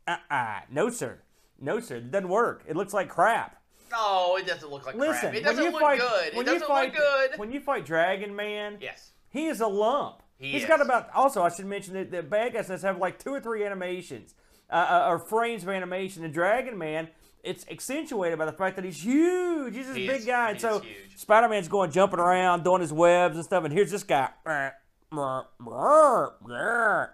Uh-uh. 0.09 0.61
No 0.69 0.91
sir. 0.91 1.21
No 1.61 1.79
sir. 1.79 1.99
It 1.99 2.11
doesn't 2.11 2.29
work. 2.29 2.65
It 2.67 2.75
looks 2.75 2.93
like 2.93 3.09
crap. 3.09 3.63
No, 3.93 4.37
it 4.37 4.49
doesn't 4.49 4.69
look 4.69 4.85
like 4.85 4.97
Listen, 4.97 5.31
crap. 5.31 5.35
It 5.35 5.45
doesn't 5.45 5.71
look 5.71 5.81
fight, 5.81 6.01
good. 6.01 6.27
It 6.33 6.35
when 6.35 6.45
doesn't 6.45 6.63
you 6.63 6.67
fight, 6.67 6.93
look 6.93 6.97
good. 7.31 7.39
When 7.39 7.53
you 7.53 7.61
fight 7.61 7.87
Dragonman, 7.87 8.79
yes. 8.81 9.13
he 9.29 9.47
is 9.47 9.61
a 9.61 9.69
lump. 9.69 10.25
He 10.39 10.51
He's 10.51 10.63
is. 10.65 10.69
got 10.69 10.81
about. 10.81 11.09
Also, 11.15 11.41
I 11.45 11.51
should 11.51 11.67
mention 11.67 11.95
that 11.95 12.11
the 12.11 12.21
bad 12.21 12.53
guys 12.55 12.67
have 12.83 12.99
like 12.99 13.21
two 13.21 13.31
or 13.33 13.39
three 13.41 13.65
animations, 13.65 14.35
uh, 14.69 14.75
uh, 14.75 15.07
or 15.09 15.21
frames 15.21 15.63
of 15.63 15.69
animation. 15.69 16.25
And 16.25 16.35
Dragonman, 16.35 17.11
it's 17.45 17.65
accentuated 17.71 18.41
by 18.41 18.47
the 18.47 18.53
fact 18.53 18.75
that 18.75 18.85
he's 18.85 19.05
huge. 19.05 19.77
He's 19.77 19.87
this 19.87 19.97
He 19.97 20.09
big 20.09 20.23
is- 20.23 20.27
guy, 20.27 20.51
and 20.51 20.61
so. 20.61 20.83
Spider 21.15 21.49
Man's 21.49 21.69
going 21.69 21.93
jumping 21.93 22.19
around, 22.19 22.65
doing 22.65 22.81
his 22.81 22.93
webs 22.93 23.37
and 23.37 23.45
stuff. 23.45 23.63
And 23.63 23.73
here's 23.73 23.93
this 23.93 24.03
guy. 24.03 24.31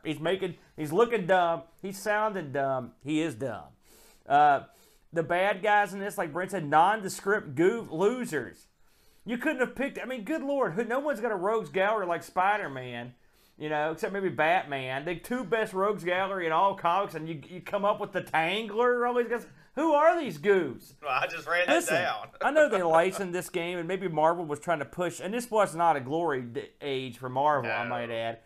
He's 0.04 0.20
making. 0.20 0.54
He's 0.76 0.92
looking 0.92 1.26
dumb. 1.26 1.62
He's 1.80 1.98
sounding 1.98 2.52
dumb. 2.52 2.92
He 3.04 3.20
is 3.20 3.34
dumb. 3.34 3.64
Uh, 4.28 4.60
the 5.12 5.22
bad 5.22 5.62
guys 5.62 5.92
in 5.92 6.00
this, 6.00 6.16
like 6.16 6.32
Brent 6.32 6.52
said, 6.52 6.68
nondescript 6.68 7.54
goof 7.54 7.90
losers. 7.90 8.66
You 9.24 9.38
couldn't 9.38 9.60
have 9.60 9.74
picked. 9.76 9.98
I 10.00 10.04
mean, 10.06 10.24
good 10.24 10.42
lord, 10.42 10.72
who- 10.72 10.84
no 10.84 10.98
one's 11.00 11.20
got 11.20 11.32
a 11.32 11.36
rogues 11.36 11.68
gallery 11.68 12.06
like 12.06 12.22
Spider 12.22 12.68
Man, 12.68 13.14
you 13.58 13.68
know, 13.68 13.92
except 13.92 14.12
maybe 14.12 14.30
Batman. 14.30 15.04
The 15.04 15.16
two 15.16 15.44
best 15.44 15.72
rogues 15.74 16.02
gallery 16.02 16.46
in 16.46 16.52
all 16.52 16.74
comics, 16.74 17.14
and 17.14 17.28
you 17.28 17.40
you 17.48 17.60
come 17.60 17.84
up 17.84 18.00
with 18.00 18.12
the 18.12 18.22
Tangler. 18.22 19.14
These 19.22 19.28
guys. 19.30 19.46
Who 19.74 19.94
are 19.94 20.20
these 20.20 20.38
goofs? 20.38 20.94
Well, 21.02 21.10
I 21.10 21.26
just 21.26 21.46
ran 21.46 21.66
that 21.66 21.76
Listen, 21.76 22.02
down. 22.02 22.28
I 22.42 22.50
know 22.50 22.68
they 22.68 22.82
licensed 22.82 23.32
this 23.32 23.48
game, 23.48 23.78
and 23.78 23.88
maybe 23.88 24.06
Marvel 24.06 24.44
was 24.44 24.60
trying 24.60 24.80
to 24.80 24.84
push. 24.84 25.18
And 25.18 25.32
this 25.32 25.50
was 25.50 25.74
not 25.74 25.96
a 25.96 26.00
glory 26.00 26.42
d- 26.42 26.68
age 26.82 27.16
for 27.16 27.30
Marvel, 27.30 27.70
I 27.70 27.84
might 27.86 28.10
add. 28.10 28.40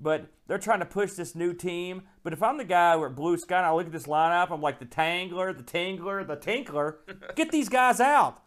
But 0.00 0.26
they're 0.46 0.58
trying 0.58 0.78
to 0.78 0.86
push 0.86 1.12
this 1.12 1.34
new 1.34 1.52
team. 1.52 2.02
But 2.22 2.32
if 2.32 2.42
I'm 2.44 2.58
the 2.58 2.64
guy 2.64 2.94
with 2.94 3.16
Blue 3.16 3.36
Sky 3.36 3.58
and 3.58 3.66
I 3.66 3.72
look 3.72 3.86
at 3.86 3.92
this 3.92 4.06
lineup, 4.06 4.52
I'm 4.52 4.60
like 4.62 4.78
the 4.78 4.84
Tangler, 4.84 5.56
the 5.56 5.64
Tingler, 5.64 6.24
the 6.24 6.36
Tinkler. 6.36 6.98
Get 7.34 7.50
these 7.50 7.68
guys 7.68 7.98
out. 7.98 8.40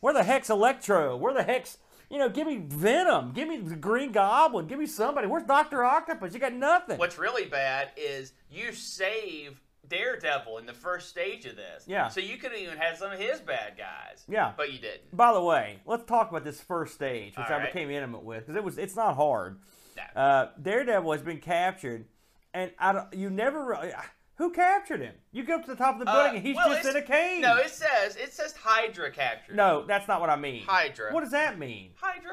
Where 0.00 0.12
the 0.12 0.24
heck's 0.24 0.50
Electro? 0.50 1.16
Where 1.16 1.32
the 1.32 1.44
heck's 1.44 1.78
you 2.10 2.18
know? 2.18 2.28
Give 2.28 2.46
me 2.46 2.58
Venom. 2.58 3.32
Give 3.32 3.48
me 3.48 3.58
the 3.58 3.76
Green 3.76 4.10
Goblin. 4.12 4.66
Give 4.66 4.78
me 4.78 4.86
somebody. 4.86 5.26
Where's 5.26 5.44
Doctor 5.44 5.84
Octopus? 5.84 6.34
You 6.34 6.40
got 6.40 6.52
nothing. 6.52 6.98
What's 6.98 7.18
really 7.18 7.46
bad 7.46 7.90
is 7.96 8.32
you 8.50 8.72
save 8.72 9.60
Daredevil 9.88 10.58
in 10.58 10.66
the 10.66 10.72
first 10.72 11.08
stage 11.08 11.46
of 11.46 11.56
this. 11.56 11.84
Yeah. 11.86 12.08
So 12.08 12.20
you 12.20 12.36
could 12.36 12.52
have 12.52 12.60
even 12.60 12.76
had 12.78 12.96
some 12.98 13.12
of 13.12 13.18
his 13.18 13.40
bad 13.40 13.76
guys. 13.76 14.24
Yeah. 14.28 14.52
But 14.56 14.72
you 14.72 14.78
didn't. 14.78 15.16
By 15.16 15.32
the 15.32 15.42
way, 15.42 15.78
let's 15.86 16.04
talk 16.04 16.30
about 16.30 16.44
this 16.44 16.60
first 16.60 16.94
stage, 16.94 17.36
which 17.36 17.46
All 17.46 17.54
I 17.54 17.58
right. 17.58 17.72
became 17.72 17.90
intimate 17.90 18.22
with 18.22 18.40
because 18.46 18.56
it 18.56 18.64
was 18.64 18.78
it's 18.78 18.96
not 18.96 19.16
hard. 19.16 19.58
No. 19.96 20.20
Uh, 20.20 20.50
Daredevil 20.60 21.10
has 21.12 21.22
been 21.22 21.38
captured, 21.40 22.06
and 22.52 22.70
I 22.78 22.92
don't, 22.92 23.12
you 23.14 23.30
never 23.30 23.64
really. 23.64 23.92
Who 24.36 24.52
captured 24.52 25.00
him? 25.00 25.14
You 25.32 25.44
go 25.44 25.54
up 25.54 25.62
to 25.64 25.70
the 25.70 25.76
top 25.76 25.94
of 25.94 26.00
the 26.00 26.04
building, 26.04 26.32
Uh, 26.32 26.34
and 26.34 26.42
he's 26.46 26.56
well, 26.56 26.68
just 26.68 26.86
in 26.86 26.94
a 26.96 27.00
cage. 27.00 27.40
No, 27.40 27.56
it 27.56 27.70
says 27.70 28.16
it 28.16 28.34
says 28.34 28.54
Hydra 28.54 29.10
captured. 29.10 29.56
No, 29.56 29.86
that's 29.86 30.06
not 30.06 30.20
what 30.20 30.28
I 30.28 30.36
mean. 30.36 30.62
Hydra. 30.66 31.10
What 31.14 31.22
does 31.22 31.30
that 31.32 31.58
mean? 31.58 31.92
Hydra. 31.96 32.32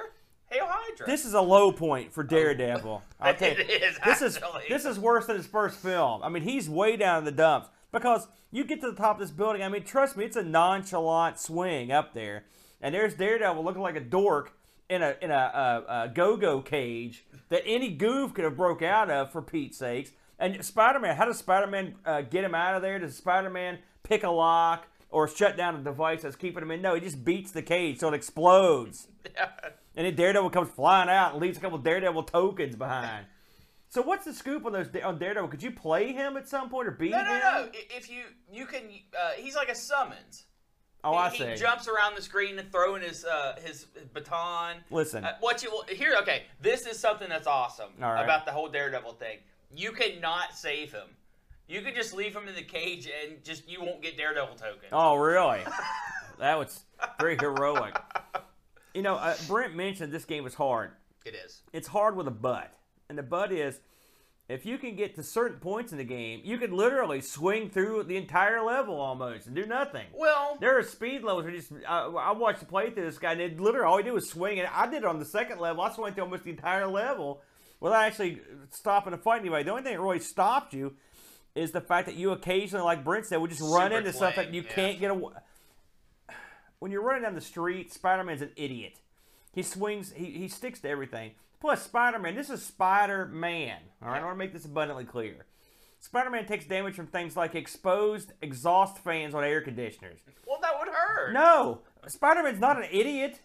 Hail 0.53 0.67
Hydra. 0.67 1.05
This 1.07 1.25
is 1.25 1.33
a 1.33 1.41
low 1.41 1.71
point 1.71 2.13
for 2.13 2.23
Daredevil. 2.23 3.01
I'll 3.19 3.33
tell 3.33 3.49
you. 3.49 3.57
It 3.57 3.83
is, 3.83 3.97
This 4.05 4.21
is 4.21 4.39
this 4.69 4.85
is 4.85 4.99
worse 4.99 5.25
than 5.25 5.35
his 5.35 5.47
first 5.47 5.79
film. 5.79 6.21
I 6.23 6.29
mean, 6.29 6.43
he's 6.43 6.69
way 6.69 6.95
down 6.95 7.19
in 7.19 7.25
the 7.25 7.31
dumps 7.31 7.69
because 7.91 8.27
you 8.51 8.63
get 8.63 8.81
to 8.81 8.91
the 8.91 8.97
top 8.97 9.15
of 9.15 9.19
this 9.19 9.31
building. 9.31 9.63
I 9.63 9.69
mean, 9.69 9.83
trust 9.83 10.15
me, 10.15 10.25
it's 10.25 10.35
a 10.37 10.43
nonchalant 10.43 11.39
swing 11.39 11.91
up 11.91 12.13
there, 12.13 12.45
and 12.81 12.93
there's 12.93 13.15
Daredevil 13.15 13.63
looking 13.63 13.81
like 13.81 13.95
a 13.95 14.01
dork 14.01 14.53
in 14.89 15.01
a 15.01 15.15
in 15.21 15.31
a, 15.31 15.33
a, 15.87 16.03
a 16.03 16.11
go-go 16.13 16.61
cage 16.61 17.25
that 17.49 17.63
any 17.65 17.89
goof 17.89 18.33
could 18.33 18.43
have 18.43 18.55
broke 18.55 18.81
out 18.81 19.09
of 19.09 19.31
for 19.31 19.41
Pete's 19.41 19.77
sakes. 19.77 20.11
And 20.39 20.63
Spider-Man, 20.63 21.15
how 21.15 21.25
does 21.25 21.37
Spider-Man 21.37 21.95
uh, 22.05 22.21
get 22.21 22.43
him 22.43 22.53
out 22.55 22.75
of 22.75 22.81
there? 22.81 22.99
Does 22.99 23.15
Spider-Man 23.15 23.79
pick 24.01 24.23
a 24.23 24.29
lock 24.29 24.87
or 25.09 25.27
shut 25.27 25.55
down 25.55 25.75
a 25.75 25.79
device 25.79 26.23
that's 26.23 26.35
keeping 26.35 26.63
him 26.63 26.71
in? 26.71 26.81
No, 26.81 26.95
he 26.95 27.01
just 27.01 27.23
beats 27.23 27.51
the 27.51 27.61
cage 27.61 27.99
so 27.99 28.09
it 28.09 28.13
explodes. 28.13 29.07
And 29.95 30.05
then 30.07 30.15
Daredevil 30.15 30.49
comes 30.49 30.69
flying 30.69 31.09
out 31.09 31.33
and 31.33 31.41
leaves 31.41 31.57
a 31.57 31.61
couple 31.61 31.77
Daredevil 31.77 32.23
tokens 32.23 32.75
behind. 32.75 33.25
So 33.89 34.01
what's 34.01 34.25
the 34.25 34.33
scoop 34.33 34.65
on 34.65 34.71
those 34.71 34.87
on 35.03 35.19
Daredevil? 35.19 35.49
Could 35.49 35.61
you 35.61 35.71
play 35.71 36.11
him 36.13 36.35
at 36.35 36.47
some 36.49 36.69
point 36.69 36.87
or 36.87 36.91
beat 36.91 37.11
him? 37.13 37.23
no, 37.25 37.39
no. 37.39 37.47
I- 37.65 37.69
If 37.91 38.09
you 38.09 38.23
you 38.51 38.65
can, 38.65 38.83
uh, 39.17 39.31
he's 39.37 39.55
like 39.55 39.69
a 39.69 39.75
summons. 39.75 40.45
Oh, 41.05 41.11
he, 41.11 41.17
I 41.17 41.29
see. 41.37 41.45
he 41.51 41.55
jumps 41.57 41.87
around 41.89 42.15
the 42.15 42.21
screen 42.21 42.57
and 42.57 42.71
throwing 42.71 43.01
his 43.03 43.23
uh, 43.25 43.59
his 43.63 43.85
baton. 44.13 44.77
Listen, 44.89 45.25
Uh, 45.25 45.33
what 45.41 45.61
you 45.61 45.83
here? 45.89 46.15
Okay, 46.21 46.43
this 46.61 46.87
is 46.87 46.97
something 46.97 47.29
that's 47.29 47.45
awesome 47.45 47.89
right. 47.99 48.23
about 48.23 48.45
the 48.45 48.51
whole 48.51 48.69
Daredevil 48.69 49.13
thing. 49.13 49.39
You 49.75 49.91
cannot 49.91 50.55
save 50.55 50.91
him. 50.93 51.07
You 51.67 51.81
could 51.81 51.93
just 51.95 52.13
leave 52.13 52.35
him 52.35 52.47
in 52.47 52.55
the 52.55 52.61
cage 52.63 53.07
and 53.07 53.43
just 53.43 53.67
you 53.69 53.81
won't 53.81 54.01
get 54.01 54.17
Daredevil 54.17 54.55
tokens. 54.55 54.89
oh 54.91 55.15
really? 55.17 55.61
that 56.39 56.57
was 56.57 56.83
very 57.19 57.37
heroic. 57.37 57.95
You 58.93 59.01
know, 59.01 59.15
uh, 59.15 59.35
Brent 59.47 59.75
mentioned 59.75 60.11
this 60.11 60.25
game 60.25 60.45
is 60.45 60.53
hard. 60.53 60.91
It 61.25 61.35
is. 61.35 61.61
It's 61.71 61.87
hard 61.87 62.15
with 62.15 62.27
a 62.27 62.31
but, 62.31 62.73
and 63.09 63.17
the 63.17 63.23
but 63.23 63.51
is 63.51 63.79
if 64.49 64.65
you 64.65 64.77
can 64.77 64.95
get 64.95 65.15
to 65.15 65.23
certain 65.23 65.59
points 65.59 65.91
in 65.93 65.97
the 65.97 66.03
game, 66.03 66.41
you 66.43 66.57
can 66.57 66.75
literally 66.75 67.21
swing 67.21 67.69
through 67.69 68.03
the 68.03 68.17
entire 68.17 68.61
level 68.61 68.99
almost 68.99 69.47
and 69.47 69.55
do 69.55 69.65
nothing. 69.65 70.05
Well, 70.13 70.57
There 70.59 70.77
are 70.77 70.83
speed 70.83 71.23
levels 71.23 71.45
where 71.45 71.53
just 71.53 71.71
I, 71.87 72.05
I 72.05 72.31
watched 72.33 72.59
the 72.59 72.65
play 72.65 72.89
through 72.89 73.05
this 73.05 73.17
guy, 73.17 73.31
and 73.31 73.41
it 73.41 73.59
literally 73.59 73.87
all 73.87 73.97
he 73.97 74.03
did 74.03 74.11
was 74.11 74.29
swing. 74.29 74.59
And 74.59 74.67
I 74.71 74.85
did 74.87 74.97
it 74.97 75.05
on 75.05 75.19
the 75.19 75.25
second 75.25 75.59
level. 75.59 75.81
I 75.81 75.91
swung 75.93 76.13
through 76.13 76.25
almost 76.25 76.43
the 76.43 76.51
entire 76.51 76.87
level 76.87 77.41
without 77.79 78.03
actually 78.03 78.41
stopping 78.69 79.11
to 79.11 79.17
fight 79.17 79.41
anybody. 79.41 79.63
The 79.63 79.71
only 79.71 79.83
thing 79.83 79.93
that 79.93 80.01
really 80.01 80.19
stopped 80.19 80.73
you 80.73 80.93
is 81.55 81.71
the 81.71 81.81
fact 81.81 82.07
that 82.07 82.15
you 82.15 82.31
occasionally, 82.31 82.83
like 82.83 83.03
Brent 83.03 83.25
said, 83.25 83.37
would 83.37 83.49
just 83.49 83.61
run 83.61 83.91
Super 83.91 83.97
into 83.97 84.13
stuff 84.13 84.35
that 84.35 84.53
you 84.53 84.61
yeah. 84.61 84.73
can't 84.73 84.99
get 84.99 85.11
away. 85.11 85.33
When 86.83 86.91
you're 86.91 87.01
running 87.01 87.23
down 87.23 87.33
the 87.33 87.39
street, 87.39 87.93
Spider-Man's 87.93 88.41
an 88.41 88.49
idiot. 88.57 88.99
He 89.53 89.63
swings. 89.63 90.11
He, 90.11 90.25
he 90.31 90.49
sticks 90.49 90.81
to 90.81 90.89
everything. 90.89 91.31
Plus, 91.61 91.81
Spider-Man. 91.81 92.35
This 92.35 92.49
is 92.49 92.61
Spider-Man. 92.61 93.77
All 94.01 94.09
right, 94.09 94.21
I 94.21 94.25
want 94.25 94.35
to 94.35 94.37
make 94.37 94.51
this 94.51 94.65
abundantly 94.65 95.05
clear. 95.05 95.45
Spider-Man 96.01 96.45
takes 96.45 96.65
damage 96.65 96.95
from 96.95 97.07
things 97.07 97.37
like 97.37 97.55
exposed 97.55 98.33
exhaust 98.41 98.97
fans 98.97 99.33
on 99.33 99.45
air 99.45 99.61
conditioners. 99.61 100.19
well, 100.45 100.59
that 100.61 100.77
would 100.77 100.89
hurt. 100.89 101.31
No, 101.31 101.83
Spider 102.07 102.43
Man's 102.43 102.59
not 102.59 102.75
an 102.75 102.89
idiot. 102.91 103.39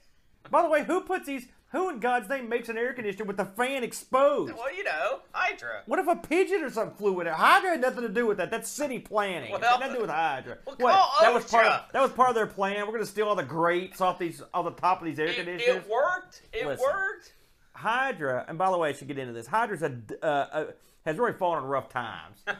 By 0.50 0.62
the 0.62 0.68
way, 0.68 0.82
who 0.82 1.02
puts 1.02 1.26
these? 1.26 1.46
Who 1.72 1.90
in 1.90 1.98
God's 2.00 2.30
name 2.30 2.48
makes 2.48 2.70
an 2.70 2.78
air 2.78 2.94
conditioner 2.94 3.26
with 3.26 3.36
the 3.36 3.44
fan 3.44 3.84
exposed? 3.84 4.54
Well, 4.54 4.74
you 4.74 4.84
know, 4.84 5.20
Hydra. 5.32 5.82
What 5.84 5.98
if 5.98 6.06
a 6.06 6.16
pigeon 6.16 6.62
or 6.62 6.70
something 6.70 6.96
flew 6.96 7.20
in 7.20 7.26
it? 7.26 7.34
Hydra 7.34 7.72
had 7.72 7.80
nothing 7.82 8.02
to 8.02 8.08
do 8.08 8.26
with 8.26 8.38
that. 8.38 8.50
That's 8.50 8.70
city 8.70 8.98
planning. 8.98 9.50
Well, 9.52 9.60
nothing 9.60 9.88
to 9.88 9.94
do 9.96 10.00
with 10.00 10.08
Hydra. 10.10 10.58
well, 10.66 10.76
what? 10.78 11.20
That 11.20 11.34
was 11.34 11.44
part. 11.44 11.66
Of, 11.66 11.92
that 11.92 12.00
was 12.00 12.10
part 12.12 12.30
of 12.30 12.34
their 12.34 12.46
plan. 12.46 12.86
We're 12.86 12.92
gonna 12.94 13.04
steal 13.04 13.28
all 13.28 13.34
the 13.36 13.42
grates 13.42 14.00
off 14.00 14.18
these, 14.18 14.42
off 14.54 14.64
the 14.64 14.70
top 14.80 15.00
of 15.02 15.06
these 15.06 15.18
air 15.18 15.26
It, 15.26 15.36
conditioners. 15.36 15.84
it 15.84 15.88
worked. 15.90 16.42
It 16.54 16.66
Listen. 16.66 16.86
worked. 16.86 17.34
Hydra, 17.74 18.46
and 18.48 18.56
by 18.56 18.70
the 18.70 18.78
way, 18.78 18.88
I 18.88 18.92
should 18.92 19.06
get 19.08 19.18
into 19.18 19.34
this. 19.34 19.46
Hydra's 19.46 19.82
a, 19.82 19.94
uh, 20.22 20.26
uh, 20.26 20.64
has 21.04 21.18
really 21.18 21.34
fallen 21.34 21.58
on 21.62 21.64
rough 21.68 21.88
times. 21.90 22.38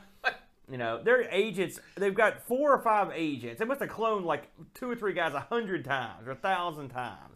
You 0.70 0.76
know, 0.76 1.02
their 1.02 1.22
agents, 1.30 1.80
they've 1.96 2.14
got 2.14 2.42
four 2.46 2.74
or 2.74 2.82
five 2.82 3.10
agents. 3.14 3.58
They 3.58 3.64
must 3.64 3.80
have 3.80 3.88
cloned 3.88 4.24
like 4.26 4.50
two 4.74 4.90
or 4.90 4.94
three 4.94 5.14
guys 5.14 5.32
a 5.32 5.40
hundred 5.40 5.82
times 5.82 6.26
or 6.28 6.32
a 6.32 6.36
thousand 6.36 6.90
times. 6.90 7.27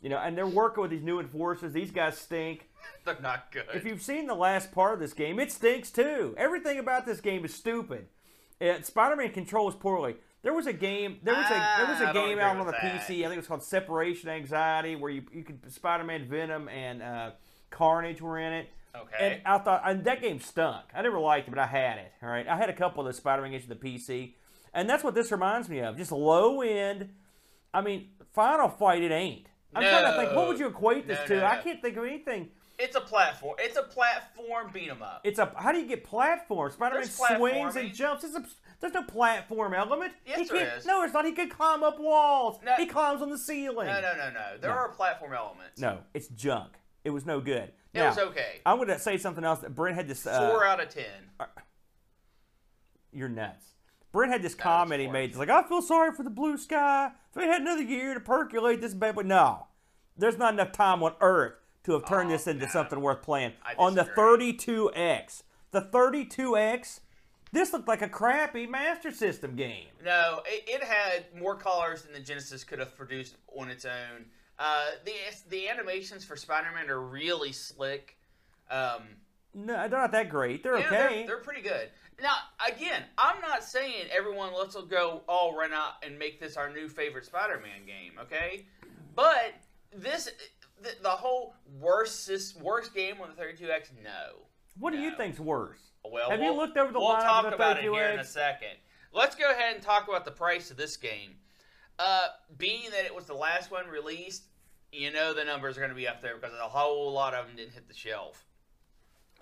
You 0.00 0.08
know, 0.10 0.18
and 0.18 0.36
they're 0.38 0.46
working 0.46 0.82
with 0.82 0.90
these 0.92 1.02
new 1.02 1.18
enforcers. 1.20 1.72
These 1.72 1.90
guys 1.90 2.16
stink. 2.16 2.68
They're 3.04 3.16
not 3.20 3.50
good. 3.50 3.64
If 3.74 3.84
you've 3.84 4.00
seen 4.02 4.26
the 4.26 4.34
last 4.34 4.70
part 4.70 4.94
of 4.94 5.00
this 5.00 5.12
game, 5.12 5.40
it 5.40 5.50
stinks 5.50 5.90
too. 5.90 6.34
Everything 6.38 6.78
about 6.78 7.04
this 7.06 7.20
game 7.20 7.44
is 7.44 7.52
stupid. 7.52 8.06
Uh, 8.60 8.80
Spider-Man 8.82 9.32
controls 9.32 9.74
poorly. 9.74 10.16
There 10.42 10.52
was 10.54 10.66
a 10.68 10.72
game. 10.72 11.18
There 11.24 11.34
was 11.34 11.46
a 11.46 11.48
there 11.78 11.86
was 11.88 12.00
Ah, 12.00 12.04
a 12.06 12.10
I 12.10 12.12
game 12.12 12.38
out 12.38 12.56
on 12.56 12.66
the 12.66 12.72
that. 12.72 12.80
PC. 12.80 13.18
I 13.20 13.22
think 13.22 13.32
it 13.32 13.36
was 13.38 13.46
called 13.48 13.62
Separation 13.64 14.28
Anxiety, 14.30 14.94
where 14.94 15.10
you 15.10 15.22
you 15.32 15.42
could 15.42 15.68
Spider-Man, 15.72 16.28
Venom, 16.28 16.68
and 16.68 17.02
uh, 17.02 17.30
Carnage 17.70 18.22
were 18.22 18.38
in 18.38 18.52
it. 18.52 18.68
Okay. 18.94 19.32
And 19.34 19.42
I 19.46 19.58
thought 19.58 19.82
and 19.84 20.04
that 20.04 20.22
game 20.22 20.38
stunk. 20.40 20.84
I 20.94 21.02
never 21.02 21.18
liked 21.18 21.48
it, 21.48 21.50
but 21.50 21.58
I 21.58 21.66
had 21.66 21.98
it. 21.98 22.12
All 22.22 22.28
right, 22.28 22.46
I 22.46 22.56
had 22.56 22.70
a 22.70 22.72
couple 22.74 23.00
of 23.00 23.06
the 23.08 23.12
Spider-Man 23.12 23.50
games 23.50 23.64
on 23.64 23.70
the 23.70 23.74
PC, 23.76 24.34
and 24.72 24.88
that's 24.88 25.02
what 25.02 25.14
this 25.16 25.32
reminds 25.32 25.68
me 25.68 25.80
of. 25.80 25.96
Just 25.96 26.12
low 26.12 26.60
end. 26.62 27.10
I 27.74 27.80
mean, 27.80 28.10
Final 28.32 28.68
Fight. 28.68 29.02
It 29.02 29.10
ain't. 29.12 29.47
I'm 29.74 29.82
trying 29.82 30.12
to 30.12 30.18
think. 30.20 30.34
What 30.36 30.48
would 30.48 30.58
you 30.58 30.66
equate 30.68 31.06
this 31.06 31.18
No, 31.20 31.26
to? 31.26 31.36
no, 31.40 31.46
I 31.46 31.56
can't 31.58 31.80
think 31.82 31.96
of 31.96 32.04
anything. 32.04 32.50
It's 32.78 32.94
a 32.96 33.00
platform. 33.00 33.56
It's 33.58 33.76
a 33.76 33.82
platform 33.82 34.70
beat 34.72 34.88
'em 34.88 35.02
up. 35.02 35.22
It's 35.24 35.38
a 35.40 35.52
how 35.56 35.72
do 35.72 35.78
you 35.78 35.86
get 35.86 36.04
platform? 36.04 36.70
Spider-Man 36.70 37.06
swings 37.08 37.74
and 37.76 37.92
jumps. 37.92 38.22
It's 38.22 38.36
a, 38.36 38.44
there's 38.80 38.94
no 38.94 39.02
platform 39.02 39.74
element. 39.74 40.12
Yes, 40.24 40.38
he 40.38 40.44
there 40.44 40.64
can't- 40.66 40.78
is. 40.78 40.86
No, 40.86 41.02
it's 41.02 41.12
not. 41.12 41.24
He 41.24 41.32
can 41.32 41.48
climb 41.48 41.82
up 41.82 41.98
walls. 41.98 42.60
No. 42.64 42.76
He 42.76 42.86
climbs 42.86 43.20
on 43.20 43.30
the 43.30 43.38
ceiling. 43.38 43.88
No, 43.88 44.00
no, 44.00 44.12
no, 44.16 44.30
no. 44.30 44.58
There 44.60 44.70
No. 44.70 44.76
are 44.76 44.88
platform 44.90 45.32
elements. 45.32 45.80
No, 45.80 45.98
it's 46.14 46.28
junk. 46.28 46.74
It 47.04 47.10
was 47.10 47.26
no 47.26 47.40
good. 47.40 47.72
It 47.94 47.98
Now, 47.98 48.08
was 48.10 48.18
okay. 48.18 48.60
I'm 48.64 48.76
going 48.76 48.88
to 48.88 48.98
say 49.00 49.18
something 49.18 49.44
else. 49.44 49.58
that 49.60 49.74
Brent 49.74 49.96
had 49.96 50.06
this. 50.06 50.24
Uh, 50.26 50.50
Four 50.50 50.64
out 50.64 50.80
of 50.80 50.88
ten. 50.88 51.04
you're 53.12 53.28
nuts. 53.28 53.66
Brent 54.12 54.32
had 54.32 54.42
this 54.42 54.52
it's 54.52 54.60
comment 54.60 55.00
he 55.00 55.06
made. 55.06 55.30
He's 55.30 55.38
like, 55.38 55.50
I 55.50 55.62
feel 55.62 55.82
sorry 55.82 56.12
for 56.12 56.22
the 56.22 56.30
blue 56.30 56.56
sky. 56.56 57.10
If 57.30 57.36
we 57.36 57.44
had 57.44 57.60
another 57.62 57.82
year 57.82 58.14
to 58.14 58.20
percolate 58.20 58.80
this 58.80 58.94
bad, 58.94 59.14
but 59.14 59.26
no, 59.26 59.66
there's 60.16 60.38
not 60.38 60.54
enough 60.54 60.72
time 60.72 61.02
on 61.02 61.14
Earth 61.20 61.54
to 61.84 61.92
have 61.92 62.06
turned 62.06 62.28
Oh, 62.28 62.32
this 62.32 62.46
into 62.46 62.68
something 62.68 63.00
worth 63.00 63.22
playing. 63.22 63.52
On 63.78 63.94
the 63.94 64.04
32X, 64.04 65.42
the 65.70 65.82
32X, 65.82 67.00
this 67.52 67.72
looked 67.72 67.88
like 67.88 68.02
a 68.02 68.08
crappy 68.08 68.66
Master 68.66 69.10
System 69.10 69.56
game. 69.56 69.86
No, 70.04 70.40
it, 70.46 70.64
it 70.66 70.84
had 70.84 71.24
more 71.38 71.56
colors 71.56 72.02
than 72.02 72.12
the 72.12 72.20
Genesis 72.20 72.64
could 72.64 72.78
have 72.78 72.96
produced 72.96 73.36
on 73.56 73.70
its 73.70 73.84
own. 73.84 74.26
Uh, 74.58 74.86
the 75.04 75.12
the 75.50 75.68
animations 75.68 76.24
for 76.24 76.36
Spider-Man 76.36 76.90
are 76.90 77.00
really 77.00 77.52
slick. 77.52 78.16
Um, 78.70 79.02
No, 79.54 79.74
they're 79.88 80.00
not 80.00 80.12
that 80.12 80.28
great. 80.28 80.62
They're 80.62 80.78
yeah, 80.78 80.86
okay. 80.86 80.90
they're, 80.90 81.26
they're 81.28 81.38
pretty 81.44 81.62
good. 81.62 81.90
Now, 82.20 82.34
again, 82.66 83.04
I'm 83.16 83.40
not 83.40 83.62
saying 83.62 84.06
everyone 84.16 84.52
let's 84.52 84.74
go 84.74 85.22
all 85.28 85.56
run 85.56 85.72
out 85.72 85.94
and 86.02 86.18
make 86.18 86.40
this 86.40 86.56
our 86.56 86.72
new 86.72 86.88
favorite 86.88 87.24
Spider-Man 87.26 87.86
game, 87.86 88.12
okay? 88.20 88.66
But 89.14 89.54
this, 89.94 90.28
the, 90.82 90.90
the 91.02 91.10
whole 91.10 91.54
worst 91.80 92.28
worst 92.60 92.94
game 92.94 93.16
on 93.22 93.28
the 93.36 93.40
32X, 93.42 93.90
no. 94.02 94.42
what 94.78 94.92
do 94.92 94.98
you 94.98 95.14
think's 95.16 95.38
worse? 95.38 95.78
Well, 96.04 96.30
Have 96.30 96.40
you 96.40 96.46
we'll- 96.46 96.56
looked 96.56 96.76
over 96.76 96.92
the 96.92 96.98
We'll 96.98 97.08
lineup 97.10 97.22
talk 97.22 97.44
of 97.44 97.50
the 97.50 97.56
about 97.56 97.78
it 97.78 97.84
here 97.84 98.08
in 98.08 98.18
a 98.18 98.24
second. 98.24 98.76
Let's 99.12 99.34
go 99.36 99.50
ahead 99.50 99.74
and 99.74 99.82
talk 99.82 100.08
about 100.08 100.24
the 100.24 100.30
price 100.30 100.70
of 100.70 100.76
this 100.76 100.96
game. 100.96 101.36
Uh, 101.98 102.28
being 102.56 102.90
that 102.90 103.04
it 103.04 103.14
was 103.14 103.24
the 103.26 103.34
last 103.34 103.70
one 103.70 103.86
released, 103.88 104.44
you 104.92 105.12
know 105.12 105.34
the 105.34 105.44
numbers 105.44 105.76
are 105.76 105.80
going 105.80 105.90
to 105.90 105.96
be 105.96 106.06
up 106.08 106.22
there 106.22 106.36
because 106.36 106.52
a 106.54 106.68
whole 106.68 107.12
lot 107.12 107.34
of 107.34 107.46
them 107.46 107.56
didn't 107.56 107.72
hit 107.72 107.88
the 107.88 107.94
shelf. 107.94 108.44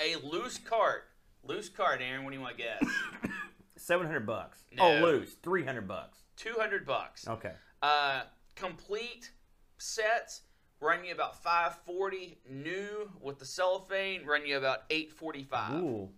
A 0.01 0.16
loose 0.24 0.59
cart, 0.59 1.05
loose 1.49 1.69
card, 1.69 2.01
Aaron. 2.03 2.25
What 2.25 2.31
do 2.31 2.37
you 2.37 2.43
want 2.43 2.57
to 2.57 2.63
guess? 2.63 3.31
700 3.77 4.27
bucks. 4.27 4.65
No. 4.77 4.99
Oh, 4.99 5.05
lose. 5.05 5.37
300 5.43 5.87
bucks. 5.87 6.19
Two 6.37 6.55
hundred 6.59 6.85
bucks. 6.85 7.27
Okay. 7.27 7.53
Uh, 7.83 8.23
complete 8.55 9.31
sets 9.79 10.43
run 10.81 11.05
you 11.05 11.13
about 11.15 11.43
five 11.43 11.77
forty. 11.87 12.39
New 12.49 13.11
with 13.21 13.39
the 13.39 13.47
cellophane 13.47 14.27
run 14.27 14.47
you 14.47 14.59
about 14.59 14.81
eight 14.91 15.13
forty 15.13 15.43
five. 15.45 15.83
Ooh. 15.83 16.11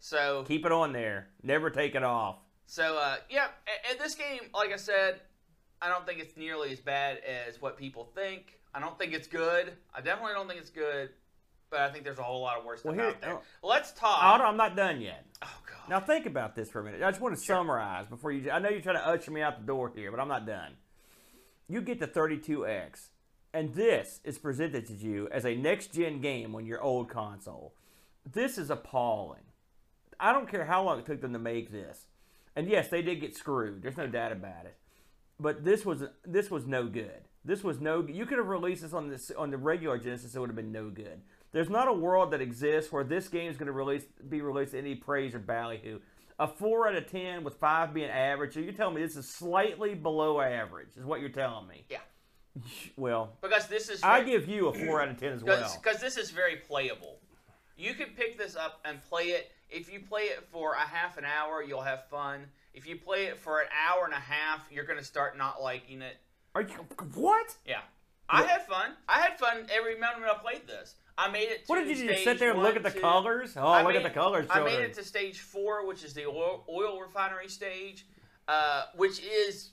So 0.00 0.44
Keep 0.46 0.66
it 0.66 0.72
on 0.72 0.92
there. 0.92 1.28
Never 1.42 1.70
take 1.70 1.94
it 1.94 2.02
off. 2.02 2.38
So 2.66 2.98
uh, 2.98 3.16
yeah, 3.30 3.46
and 3.88 3.98
this 4.00 4.14
game, 4.14 4.40
like 4.52 4.72
I 4.72 4.76
said, 4.76 5.20
I 5.80 5.88
don't 5.88 6.04
think 6.04 6.18
it's 6.20 6.36
nearly 6.36 6.72
as 6.72 6.80
bad 6.80 7.18
as 7.18 7.62
what 7.62 7.76
people 7.76 8.04
think. 8.04 8.58
I 8.74 8.80
don't 8.80 8.98
think 8.98 9.12
it's 9.12 9.28
good. 9.28 9.72
I 9.94 10.00
definitely 10.00 10.34
don't 10.34 10.48
think 10.48 10.60
it's 10.60 10.70
good, 10.70 11.10
but 11.70 11.80
I 11.80 11.90
think 11.90 12.04
there's 12.04 12.18
a 12.18 12.22
whole 12.22 12.40
lot 12.40 12.58
of 12.58 12.64
worse 12.64 12.80
stuff 12.80 12.94
Well, 12.94 13.04
here- 13.06 13.14
out 13.14 13.20
there. 13.20 13.32
oh. 13.34 13.42
Let's 13.68 13.92
talk. 13.92 14.18
I'm 14.22 14.56
not 14.56 14.76
done 14.76 15.00
yet. 15.00 15.24
oh 15.42 15.60
god. 15.66 15.88
Now 15.90 16.00
think 16.00 16.26
about 16.26 16.54
this 16.54 16.70
for 16.70 16.80
a 16.80 16.84
minute. 16.84 17.02
I 17.02 17.10
just 17.10 17.20
want 17.20 17.34
to 17.36 17.40
summarize 17.40 18.06
before 18.06 18.32
you. 18.32 18.50
I 18.50 18.58
know 18.58 18.68
you're 18.68 18.80
trying 18.80 18.96
to 18.96 19.06
usher 19.06 19.30
me 19.30 19.42
out 19.42 19.58
the 19.60 19.66
door 19.66 19.92
here, 19.94 20.10
but 20.10 20.20
I'm 20.20 20.28
not 20.28 20.46
done. 20.46 20.72
You 21.68 21.80
get 21.82 22.00
the 22.00 22.06
32X, 22.08 23.08
and 23.52 23.74
this 23.74 24.20
is 24.24 24.38
presented 24.38 24.86
to 24.86 24.94
you 24.94 25.28
as 25.30 25.44
a 25.44 25.54
next-gen 25.54 26.20
game 26.20 26.54
on 26.54 26.64
your 26.66 26.80
old 26.80 27.10
console. 27.10 27.74
This 28.30 28.56
is 28.58 28.70
appalling. 28.70 29.42
I 30.20 30.32
don't 30.32 30.48
care 30.50 30.64
how 30.64 30.82
long 30.82 30.98
it 30.98 31.06
took 31.06 31.20
them 31.20 31.32
to 31.34 31.38
make 31.38 31.70
this, 31.70 32.06
and 32.56 32.68
yes, 32.68 32.88
they 32.88 33.02
did 33.02 33.20
get 33.20 33.36
screwed. 33.36 33.82
There's 33.82 33.96
no 33.96 34.06
doubt 34.06 34.32
about 34.32 34.64
it. 34.64 34.76
But 35.40 35.64
this 35.64 35.84
was 35.86 36.02
this 36.24 36.50
was 36.50 36.66
no 36.66 36.86
good. 36.88 37.28
This 37.44 37.62
was 37.62 37.80
no. 37.80 38.04
You 38.06 38.26
could 38.26 38.38
have 38.38 38.48
released 38.48 38.82
this 38.82 38.92
on 38.92 39.08
this 39.08 39.30
on 39.30 39.50
the 39.50 39.56
regular 39.56 39.96
Genesis. 39.98 40.34
It 40.34 40.40
would 40.40 40.48
have 40.48 40.56
been 40.56 40.72
no 40.72 40.90
good. 40.90 41.20
There's 41.58 41.68
not 41.68 41.88
a 41.88 41.92
world 41.92 42.30
that 42.30 42.40
exists 42.40 42.92
where 42.92 43.02
this 43.02 43.26
game 43.26 43.50
is 43.50 43.56
going 43.56 43.66
to 43.66 43.72
release 43.72 44.04
be 44.28 44.42
released 44.42 44.70
to 44.70 44.78
any 44.78 44.94
praise 44.94 45.34
or 45.34 45.40
ballyhoo. 45.40 45.98
A 46.38 46.46
four 46.46 46.86
out 46.86 46.94
of 46.94 47.10
ten 47.10 47.42
with 47.42 47.54
five 47.54 47.92
being 47.92 48.10
average. 48.10 48.54
So 48.54 48.60
you're 48.60 48.72
telling 48.72 48.94
me 48.94 49.02
this 49.02 49.16
is 49.16 49.28
slightly 49.28 49.96
below 49.96 50.40
average, 50.40 50.90
is 50.96 51.04
what 51.04 51.18
you're 51.18 51.30
telling 51.30 51.66
me. 51.66 51.84
Yeah, 51.90 51.98
Well, 52.96 53.32
because 53.42 53.66
this 53.66 53.88
is 53.88 54.04
I 54.04 54.22
give 54.22 54.46
you 54.46 54.68
a 54.68 54.72
four 54.72 55.02
out 55.02 55.08
of 55.08 55.18
ten 55.18 55.32
as 55.32 55.42
well. 55.42 55.76
because 55.82 56.00
this 56.00 56.16
is 56.16 56.30
very 56.30 56.54
playable. 56.54 57.18
You 57.76 57.92
can 57.94 58.10
pick 58.10 58.38
this 58.38 58.54
up 58.54 58.78
and 58.84 59.02
play 59.08 59.30
it. 59.30 59.50
If 59.68 59.92
you 59.92 59.98
play 59.98 60.26
it 60.26 60.46
for 60.52 60.74
a 60.74 60.86
half 60.86 61.18
an 61.18 61.24
hour, 61.24 61.60
you'll 61.60 61.82
have 61.82 62.04
fun. 62.08 62.44
If 62.72 62.86
you 62.86 62.94
play 62.94 63.24
it 63.24 63.36
for 63.36 63.62
an 63.62 63.66
hour 63.88 64.04
and 64.04 64.14
a 64.14 64.16
half, 64.16 64.64
you're 64.70 64.86
going 64.86 65.00
to 65.00 65.04
start 65.04 65.36
not 65.36 65.60
liking 65.60 66.02
it. 66.02 66.18
Are 66.54 66.62
you 66.62 66.86
what? 67.14 67.56
Yeah. 67.66 67.80
I 68.28 68.42
had 68.44 68.64
fun. 68.68 68.92
I 69.08 69.18
had 69.18 69.40
fun 69.40 69.66
every 69.74 69.94
moment 69.98 70.24
I 70.30 70.38
played 70.38 70.64
this. 70.68 70.94
I 71.18 71.28
made 71.30 71.48
it. 71.48 71.66
To 71.66 71.72
What 71.72 71.84
did 71.84 71.88
you 71.98 72.06
do? 72.06 72.12
Just 72.12 72.24
sit 72.24 72.38
there 72.38 72.52
and 72.52 72.62
look 72.62 72.76
at 72.76 72.82
the 72.84 72.90
two. 72.90 73.00
colors? 73.00 73.56
Oh, 73.56 73.66
I 73.66 73.82
look 73.82 73.92
made- 73.94 73.96
at 73.98 74.02
the 74.04 74.10
colors, 74.10 74.46
I 74.48 74.60
made 74.60 74.70
children. 74.70 74.90
it 74.90 74.94
to 74.94 75.04
stage 75.04 75.40
four, 75.40 75.84
which 75.86 76.04
is 76.04 76.14
the 76.14 76.26
oil, 76.26 76.64
oil 76.70 77.00
refinery 77.00 77.48
stage, 77.48 78.06
uh, 78.46 78.84
which 78.94 79.20
is 79.20 79.72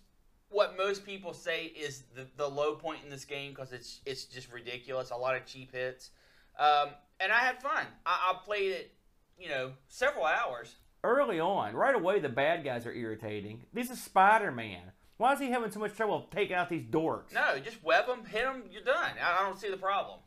what 0.49 0.75
most 0.75 1.05
people 1.05 1.33
say 1.33 1.65
is 1.65 2.03
the, 2.15 2.25
the 2.35 2.49
low 2.49 2.75
point 2.75 3.03
in 3.03 3.09
this 3.09 3.25
game 3.25 3.51
because 3.51 3.71
it's 3.73 4.01
it's 4.05 4.25
just 4.25 4.51
ridiculous. 4.51 5.11
A 5.11 5.15
lot 5.15 5.35
of 5.35 5.45
cheap 5.45 5.71
hits, 5.71 6.09
um, 6.57 6.89
and 7.19 7.31
I 7.31 7.39
had 7.39 7.61
fun. 7.61 7.85
I, 8.05 8.33
I 8.33 8.43
played 8.43 8.71
it, 8.71 8.91
you 9.37 9.47
know, 9.49 9.73
several 9.87 10.25
hours. 10.25 10.75
Early 11.03 11.39
on, 11.39 11.75
right 11.75 11.93
away, 11.93 12.19
the 12.19 12.29
bad 12.29 12.63
guys 12.63 12.87
are 12.87 12.93
irritating. 12.93 13.65
This 13.71 13.91
is 13.91 14.01
Spider 14.01 14.51
Man. 14.51 14.81
Why 15.17 15.33
is 15.33 15.39
he 15.39 15.51
having 15.51 15.69
so 15.71 15.79
much 15.79 15.95
trouble 15.95 16.27
taking 16.33 16.55
out 16.55 16.69
these 16.69 16.83
dorks? 16.83 17.31
No, 17.33 17.59
just 17.59 17.81
web 17.83 18.07
them, 18.07 18.25
hit 18.25 18.43
them, 18.43 18.63
you're 18.71 18.81
done. 18.83 19.11
I, 19.23 19.37
I 19.41 19.45
don't 19.45 19.57
see 19.59 19.69
the 19.69 19.77
problem. 19.77 20.19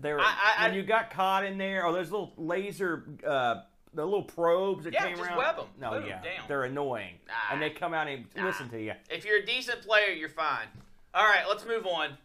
They 0.00 0.12
were, 0.12 0.20
I- 0.20 0.54
I- 0.58 0.62
when 0.64 0.72
I- 0.72 0.76
you 0.76 0.82
got 0.82 1.10
caught 1.10 1.44
in 1.44 1.58
there, 1.58 1.84
or 1.84 1.92
those 1.92 2.10
little 2.10 2.32
laser, 2.36 3.04
uh, 3.26 3.62
the 3.92 4.04
little 4.04 4.22
probes 4.22 4.84
that 4.84 4.92
Yeah, 4.94 5.04
came 5.06 5.16
just 5.16 5.28
around. 5.28 5.38
web 5.38 5.58
'em. 5.58 5.66
No, 5.78 5.90
Boom, 5.90 6.06
yeah, 6.06 6.22
down. 6.22 6.44
they're 6.48 6.64
annoying, 6.64 7.18
Nah. 7.26 7.32
and 7.52 7.60
they 7.62 7.70
come 7.70 7.92
out 7.92 8.06
and 8.08 8.26
Nah. 8.36 8.44
listen 8.46 8.68
to 8.70 8.80
you. 8.80 8.94
If 9.10 9.24
you're 9.24 9.38
a 9.38 9.44
decent 9.46 9.82
player, 9.82 10.10
you're 10.10 10.28
fine. 10.28 10.68
All 11.12 11.24
right, 11.24 11.46
let's 11.48 11.64
move 11.64 11.86
on. 11.86 12.16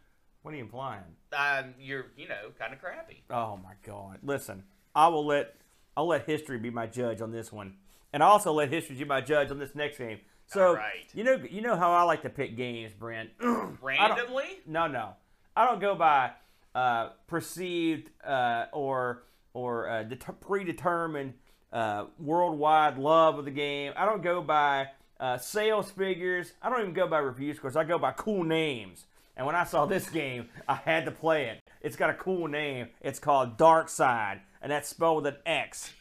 What 0.44 0.54
are 0.54 0.58
you 0.58 0.64
implying? 0.64 1.04
Um, 1.36 1.74
you're, 1.80 2.06
you 2.16 2.28
know, 2.28 2.52
kind 2.60 2.72
of 2.72 2.80
crappy. 2.80 3.24
Oh 3.32 3.58
my 3.58 3.74
God! 3.84 4.20
Listen, 4.24 4.64
I 4.94 5.08
will 5.08 5.26
let 5.26 5.56
I'll 5.98 6.06
let 6.08 6.26
history 6.26 6.58
be 6.60 6.70
my 6.70 6.86
judge 6.88 7.20
on 7.20 7.32
this 7.32 7.52
one, 7.52 7.78
and 8.14 8.22
I 8.22 8.28
also 8.28 8.52
let 8.54 8.70
history 8.70 8.96
be 8.96 9.06
my 9.06 9.22
judge 9.22 9.50
on 9.50 9.58
this 9.60 9.74
next 9.74 9.98
game. 9.98 10.22
So 10.46 10.80
you 11.14 11.24
know 11.24 11.34
you 11.34 11.62
know 11.62 11.76
how 11.76 11.92
I 11.92 12.04
like 12.04 12.22
to 12.22 12.30
pick 12.30 12.56
games, 12.56 12.94
Brent. 12.94 13.32
Randomly? 13.82 14.60
No, 14.68 14.88
no. 14.88 15.16
I 15.58 15.66
don't 15.66 15.80
go 15.80 15.96
by 15.96 16.32
uh, 16.76 17.10
perceived 17.28 18.12
uh, 18.24 18.66
or 18.74 19.24
or 19.54 19.90
uh, 19.90 20.04
det- 20.04 20.42
predetermined 20.42 21.34
uh, 21.72 22.06
worldwide 22.20 22.98
love 22.98 23.40
of 23.40 23.46
the 23.46 23.52
game. 23.52 23.94
I 23.96 24.06
don't 24.06 24.22
go 24.22 24.42
by 24.42 24.90
uh, 25.20 25.38
sales 25.38 25.90
figures. 25.90 26.52
I 26.62 26.70
don't 26.70 26.82
even 26.82 26.94
go 26.94 27.08
by 27.08 27.20
review 27.20 27.54
scores. 27.54 27.78
I 27.78 27.86
go 27.86 27.98
by 27.98 28.12
cool 28.12 28.44
names. 28.44 29.06
And 29.38 29.46
when 29.46 29.56
I 29.56 29.64
saw 29.64 29.86
this 29.86 30.10
game, 30.10 30.50
I 30.68 30.76
had 30.76 31.06
to 31.06 31.12
play 31.12 31.48
it. 31.48 31.62
it's 31.82 31.96
got 31.96 32.10
a 32.10 32.14
cool 32.14 32.48
name. 32.48 32.88
It's 33.02 33.20
called 33.20 33.58
Dark 33.58 33.90
Side, 33.90 34.42
and 34.62 34.72
that's 34.72 34.88
spelled 34.88 35.24
with 35.24 35.34
an 35.34 35.40
X. 35.46 35.92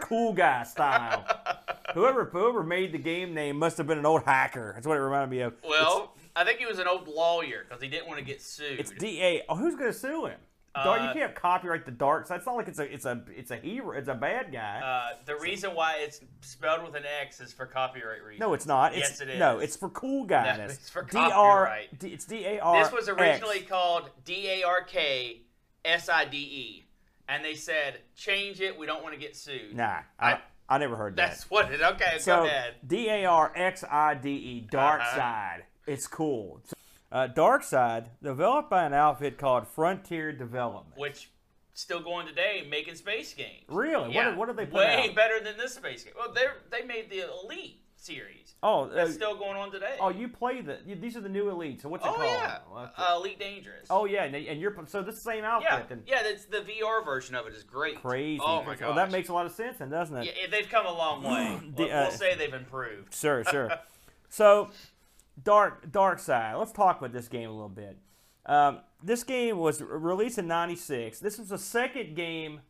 Cool 0.00 0.32
guy 0.32 0.64
style. 0.64 1.24
whoever 1.94 2.24
whoever 2.24 2.62
made 2.62 2.92
the 2.92 2.98
game 2.98 3.32
name 3.32 3.58
must 3.58 3.78
have 3.78 3.86
been 3.86 3.98
an 3.98 4.06
old 4.06 4.24
hacker. 4.24 4.72
That's 4.74 4.86
what 4.86 4.96
it 4.96 5.00
reminded 5.00 5.30
me 5.30 5.40
of. 5.40 5.54
Well, 5.66 6.13
I 6.36 6.44
think 6.44 6.58
he 6.58 6.66
was 6.66 6.78
an 6.78 6.88
old 6.88 7.06
lawyer 7.08 7.64
because 7.68 7.82
he 7.82 7.88
didn't 7.88 8.06
want 8.08 8.18
to 8.18 8.24
get 8.24 8.42
sued. 8.42 8.80
It's 8.80 8.90
D 8.90 9.22
A. 9.22 9.42
Oh, 9.48 9.56
who's 9.56 9.74
gonna 9.76 9.92
sue 9.92 10.26
him? 10.26 10.38
Dark, 10.74 11.02
you 11.02 11.06
Uh, 11.08 11.12
can't 11.12 11.34
copyright 11.36 11.84
the 11.84 11.92
dark 11.92 12.26
side. 12.26 12.38
It's 12.38 12.46
not 12.46 12.56
like 12.56 12.66
it's 12.66 12.80
a 12.80 12.92
it's 12.92 13.04
a 13.04 13.22
it's 13.28 13.52
a 13.52 13.56
hero. 13.56 13.96
It's 13.96 14.08
a 14.08 14.14
bad 14.14 14.50
guy. 14.52 14.80
uh, 14.80 15.16
the 15.24 15.36
reason 15.36 15.72
why 15.72 15.98
it's 16.00 16.20
spelled 16.40 16.82
with 16.82 16.96
an 16.96 17.04
X 17.22 17.40
is 17.40 17.52
for 17.52 17.64
copyright 17.64 18.24
reasons. 18.24 18.40
no, 18.40 18.54
it's 18.54 18.66
not. 18.66 18.92
It's, 18.92 19.08
yes, 19.10 19.20
it 19.20 19.28
is. 19.30 19.38
No, 19.38 19.60
it's 19.60 19.76
for 19.76 19.88
cool 19.90 20.24
guys. 20.24 20.58
No, 20.58 20.64
it's 20.64 20.90
for 20.90 21.04
copyright. 21.04 21.96
D- 22.00 22.08
It's 22.08 22.24
D 22.24 22.44
A 22.44 22.58
R. 22.58 22.82
This 22.82 22.92
was 22.92 23.08
originally 23.08 23.60
called 23.60 24.10
D 24.24 24.48
A 24.48 24.64
R 24.66 24.82
K 24.82 25.42
S 25.84 26.08
I 26.08 26.24
D 26.24 26.38
E, 26.38 26.84
and 27.28 27.44
they 27.44 27.54
said 27.54 28.00
change 28.16 28.60
it. 28.60 28.76
We 28.76 28.86
don't 28.86 29.04
want 29.04 29.14
to 29.14 29.20
get 29.20 29.36
sued. 29.36 29.76
Nah, 29.76 29.98
I, 30.18 30.32
I- 30.32 30.40
I 30.66 30.78
never 30.78 30.96
heard 30.96 31.14
that. 31.16 31.28
That's 31.28 31.50
what 31.50 31.70
it. 31.70 31.82
Okay, 31.82 32.18
So 32.18 32.38
go 32.38 32.46
ahead. 32.46 32.74
D 32.84 33.08
A 33.10 33.26
R 33.26 33.52
X 33.54 33.84
I 33.88 34.14
D 34.14 34.30
E, 34.30 34.60
Dark 34.68 35.02
Uh-huh. 35.02 35.16
Side. 35.16 35.64
It's 35.86 36.06
cool. 36.06 36.60
Uh, 37.12 37.28
Darxide, 37.28 38.06
developed 38.22 38.70
by 38.70 38.84
an 38.84 38.94
outfit 38.94 39.38
called 39.38 39.68
Frontier 39.68 40.32
Development. 40.32 40.96
Which 40.96 41.30
still 41.74 42.00
going 42.00 42.26
today, 42.26 42.66
making 42.68 42.94
space 42.96 43.32
games. 43.34 43.64
Really? 43.68 44.04
What 44.06 44.12
Yeah. 44.14 44.28
did- 44.30 44.38
what 44.38 44.46
did 44.46 44.56
they 44.56 44.64
Way 44.64 45.08
out? 45.10 45.14
better 45.14 45.40
than 45.40 45.56
this 45.56 45.74
space 45.74 46.04
game. 46.04 46.14
Well, 46.16 46.32
they 46.32 46.46
they 46.70 46.82
made 46.84 47.10
the 47.10 47.20
Elite 47.20 47.80
series. 47.96 48.54
Oh, 48.62 48.84
uh, 48.84 48.86
That's 48.94 49.14
still 49.14 49.36
going 49.36 49.56
on 49.56 49.70
today. 49.70 49.96
oh, 50.00 50.08
you 50.10 50.28
play 50.28 50.60
the. 50.60 50.78
You, 50.84 50.94
these 50.96 51.16
are 51.16 51.20
the 51.20 51.28
new 51.28 51.44
elites. 51.46 51.82
So 51.82 51.88
what's 51.88 52.04
it 52.04 52.08
Oh, 52.08 52.14
called? 52.14 52.26
yeah, 52.26 52.56
it- 52.56 52.90
uh, 52.96 53.16
Elite 53.16 53.38
Dangerous. 53.38 53.86
oh 53.90 54.04
yeah, 54.06 54.24
and, 54.24 54.34
and 54.34 54.60
you're 54.60 54.74
so 54.86 55.02
this 55.02 55.22
same 55.22 55.44
outfit. 55.44 55.68
yeah, 55.70 55.82
then. 55.88 56.02
yeah. 56.06 56.22
That's 56.22 56.44
the 56.46 56.58
VR 56.62 57.04
version 57.04 57.34
of 57.34 57.46
it 57.46 57.54
is 57.54 57.62
great. 57.62 58.00
Crazy. 58.02 58.40
Oh 58.44 58.62
my 58.62 58.74
god. 58.76 58.86
Well, 58.86 58.94
that 58.96 59.10
makes 59.10 59.28
a 59.28 59.32
lot 59.34 59.46
of 59.46 59.52
sense, 59.52 59.78
then, 59.78 59.90
doesn't 59.90 60.16
it? 60.16 60.34
Yeah, 60.36 60.46
they've 60.50 60.68
come 60.68 60.86
a 60.86 60.92
long 60.92 61.22
way. 61.22 61.60
the, 61.76 61.90
uh, 61.90 62.02
we'll, 62.08 62.10
say 62.10 62.34
they've 62.34 62.52
improved. 62.54 63.14
Sure, 63.14 63.42
sure. 63.44 63.70
so, 64.28 64.70
Dark 65.42 65.90
Darxide. 65.90 66.58
Let's 66.58 66.72
talk 66.72 66.98
about 66.98 67.12
this 67.12 67.28
game 67.28 67.48
a 67.48 67.52
little 67.52 67.68
bit. 67.68 67.98
Um, 68.46 68.80
this 69.02 69.24
game 69.24 69.58
was 69.58 69.80
released 69.82 70.38
in 70.38 70.46
'96. 70.46 71.18
This 71.20 71.38
was 71.38 71.48
the 71.48 71.58
second 71.58 72.14
game. 72.14 72.60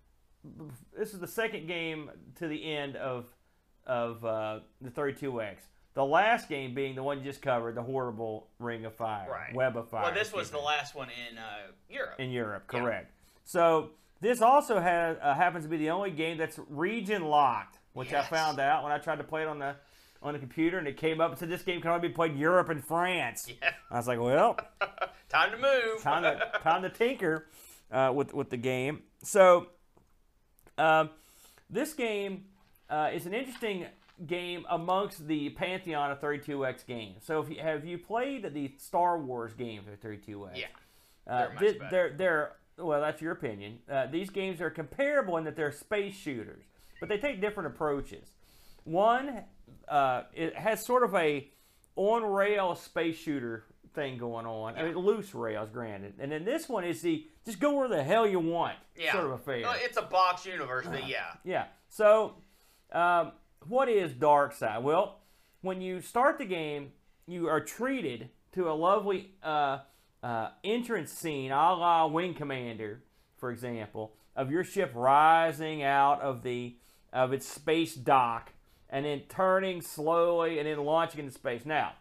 This 0.96 1.14
is 1.14 1.20
the 1.20 1.26
second 1.26 1.66
game 1.66 2.10
to 2.36 2.48
the 2.48 2.72
end 2.74 2.96
of 2.96 3.26
of 3.86 4.24
uh, 4.24 4.60
the 4.80 4.90
32X. 4.90 5.56
The 5.94 6.04
last 6.04 6.48
game 6.48 6.74
being 6.74 6.94
the 6.94 7.02
one 7.02 7.18
you 7.18 7.24
just 7.24 7.42
covered, 7.42 7.74
the 7.76 7.82
horrible 7.82 8.48
Ring 8.58 8.84
of 8.84 8.94
Fire, 8.94 9.28
Right. 9.30 9.54
Web 9.54 9.76
of 9.76 9.88
Fire. 9.90 10.04
Well, 10.04 10.14
this 10.14 10.32
was 10.32 10.50
the 10.50 10.58
last 10.58 10.94
one 10.94 11.08
in 11.30 11.38
uh, 11.38 11.42
Europe. 11.88 12.14
in 12.18 12.30
Europe, 12.30 12.64
Yeah. 12.72 12.80
correct. 12.80 13.12
So 13.44 13.90
this 14.20 14.40
also 14.40 14.80
has 14.80 15.16
uh, 15.22 15.34
happens 15.34 15.64
to 15.64 15.70
be 15.70 15.76
the 15.76 15.90
only 15.90 16.10
game 16.10 16.36
that's 16.38 16.58
region 16.68 17.24
locked, 17.24 17.78
which 17.92 18.12
I 18.12 18.22
found 18.22 18.58
out 18.58 18.82
when 18.82 18.90
I 18.92 18.98
tried 18.98 19.16
to 19.18 19.24
play 19.24 19.42
it 19.42 19.48
on 19.48 19.58
the 19.58 19.76
on 20.24 20.32
the 20.32 20.38
computer, 20.40 20.78
and 20.78 20.88
it 20.88 20.96
came 20.96 21.20
up 21.20 21.30
and 21.30 21.38
said 21.38 21.48
this 21.50 21.62
game 21.62 21.80
can 21.80 21.90
only 21.90 22.08
be 22.08 22.14
played 22.14 22.32
in 22.32 22.38
Europe 22.38 22.68
and 22.70 22.82
France. 22.84 23.46
Yeah. 23.48 23.70
I 23.90 23.96
was 23.96 24.08
like, 24.08 24.18
well, 24.18 24.56
Time 25.28 25.50
to 25.52 25.58
move. 25.58 26.02
time 26.02 26.22
to 26.22 26.58
time 26.62 26.82
to 26.82 26.90
tinker 26.90 27.46
uh, 27.92 28.10
with 28.14 28.32
with 28.34 28.50
the 28.50 28.56
game. 28.56 29.02
So 29.22 29.66
um, 30.78 31.10
this 31.70 31.92
game 31.92 32.44
uh, 32.90 33.10
is 33.12 33.26
an 33.26 33.34
interesting 33.34 33.86
game 34.26 34.64
amongst 34.70 35.26
the 35.26 35.50
pantheon 35.50 36.10
of 36.12 36.20
32x 36.20 36.86
games. 36.86 37.24
So 37.24 37.40
if 37.40 37.50
you, 37.50 37.56
have 37.60 37.84
you 37.84 37.98
played 37.98 38.52
the 38.54 38.72
Star 38.78 39.18
Wars 39.18 39.52
games 39.54 39.86
of 39.88 40.00
32x? 40.00 40.50
yeah. 40.56 40.66
Uh, 41.26 41.38
They're 41.38 41.48
much 41.54 41.78
better. 41.78 41.88
they're, 41.90 42.10
they're 42.16 42.52
well, 42.86 43.00
that's 43.00 43.20
your 43.22 43.32
opinion. 43.32 43.78
Uh, 43.90 44.06
these 44.06 44.30
games 44.30 44.60
are 44.60 44.70
comparable 44.70 45.36
in 45.36 45.44
that 45.44 45.56
they're 45.56 45.72
space 45.72 46.14
shooters, 46.14 46.64
but 47.00 47.08
they 47.08 47.18
take 47.18 47.40
different 47.40 47.68
approaches. 47.68 48.28
One, 48.84 49.42
uh, 49.88 50.22
it 50.34 50.54
has 50.56 50.84
sort 50.84 51.02
of 51.02 51.14
a 51.14 51.48
on 51.96 52.24
rail 52.24 52.74
space 52.74 53.16
shooter 53.16 53.64
thing 53.94 54.18
going 54.18 54.46
on. 54.46 54.76
I 54.76 54.82
mean, 54.82 54.96
loose 54.96 55.34
rails, 55.34 55.68
granted, 55.72 56.14
and 56.18 56.32
then 56.32 56.44
this 56.44 56.68
one 56.68 56.84
is 56.84 57.00
the 57.02 57.26
just 57.44 57.60
go 57.60 57.74
where 57.74 57.88
the 57.88 58.02
hell 58.02 58.26
you 58.26 58.40
want 58.40 58.76
Yeah. 58.96 59.12
sort 59.12 59.26
of 59.26 59.32
affair. 59.32 59.62
It's 59.76 59.96
a 59.96 60.02
box 60.02 60.44
universe, 60.46 60.86
but 60.90 61.06
yeah. 61.08 61.34
Yeah. 61.44 61.66
So, 61.88 62.36
um, 62.92 63.32
what 63.68 63.88
is 63.88 64.12
Darxide? 64.12 64.82
Well, 64.82 65.20
when 65.60 65.80
you 65.80 66.00
start 66.00 66.38
the 66.38 66.44
game, 66.46 66.92
you 67.26 67.48
are 67.48 67.60
treated 67.60 68.30
to 68.52 68.68
a 68.70 68.72
lovely 68.74 69.32
uh, 69.42 69.78
uh, 70.22 70.48
entrance 70.64 71.12
scene, 71.12 71.52
a 71.52 71.74
la 71.74 72.06
Wing 72.06 72.34
Commander, 72.34 73.02
for 73.36 73.50
example, 73.50 74.16
of 74.34 74.50
your 74.50 74.64
ship 74.64 74.90
rising 74.94 75.82
out 75.82 76.20
of 76.20 76.42
the 76.42 76.76
of 77.12 77.32
its 77.32 77.46
space 77.46 77.94
dock 77.94 78.53
and 78.94 79.04
then 79.04 79.22
turning 79.28 79.80
slowly 79.82 80.60
and 80.60 80.68
then 80.68 80.78
launching 80.84 81.18
into 81.18 81.32
space. 81.32 81.66
Now, 81.66 81.94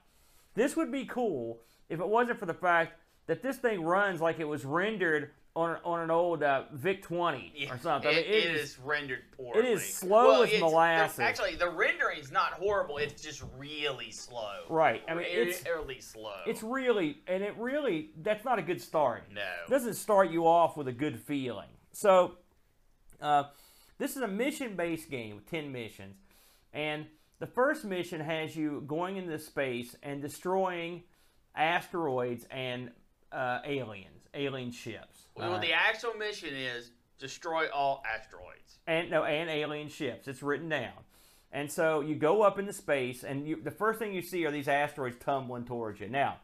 this 0.53 0.75
would 0.75 0.91
be 0.91 1.05
cool 1.05 1.59
if 1.89 1.99
it 1.99 2.07
wasn't 2.07 2.37
for 2.39 2.45
the 2.45 2.53
fact 2.53 2.93
that 3.25 3.41
this 3.41 3.57
thing 3.57 3.81
runs 3.81 4.21
like 4.21 4.39
it 4.39 4.47
was 4.47 4.63
rendered 4.63 5.31
on, 5.55 5.77
on 5.83 6.01
an 6.01 6.11
old 6.11 6.43
uh, 6.43 6.63
VIC 6.71 7.01
20 7.01 7.53
Yeah, 7.55 7.73
or 7.73 7.79
something. 7.79 8.11
I 8.11 8.13
mean, 8.15 8.23
It, 8.25 8.27
it 8.45 8.55
is 8.55 8.77
rendered 8.77 9.21
poorly. 9.35 9.59
it 9.59 9.65
is 9.65 9.91
slow 9.91 10.43
as 10.43 10.49
it's- 10.49 10.59
the- 10.61 10.65
molasses. 10.67 11.19
actually, 11.19 11.55
the 11.55 11.69
rendering 11.69 12.19
is 12.19 12.31
not 12.31 12.53
horrible. 12.53 12.97
It's 12.99 13.21
just 13.23 13.43
really 13.57 14.11
slow. 14.11 14.51
Right. 14.69 15.01
I 15.07 15.15
mean, 15.15 15.25
it's 15.27 15.63
really 15.65 15.99
slow. 15.99 16.35
it's 16.45 16.61
really 16.61 17.17
and 17.27 17.41
it 17.41 17.55
really 17.57 18.11
that's 18.21 18.45
not 18.45 18.59
a 18.59 18.63
good 18.63 18.81
start. 18.81 19.23
no. 19.33 19.41
It 19.67 19.69
doesn't 19.71 19.95
start 19.95 20.29
you 20.29 20.45
off 20.47 20.77
with 20.77 20.87
a 20.87 20.91
good 20.93 21.19
feeling. 21.19 21.69
So, 21.91 22.37
uh, 23.19 23.45
this 23.99 24.15
is 24.15 24.21
a 24.23 24.27
mission-based 24.27 25.09
game 25.09 25.35
with 25.35 25.49
ten 25.49 25.71
missions, 25.71 26.17
and 26.73 27.05
the 27.39 27.47
first 27.47 27.83
mission 27.85 28.19
has 28.21 28.55
you 28.55 28.83
going 28.87 29.17
into 29.17 29.37
space 29.39 29.95
and 30.03 30.21
destroying 30.21 31.03
asteroids 31.55 32.45
and 32.51 32.91
uh, 33.31 33.59
aliens, 33.65 34.27
alien 34.33 34.71
ships. 34.71 35.27
well, 35.35 35.55
Uh, 35.55 35.59
the 35.59 35.73
actual 35.73 36.13
mission 36.15 36.53
is 36.55 36.91
destroy 37.19 37.67
all 37.73 38.03
asteroids. 38.11 38.79
and 38.87 39.09
no 39.09 39.23
and 39.23 39.49
alien 39.49 39.87
ships. 39.87 40.27
It's 40.27 40.43
written 40.43 40.69
down. 40.69 40.93
And 41.51 41.71
so 41.71 42.01
you 42.01 42.15
go 42.15 42.41
up 42.41 42.57
into 42.57 42.73
space, 42.73 43.23
and 43.23 43.47
you, 43.47 43.61
the 43.61 43.71
first 43.71 43.99
thing 43.99 44.13
you 44.13 44.21
see 44.23 44.45
are 44.45 44.51
these 44.51 44.67
asteroids 44.67 45.17
tumbling 45.19 45.65
towards 45.65 45.99
you. 45.99 46.09
Now, 46.09 46.37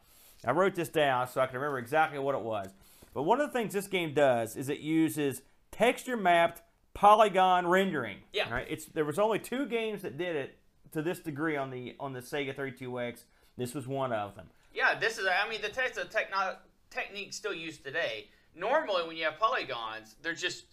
I 0.45 0.51
wrote 0.51 0.75
this 0.75 0.89
down 0.89 1.27
so 1.27 1.41
I 1.41 1.47
can 1.47 1.55
remember 1.55 1.79
exactly 1.79 2.19
what 2.19 2.35
it 2.35 2.41
was. 2.41 2.71
But 3.13 3.23
one 3.23 3.41
of 3.41 3.47
the 3.51 3.53
things 3.57 3.73
this 3.73 3.87
game 3.87 4.13
does 4.13 4.55
is 4.55 4.69
it 4.69 4.79
uses 4.79 5.41
texture 5.71 6.15
mapped 6.15 6.61
polygon 6.99 7.65
rendering. 7.65 8.17
Yeah. 8.33 8.51
Right? 8.51 8.67
It's 8.69 8.85
there 8.85 9.05
was 9.05 9.17
only 9.17 9.39
two 9.39 9.65
games 9.65 10.01
that 10.01 10.17
did 10.17 10.35
it 10.35 10.57
to 10.91 11.01
this 11.01 11.19
degree 11.19 11.55
on 11.55 11.69
the 11.71 11.95
on 11.99 12.13
the 12.13 12.19
Sega 12.19 12.53
32X. 12.53 13.23
This 13.57 13.73
was 13.73 13.87
one 13.87 14.11
of 14.11 14.35
them. 14.35 14.47
Yeah, 14.73 14.99
this 14.99 15.17
is. 15.17 15.25
I 15.25 15.49
mean, 15.49 15.61
the 15.61 15.69
text 15.69 15.97
of 15.97 16.09
techno- 16.09 16.57
technique 16.89 17.33
still 17.33 17.53
used 17.53 17.83
today. 17.83 18.27
Normally, 18.55 19.07
when 19.07 19.15
you 19.15 19.23
have 19.23 19.39
polygons, 19.39 20.15
they're 20.21 20.33
just 20.33 20.65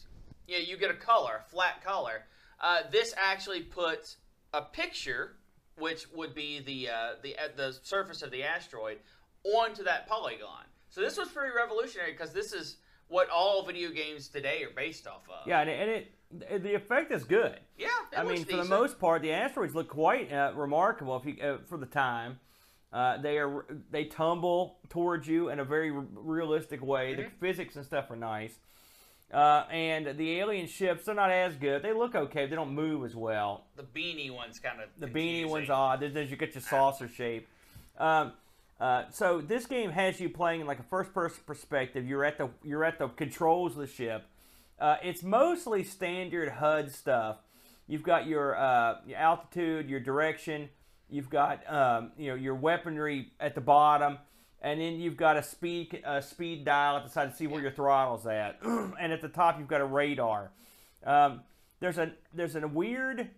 you 0.48 0.56
know, 0.58 0.64
you 0.64 0.76
get 0.76 0.90
a 0.90 0.94
color, 0.94 1.42
flat 1.46 1.84
color. 1.84 2.24
Uh, 2.60 2.80
this 2.90 3.14
actually 3.16 3.60
puts 3.60 4.16
a 4.52 4.62
picture, 4.62 5.36
which 5.78 6.06
would 6.12 6.34
be 6.34 6.60
the 6.60 6.90
uh, 6.90 7.10
the 7.22 7.36
uh, 7.36 7.48
the 7.56 7.76
surface 7.82 8.22
of 8.22 8.32
the 8.32 8.42
asteroid, 8.42 8.98
onto 9.44 9.84
that 9.84 10.08
polygon. 10.08 10.64
So 10.90 11.00
this 11.00 11.16
was 11.16 11.28
pretty 11.28 11.54
revolutionary 11.54 12.12
because 12.12 12.32
this 12.32 12.52
is 12.52 12.78
what 13.08 13.28
all 13.30 13.64
video 13.64 13.90
games 13.90 14.28
today 14.28 14.62
are 14.64 14.70
based 14.74 15.06
off 15.06 15.22
of. 15.28 15.46
Yeah, 15.46 15.60
and 15.60 15.70
it, 15.70 15.80
and 16.32 16.42
it 16.50 16.62
the 16.62 16.74
effect 16.74 17.12
is 17.12 17.24
good. 17.24 17.58
yeah. 17.78 17.88
I 18.16 18.24
mean, 18.24 18.44
for 18.44 18.56
the 18.56 18.64
most 18.64 18.98
part, 18.98 19.22
the 19.22 19.32
asteroids 19.32 19.74
look 19.74 19.88
quite 19.88 20.32
uh, 20.32 20.52
remarkable 20.54 21.16
if 21.16 21.24
you, 21.26 21.42
uh, 21.42 21.58
for 21.66 21.78
the 21.78 21.86
time. 21.86 22.38
Uh, 22.92 23.18
they 23.20 23.36
are 23.38 23.66
they 23.90 24.04
tumble 24.04 24.78
towards 24.88 25.26
you 25.26 25.48
in 25.50 25.60
a 25.60 25.64
very 25.64 25.90
r- 25.90 26.04
realistic 26.14 26.82
way. 26.82 27.14
The 27.14 27.22
Mm-hmm. 27.24 27.38
physics 27.40 27.76
and 27.76 27.84
stuff 27.84 28.10
are 28.10 28.16
nice, 28.16 28.54
uh, 29.34 29.64
and 29.70 30.16
the 30.16 30.38
alien 30.38 30.66
ships 30.66 31.04
they're 31.04 31.14
not 31.14 31.30
as 31.30 31.56
good. 31.56 31.82
They 31.82 31.92
look 31.92 32.14
okay. 32.14 32.46
They 32.46 32.54
don't 32.56 32.74
move 32.74 33.04
as 33.04 33.14
well. 33.14 33.64
the 33.76 33.82
beanie 33.82 34.30
one's 34.34 34.58
kind 34.60 34.80
of 34.80 34.88
The 34.98 35.08
beanie 35.08 35.46
one's 35.48 35.68
odd. 35.68 36.00
Then 36.00 36.14
there's- 36.14 36.30
you 36.30 36.36
get 36.36 36.54
your 36.54 36.62
saucer 36.62 37.08
shape. 37.08 37.46
Um, 37.98 38.32
uh, 38.80 39.04
so 39.10 39.40
this 39.40 39.66
game 39.66 39.90
has 39.90 40.20
you 40.20 40.28
playing 40.28 40.60
in 40.60 40.66
like 40.66 40.78
a 40.78 40.84
first-person 40.84 41.42
perspective. 41.46 42.06
You're 42.06 42.24
at 42.24 42.38
the 42.38 42.50
you're 42.62 42.84
at 42.84 42.98
the 42.98 43.08
controls 43.08 43.72
of 43.72 43.78
the 43.78 43.86
ship. 43.86 44.24
Uh, 44.78 44.96
it's 45.02 45.22
mostly 45.22 45.82
standard 45.82 46.50
HUD 46.50 46.92
stuff. 46.92 47.38
You've 47.88 48.02
got 48.02 48.26
your, 48.26 48.56
uh, 48.56 48.96
your 49.06 49.16
altitude, 49.18 49.88
your 49.88 50.00
direction. 50.00 50.68
You've 51.08 51.30
got 51.30 51.62
um, 51.72 52.12
you 52.18 52.30
know 52.30 52.34
your 52.34 52.56
weaponry 52.56 53.32
at 53.38 53.54
the 53.54 53.60
bottom, 53.60 54.18
and 54.60 54.80
then 54.80 54.98
you've 54.98 55.16
got 55.16 55.36
a 55.36 55.42
speed 55.42 56.02
a 56.04 56.20
speed 56.20 56.64
dial 56.64 56.96
at 56.96 57.04
the 57.04 57.10
side 57.10 57.30
to 57.30 57.36
see 57.36 57.46
where 57.46 57.62
your 57.62 57.70
throttle's 57.70 58.26
at, 58.26 58.58
and 58.64 59.12
at 59.12 59.22
the 59.22 59.28
top 59.28 59.58
you've 59.58 59.68
got 59.68 59.80
a 59.80 59.84
radar. 59.84 60.50
Um, 61.04 61.42
there's 61.78 61.96
a 61.96 62.12
there's 62.34 62.56
a 62.56 62.66
weird 62.66 63.30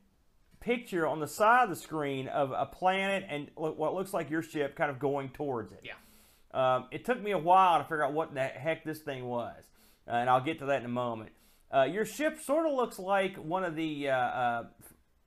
picture 0.69 1.07
on 1.07 1.19
the 1.19 1.27
side 1.27 1.65
of 1.65 1.71
the 1.71 1.77
screen 1.77 2.29
of 2.29 2.53
a 2.53 2.67
planet 2.67 3.25
and 3.29 3.51
what 3.55 3.95
looks 3.95 4.13
like 4.13 4.29
your 4.29 4.43
ship 4.43 4.77
kind 4.77 4.91
of 4.91 4.99
going 4.99 5.31
towards 5.31 5.73
it. 5.73 5.83
Yeah. 5.83 5.95
Um, 6.53 6.87
it 6.91 7.05
took 7.07 7.23
me 7.23 7.31
a 7.31 7.39
while 7.39 7.79
to 7.79 7.85
figure 7.85 8.05
out 8.05 8.13
what 8.13 8.35
the 8.35 8.45
heck 8.45 8.85
this 8.85 8.99
thing 8.99 9.25
was. 9.25 9.65
uh, 10.09 10.13
and 10.13 10.31
I'll 10.31 10.41
get 10.41 10.59
to 10.61 10.67
that 10.67 10.81
in 10.81 10.87
a 10.87 10.91
moment. 10.91 11.31
Uh, 11.75 11.83
your 11.83 12.05
ship 12.05 12.41
sort 12.41 12.67
of 12.67 12.73
looks 12.75 12.99
like 12.99 13.37
one 13.37 13.65
of 13.65 13.77
the 13.77 14.09
uh, 14.09 14.17
uh, 14.17 14.65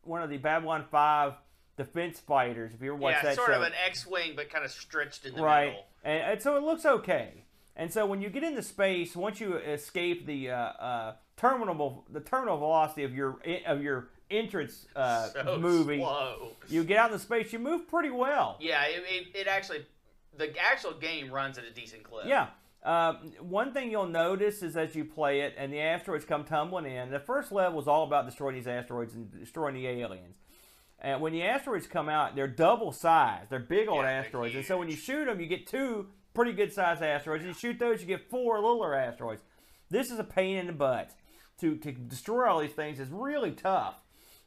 one 0.04 0.24
of 0.24 0.30
the 0.30 0.38
Babylon 0.38 0.86
Five 0.90 1.34
defense 1.78 2.20
fighters. 2.20 2.74
If 2.74 2.82
you 2.82 2.94
ever 2.94 2.98
watched 2.98 3.24
yeah, 3.24 3.30
that 3.30 3.36
sort 3.36 3.50
show, 3.50 3.56
of 3.56 3.62
an 3.62 3.74
X-wing, 3.86 4.34
but 4.36 4.50
kind 4.50 4.66
of 4.66 4.72
stretched 4.72 5.26
in 5.26 5.36
the 5.36 5.42
right? 5.44 5.68
middle. 5.68 5.86
And, 6.04 6.32
and 6.32 6.42
so 6.42 6.58
it 6.58 6.64
looks 6.64 6.86
okay. 6.86 7.46
And 7.76 7.94
so 7.94 8.06
when 8.06 8.22
you 8.22 8.30
get 8.30 8.44
into 8.44 8.64
space, 8.64 9.16
once 9.16 9.40
you 9.40 9.56
escape 9.56 10.26
the 10.26 10.50
uh, 10.50 10.56
uh, 10.56 11.14
terminal 11.38 12.06
the 12.12 12.20
terminal 12.20 12.58
velocity 12.58 13.04
of 13.04 13.14
your 13.14 13.40
of 13.68 13.84
your 13.84 14.10
entrance 14.32 14.86
uh, 14.96 15.28
So 15.34 15.58
movie, 15.60 15.98
slow. 16.00 16.50
you 16.70 16.84
get 16.84 16.98
out 16.98 17.08
in 17.12 17.14
the 17.14 17.20
space, 17.20 17.52
you 17.54 17.60
move 17.60 17.88
pretty 17.88 18.10
well. 18.10 18.58
Yeah, 18.60 18.84
it, 18.86 19.04
it, 19.08 19.42
it 19.42 19.48
actually, 19.48 19.86
the 20.38 20.54
actual 20.60 20.94
game 20.94 21.30
runs 21.32 21.58
at 21.58 21.66
a 21.66 21.72
decent 21.72 22.04
clip. 22.04 22.26
Yeah. 22.26 22.48
Uh, 22.84 23.14
one 23.40 23.74
thing 23.74 23.92
you'll 23.92 24.08
notice 24.08 24.64
is 24.64 24.76
as 24.76 24.96
you 24.96 25.06
play 25.06 25.42
it 25.42 25.54
and 25.56 25.72
the 25.72 25.80
asteroids 25.80 26.26
come 26.26 26.44
tumbling 26.44 26.86
in, 26.86 27.12
the 27.12 27.20
first 27.20 27.52
level 27.52 27.80
is 27.80 27.88
all 27.88 28.04
about 28.04 28.26
destroying 28.26 28.56
these 28.56 28.68
asteroids 28.68 29.14
and 29.14 29.32
destroying 29.40 29.76
the 29.76 29.88
aliens. 29.88 30.38
And 31.00 31.22
when 31.22 31.34
the 31.34 31.44
asteroids 31.44 31.86
come 31.88 32.10
out, 32.10 32.36
they're 32.36 32.48
double 32.48 32.92
size. 32.92 33.46
They're 33.50 33.60
big 33.60 33.88
old 33.88 34.04
Yeah, 34.04 34.12
asteroids. 34.12 34.56
And 34.56 34.66
so 34.66 34.78
when 34.78 34.88
you 34.90 34.96
shoot 34.96 35.26
them, 35.26 35.40
you 35.40 35.48
get 35.48 35.68
two 35.68 36.08
pretty 36.34 36.54
good 36.54 36.74
sized 36.74 37.04
asteroids. 37.04 37.44
You 37.44 37.54
shoot 37.54 37.78
those, 37.78 38.02
you 38.02 38.08
get 38.08 38.30
four 38.30 38.60
littler 38.60 38.96
asteroids. 38.96 39.42
This 39.90 40.10
is 40.10 40.18
a 40.20 40.24
pain 40.24 40.58
in 40.58 40.68
the 40.68 40.74
butt. 40.74 41.12
To, 41.60 41.76
to 41.76 41.92
destroy 41.92 42.48
all 42.50 42.60
these 42.60 42.72
things 42.72 43.00
is 43.00 43.10
really 43.12 43.52
tough. 43.52 44.01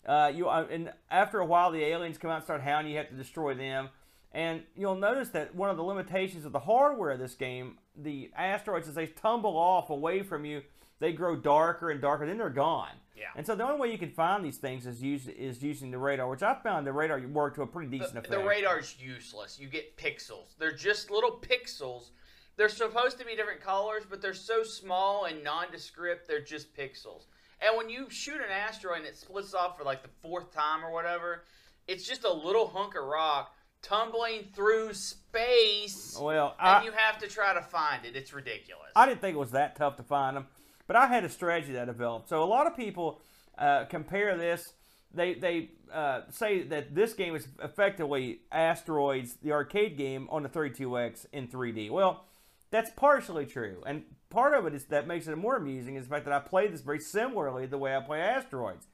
Uh, 0.06 0.32
you 0.34 0.48
uh, 0.48 0.66
and 0.70 0.92
after 1.10 1.40
a 1.40 1.46
while, 1.46 1.70
the 1.70 1.82
aliens 1.82 2.18
come 2.18 2.30
out 2.30 2.36
and 2.36 2.44
start 2.44 2.60
hounding. 2.62 2.92
You 2.92 2.98
have 2.98 3.08
to 3.08 3.14
destroy 3.16 3.54
them. 3.54 3.88
And 4.32 4.62
you'll 4.74 4.96
notice 4.96 5.28
that 5.30 5.54
one 5.54 5.70
of 5.70 5.76
the 5.76 5.84
limitations 5.84 6.44
of 6.44 6.50
the 6.52 6.58
hardware 6.60 7.10
of 7.10 7.20
this 7.20 7.34
game, 7.34 7.78
the 7.96 8.30
asteroids, 8.36 8.88
as 8.88 8.96
they 8.96 9.06
tumble 9.06 9.56
off 9.56 9.90
away 9.90 10.22
from 10.24 10.44
you, 10.44 10.62
they 10.98 11.12
grow 11.12 11.36
darker 11.36 11.90
and 11.90 12.00
darker. 12.00 12.26
Then 12.26 12.38
they're 12.38 12.50
gone. 12.50 12.90
Yeah. 13.16 13.26
And 13.36 13.46
so 13.46 13.54
the 13.54 13.64
only 13.64 13.78
way 13.78 13.92
you 13.92 13.98
can 13.98 14.10
find 14.10 14.44
these 14.44 14.56
things 14.56 14.86
is 14.86 15.00
use 15.00 15.28
is 15.28 15.62
using 15.62 15.92
the 15.92 15.98
radar, 15.98 16.28
which 16.28 16.42
I 16.42 16.54
found 16.54 16.84
the 16.84 16.92
radar 16.92 17.20
worked 17.20 17.54
to 17.56 17.62
a 17.62 17.66
pretty 17.66 17.88
decent 17.90 18.14
The, 18.14 18.18
effect. 18.20 18.32
the 18.32 18.44
radar's 18.44 18.96
useless. 18.98 19.58
You 19.60 19.68
get 19.68 19.96
pixels. 19.96 20.56
They're 20.58 20.74
just 20.74 21.12
little 21.12 21.40
pixels. 21.40 22.10
They're 22.56 22.68
supposed 22.68 23.18
to 23.20 23.24
be 23.24 23.36
different 23.36 23.60
colors, 23.60 24.02
but 24.08 24.20
they're 24.20 24.34
so 24.34 24.62
small 24.64 25.26
and 25.26 25.42
nondescript. 25.44 26.26
They're 26.26 26.40
just 26.40 26.76
pixels. 26.76 27.26
And 27.60 27.76
when 27.76 27.88
you 27.88 28.06
shoot 28.10 28.36
an 28.36 28.50
asteroid 28.50 28.98
and 28.98 29.06
it 29.06 29.16
splits 29.16 29.54
off 29.54 29.78
for 29.78 29.84
like 29.84 30.02
the 30.02 30.10
fourth 30.22 30.52
time 30.52 30.84
or 30.84 30.92
whatever, 30.92 31.44
it's 31.86 32.06
just 32.06 32.24
a 32.24 32.32
little 32.32 32.66
hunk 32.66 32.94
of 32.96 33.04
rock 33.04 33.54
tumbling 33.84 34.44
through 34.54 34.94
space, 34.94 36.18
Well, 36.20 36.56
and 36.58 36.84
you 36.84 36.92
have 36.92 37.18
to 37.18 37.28
try 37.28 37.52
to 37.52 37.60
find 37.60 38.04
it. 38.06 38.16
It's 38.16 38.32
ridiculous. 38.32 38.90
I 38.96 39.06
didn't 39.06 39.20
think 39.20 39.34
it 39.34 39.38
was 39.38 39.50
that 39.50 39.76
tough 39.76 39.96
to 39.96 40.02
find 40.02 40.36
them, 40.36 40.46
but 40.86 40.96
I 40.96 41.06
had 41.06 41.22
a 41.24 41.28
strategy 41.28 41.72
that 41.74 41.82
I 41.82 41.84
developed. 41.84 42.28
So 42.28 42.42
a 42.42 42.46
lot 42.46 42.66
of 42.66 42.76
people 42.76 43.20
uh, 43.58 43.84
compare 43.84 44.36
this. 44.36 44.72
They 45.12 45.34
they 45.34 45.70
uh, 45.92 46.22
say 46.30 46.62
that 46.64 46.94
this 46.94 47.12
game 47.12 47.36
is 47.36 47.46
effectively 47.62 48.40
Asteroids, 48.50 49.36
the 49.42 49.52
arcade 49.52 49.96
game, 49.96 50.28
on 50.30 50.42
the 50.42 50.48
32X 50.48 51.26
in 51.32 51.46
3D. 51.46 51.90
Well, 51.90 52.24
that's 52.70 52.90
partially 52.96 53.46
true, 53.46 53.82
and 53.86 54.02
part 54.34 54.52
of 54.52 54.66
it 54.66 54.74
is 54.74 54.84
that 54.86 55.06
makes 55.06 55.28
it 55.28 55.38
more 55.38 55.56
amusing 55.56 55.94
is 55.94 56.04
the 56.04 56.10
fact 56.10 56.24
that 56.24 56.34
I 56.34 56.40
play 56.40 56.66
this 56.66 56.80
very 56.80 56.98
similarly 56.98 57.66
the 57.66 57.78
way 57.78 57.96
I 57.96 58.00
play 58.00 58.20
Asteroids. 58.20 58.86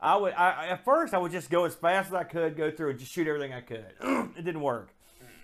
I 0.00 0.16
would 0.16 0.34
I, 0.34 0.70
at 0.70 0.84
first 0.84 1.14
I 1.14 1.18
would 1.18 1.30
just 1.30 1.48
go 1.48 1.64
as 1.64 1.76
fast 1.76 2.08
as 2.08 2.14
I 2.14 2.24
could, 2.24 2.56
go 2.56 2.70
through 2.72 2.90
and 2.90 2.98
just 2.98 3.12
shoot 3.12 3.28
everything 3.28 3.52
I 3.52 3.60
could. 3.60 3.86
it 4.36 4.44
didn't 4.44 4.60
work, 4.60 4.92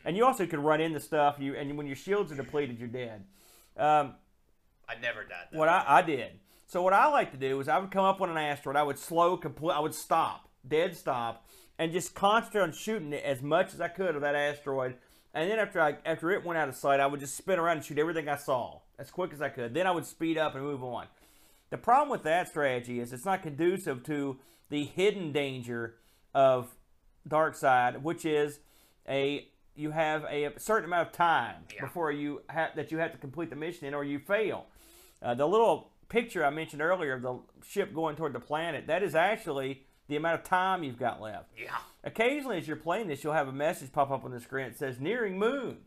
and 0.04 0.16
you 0.16 0.24
also 0.26 0.46
could 0.46 0.58
run 0.58 0.80
into 0.80 0.98
stuff. 0.98 1.36
You 1.38 1.54
and 1.54 1.78
when 1.78 1.86
your 1.86 1.96
shields 1.96 2.32
are 2.32 2.34
depleted, 2.34 2.80
you're 2.80 2.88
dead. 2.88 3.24
Um, 3.76 4.14
I 4.88 4.96
never 5.00 5.22
died. 5.22 5.46
What 5.52 5.68
I, 5.68 5.84
I 5.86 6.02
did. 6.02 6.32
So 6.66 6.82
what 6.82 6.92
I 6.92 7.06
like 7.06 7.30
to 7.30 7.38
do 7.38 7.60
is 7.60 7.68
I 7.68 7.78
would 7.78 7.92
come 7.92 8.04
up 8.04 8.20
on 8.20 8.28
an 8.28 8.36
asteroid. 8.36 8.76
I 8.76 8.82
would 8.82 8.98
slow 8.98 9.36
complete. 9.36 9.74
I 9.74 9.80
would 9.80 9.94
stop, 9.94 10.48
dead 10.66 10.96
stop, 10.96 11.46
and 11.78 11.92
just 11.92 12.16
concentrate 12.16 12.62
on 12.62 12.72
shooting 12.72 13.12
it 13.12 13.22
as 13.24 13.40
much 13.40 13.72
as 13.72 13.80
I 13.80 13.88
could 13.88 14.16
of 14.16 14.22
that 14.22 14.34
asteroid. 14.34 14.96
And 15.32 15.48
then 15.48 15.60
after 15.60 15.80
I 15.80 15.98
after 16.04 16.32
it 16.32 16.44
went 16.44 16.58
out 16.58 16.68
of 16.68 16.74
sight, 16.74 16.98
I 16.98 17.06
would 17.06 17.20
just 17.20 17.36
spin 17.36 17.60
around 17.60 17.76
and 17.76 17.86
shoot 17.86 17.98
everything 17.98 18.28
I 18.28 18.36
saw 18.36 18.80
as 18.98 19.10
quick 19.10 19.32
as 19.32 19.40
I 19.40 19.48
could. 19.48 19.74
Then 19.74 19.86
I 19.86 19.90
would 19.90 20.06
speed 20.06 20.38
up 20.38 20.54
and 20.54 20.64
move 20.64 20.82
on. 20.82 21.06
The 21.70 21.78
problem 21.78 22.08
with 22.10 22.22
that 22.24 22.48
strategy 22.48 22.98
is 23.00 23.12
it's 23.12 23.24
not 23.24 23.42
conducive 23.42 24.02
to 24.04 24.38
the 24.70 24.84
hidden 24.84 25.32
danger 25.32 25.96
of 26.34 26.74
Darxide, 27.28 28.02
which 28.02 28.24
is 28.24 28.60
a 29.08 29.48
you 29.74 29.92
have 29.92 30.24
a 30.24 30.50
certain 30.58 30.86
amount 30.86 31.08
of 31.08 31.12
time 31.12 31.54
Yeah. 31.72 31.82
before 31.82 32.10
you 32.10 32.42
have 32.48 32.74
that 32.74 32.90
you 32.90 32.98
have 32.98 33.12
to 33.12 33.18
complete 33.18 33.50
the 33.50 33.56
mission 33.56 33.86
in, 33.86 33.94
or 33.94 34.02
you 34.04 34.18
fail. 34.18 34.66
Uh, 35.22 35.34
the 35.34 35.46
little 35.46 35.90
picture 36.08 36.44
I 36.44 36.50
mentioned 36.50 36.82
earlier 36.82 37.12
of 37.12 37.22
the 37.22 37.38
ship 37.64 37.94
going 37.94 38.16
toward 38.16 38.32
the 38.32 38.40
planet 38.40 38.86
that 38.88 39.02
is 39.02 39.14
actually 39.14 39.82
the 40.08 40.16
amount 40.16 40.40
of 40.40 40.44
time 40.44 40.82
you've 40.82 40.98
got 40.98 41.20
left. 41.20 41.50
Yeah. 41.56 41.76
Occasionally, 42.02 42.56
as 42.58 42.66
you're 42.66 42.76
playing 42.78 43.08
this, 43.08 43.22
you'll 43.22 43.34
have 43.34 43.46
a 43.48 43.52
message 43.52 43.92
pop 43.92 44.10
up 44.10 44.24
on 44.24 44.30
the 44.30 44.40
screen 44.40 44.68
that 44.70 44.78
says 44.78 44.98
"nearing 44.98 45.38
moon." 45.38 45.78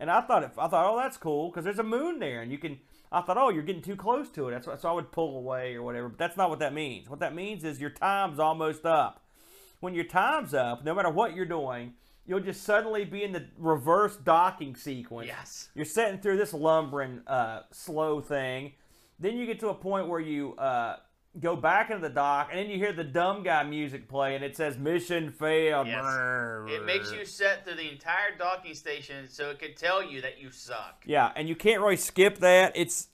And 0.00 0.10
I 0.10 0.22
thought, 0.22 0.42
it, 0.42 0.50
I 0.58 0.66
thought, 0.66 0.92
oh, 0.92 0.96
that's 0.96 1.18
cool 1.18 1.50
because 1.50 1.62
there's 1.62 1.78
a 1.78 1.84
moon 1.84 2.18
there, 2.18 2.40
and 2.40 2.50
you 2.50 2.58
can. 2.58 2.80
I 3.12 3.20
thought, 3.20 3.36
oh, 3.36 3.50
you're 3.50 3.64
getting 3.64 3.82
too 3.82 3.96
close 3.96 4.30
to 4.30 4.48
it. 4.48 4.52
That's 4.52 4.66
what, 4.66 4.80
so 4.80 4.88
I 4.88 4.92
would 4.92 5.12
pull 5.12 5.36
away 5.36 5.74
or 5.74 5.82
whatever. 5.82 6.08
But 6.08 6.18
that's 6.18 6.36
not 6.36 6.48
what 6.48 6.60
that 6.60 6.72
means. 6.72 7.08
What 7.08 7.20
that 7.20 7.34
means 7.34 7.64
is 7.64 7.80
your 7.80 7.90
time's 7.90 8.38
almost 8.38 8.86
up. 8.86 9.24
When 9.80 9.94
your 9.94 10.04
time's 10.04 10.54
up, 10.54 10.84
no 10.84 10.94
matter 10.94 11.10
what 11.10 11.34
you're 11.34 11.44
doing, 11.44 11.94
you'll 12.24 12.40
just 12.40 12.62
suddenly 12.62 13.04
be 13.04 13.24
in 13.24 13.32
the 13.32 13.46
reverse 13.58 14.16
docking 14.16 14.76
sequence. 14.76 15.26
Yes. 15.26 15.70
You're 15.74 15.84
sitting 15.84 16.20
through 16.20 16.36
this 16.36 16.54
lumbering, 16.54 17.22
uh, 17.26 17.62
slow 17.72 18.20
thing. 18.20 18.72
Then 19.18 19.36
you 19.36 19.44
get 19.44 19.58
to 19.60 19.68
a 19.68 19.74
point 19.74 20.06
where 20.06 20.20
you 20.20 20.54
uh, 20.54 20.96
go 21.38 21.54
back 21.54 21.90
into 21.90 22.02
the 22.02 22.12
dock, 22.12 22.48
and 22.50 22.58
then 22.58 22.68
you 22.70 22.76
hear 22.76 22.92
the 22.92 23.04
dumb 23.04 23.42
guy 23.42 23.62
music 23.62 24.08
play, 24.08 24.34
and 24.34 24.44
it 24.44 24.56
says 24.56 24.76
"Mission 24.76 25.30
failed." 25.30 25.86
Yes. 25.86 26.04
It 26.68 26.84
makes 26.84 27.12
you 27.12 27.24
set 27.24 27.64
through 27.64 27.76
the 27.76 27.90
entire 27.90 28.36
docking 28.36 28.74
station 28.74 29.28
so 29.28 29.50
it 29.50 29.58
could 29.60 29.76
tell 29.76 30.02
you 30.02 30.20
that 30.22 30.40
you 30.40 30.50
suck. 30.50 31.04
Yeah, 31.06 31.30
and 31.36 31.48
you 31.48 31.54
can't 31.54 31.80
really 31.80 31.96
skip 31.96 32.38
that. 32.38 32.72
It's 32.74 33.08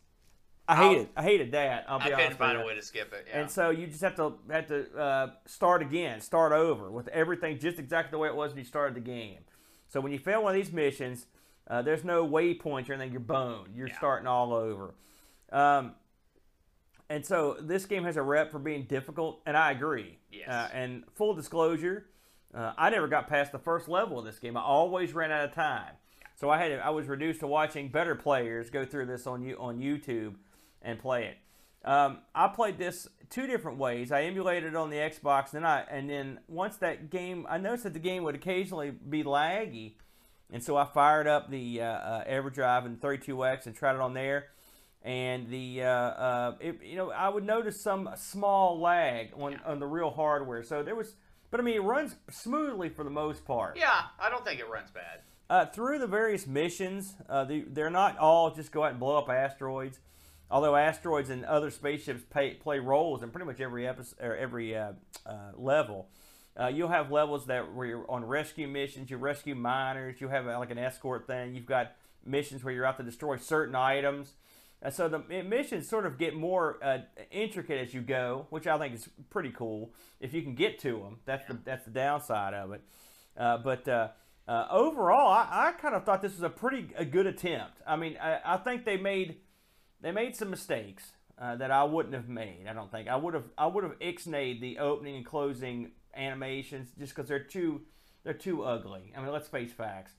I 0.69 0.77
I'll- 0.83 0.89
hated 0.91 1.09
I 1.17 1.23
hated 1.23 1.53
that. 1.53 1.85
I'll 1.89 1.99
be 1.99 2.07
I 2.07 2.23
couldn't 2.23 2.39
find 2.39 2.59
a 2.59 2.65
way 2.65 2.75
to 2.75 2.83
skip 2.83 3.13
it. 3.13 3.27
Yeah. 3.29 3.41
And 3.41 3.51
so 3.51 3.71
you 3.71 3.87
just 3.87 4.01
have 4.01 4.17
to 4.17 4.39
have 4.51 4.67
to 4.69 4.99
uh, 4.99 5.31
start 5.45 5.83
again, 5.83 6.21
start 6.21 6.53
over 6.53 6.91
with 6.91 7.09
everything 7.09 7.59
just 7.59 7.79
exactly 7.79 8.11
the 8.13 8.19
way 8.19 8.29
it 8.29 8.35
was 8.35 8.51
when 8.53 8.59
you 8.59 8.65
started 8.65 8.97
the 8.97 9.01
game. 9.01 9.41
So 9.89 10.01
when 10.01 10.11
you 10.11 10.19
fail 10.19 10.43
one 10.43 10.57
of 10.57 10.61
these 10.61 10.73
missions, 10.73 11.27
uh, 11.69 11.83
there's 11.83 12.03
no 12.03 12.27
waypoints 12.27 12.89
or 12.91 12.95
anything. 12.95 13.13
You're 13.13 13.21
boned. 13.21 13.77
You're 13.77 13.87
Yeah. 13.89 13.97
starting 13.99 14.27
all 14.27 14.53
over. 14.55 14.95
Um, 15.53 15.95
and 17.09 17.25
so 17.25 17.57
this 17.61 17.87
game 17.87 18.05
has 18.05 18.17
a 18.17 18.23
rep 18.23 18.51
for 18.51 18.59
being 18.59 18.85
difficult, 18.85 19.41
and 19.47 19.57
I 19.57 19.71
agree. 19.71 20.19
Yes. 20.31 20.49
Uh, 20.49 20.69
and 20.73 21.05
full 21.15 21.35
disclosure, 21.35 22.07
uh, 22.55 22.73
I 22.77 22.91
never 22.91 23.09
got 23.09 23.29
past 23.29 23.53
the 23.53 23.59
first 23.59 23.89
level 23.89 24.19
of 24.19 24.25
this 24.25 24.39
game. 24.39 24.57
I 24.57 24.63
always 24.63 25.15
ran 25.15 25.31
out 25.31 25.45
of 25.45 25.55
time. 25.55 25.93
So 26.37 26.51
I 26.51 26.59
had 26.59 26.73
I 26.81 26.91
was 26.91 27.07
reduced 27.07 27.41
to 27.41 27.47
watching 27.47 27.89
better 27.89 28.15
players 28.15 28.69
go 28.71 28.85
through 28.85 29.07
this 29.07 29.27
on 29.27 29.43
you 29.43 29.57
on 29.59 29.79
YouTube 29.79 30.35
and 30.83 30.99
play 30.99 31.27
it. 31.27 31.37
Um, 31.89 32.19
I 32.35 32.49
played 32.49 32.79
this 32.79 33.09
two 33.31 33.47
different 33.47 33.79
ways. 33.79 34.13
I 34.13 34.23
emulated 34.23 34.71
it 34.71 34.77
on 34.77 34.91
the 34.91 34.97
Xbox, 34.97 35.55
and 35.55 35.63
then 35.63 35.65
I 35.65 35.85
and 35.91 36.11
then 36.11 36.41
once 36.49 36.77
that 36.79 37.11
game, 37.11 37.47
I 37.49 37.59
noticed 37.59 37.85
that 37.85 37.95
the 37.95 38.01
game 38.01 38.23
would 38.25 38.35
occasionally 38.35 38.91
be 38.91 39.23
laggy, 39.25 39.95
and 40.53 40.63
so 40.63 40.77
I 40.77 40.85
fired 40.85 41.27
up 41.27 41.51
the 41.51 41.81
uh, 41.81 41.87
uh, 41.87 42.25
EverDrive 42.25 42.85
and 42.85 43.01
32X 43.01 43.67
and 43.67 43.75
tried 43.75 43.95
it 43.95 44.01
on 44.01 44.13
there. 44.13 44.49
And 45.07 45.49
the 45.49 45.85
uh, 45.85 45.89
uh, 45.89 46.55
it, 46.61 46.81
you 46.85 46.97
know 46.97 47.13
I 47.13 47.29
would 47.29 47.45
notice 47.45 47.81
some 47.81 48.11
small 48.17 48.81
lag 48.81 49.31
on, 49.39 49.61
on 49.65 49.79
the 49.79 49.87
real 49.87 50.11
hardware. 50.11 50.65
So 50.65 50.83
there 50.83 50.97
was, 50.97 51.15
but 51.53 51.61
I 51.61 51.63
mean 51.63 51.77
it 51.77 51.83
runs 51.83 52.17
smoothly 52.29 52.89
for 52.89 53.05
the 53.05 53.11
most 53.11 53.45
part. 53.45 53.77
yeah, 53.79 54.07
I 54.19 54.29
don't 54.29 54.45
think 54.45 54.59
it 54.59 54.69
runs 54.69 54.91
bad. 54.91 55.21
Uh, 55.49 55.65
through 55.65 56.01
the 56.01 56.09
various 56.09 56.45
missions, 56.45 57.15
uh, 57.29 57.45
the, 57.45 57.65
they're 57.69 57.89
not 57.89 58.19
all 58.19 58.51
just 58.53 58.73
go 58.73 58.83
out 58.83 58.91
and 58.91 58.99
blow 58.99 59.17
up 59.17 59.29
asteroids. 59.29 60.01
Although 60.51 60.75
asteroids 60.75 61.31
and 61.31 61.45
other 61.45 61.71
spaceships 61.71 62.23
pay, 62.29 62.55
play 62.55 62.81
roles 62.81 63.23
in 63.23 63.31
pretty 63.31 63.47
much 63.47 63.61
every 63.61 63.87
episode 63.87 64.17
or 64.21 64.37
every 64.37 64.77
uh, 64.77 64.93
uh, 65.25 65.53
level. 65.57 66.09
Uh, 66.59 66.67
you'll 66.67 66.89
have 66.89 67.13
levels 67.13 67.47
that 67.47 67.75
where 67.75 67.87
you're 67.87 68.11
on 68.11 68.25
rescue 68.25 68.67
missions. 68.67 69.09
You 69.09 69.19
rescue 69.19 69.55
miners. 69.55 70.21
You 70.21 70.29
have 70.29 70.47
like 70.47 70.71
an 70.71 70.79
escort 70.79 71.29
thing. 71.29 71.55
You've 71.55 71.67
got 71.67 71.93
missions 72.25 72.65
where 72.65 72.75
you're 72.75 72.87
out 72.87 72.97
to 72.97 73.05
destroy 73.05 73.37
certain 73.37 73.77
items. 73.77 74.35
Uh, 74.83 74.91
so 74.91 75.09
the 75.09 75.19
missions 75.43 75.89
sort 75.89 76.07
of 76.07 76.19
get 76.19 76.35
more 76.35 76.79
uh, 76.83 76.99
intricate 77.31 77.81
as 77.81 77.95
you 77.95 78.03
go, 78.03 78.47
which 78.51 78.67
I 78.67 78.79
think 78.79 78.95
is 78.95 79.09
pretty 79.31 79.51
cool. 79.51 79.93
If 80.21 80.35
you 80.35 80.43
can 80.43 80.55
get 80.55 80.79
to 80.81 80.99
them, 80.99 81.19
that's 81.25 81.47
the 81.47 81.59
that's 81.65 81.85
the 81.85 81.91
downside 81.91 82.55
of 82.55 82.73
it. 82.73 82.83
Uh, 83.37 83.59
but 83.59 83.89
uh, 83.89 84.09
uh, 84.47 84.67
overall, 84.71 85.29
I, 85.29 85.69
I 85.69 85.73
kind 85.73 85.95
of 85.95 86.05
thought 86.05 86.23
this 86.23 86.33
was 86.33 86.43
a 86.43 86.51
pretty 86.51 86.89
a 86.97 87.05
good 87.05 87.27
attempt. 87.27 87.81
I 87.87 87.97
mean, 87.97 88.17
I, 88.21 88.41
I 88.45 88.57
think 88.59 88.85
they 88.85 88.97
made 88.97 89.37
they 90.01 90.13
made 90.13 90.37
some 90.37 90.51
mistakes 90.51 91.13
uh, 91.39 91.57
that 91.57 91.71
I 91.71 91.85
wouldn't 91.85 92.15
have 92.15 92.29
made. 92.29 92.67
I 92.69 92.73
don't 92.73 92.91
think 92.91 93.09
I 93.09 93.17
would 93.17 93.35
have 93.35 93.45
I 93.57 93.67
would 93.67 93.85
have 93.85 93.99
ixnayed 93.99 94.61
the 94.61 94.79
opening 94.79 95.17
and 95.17 95.25
closing 95.25 95.93
animations 96.15 96.89
just 96.99 97.15
because 97.15 97.29
they're 97.29 97.41
too 97.41 97.83
they're 98.25 98.35
too 98.35 98.63
ugly. 98.63 99.13
I 99.17 99.21
mean, 99.21 99.33
let's 99.33 99.49
face 99.49 99.73
facts. 99.73 100.13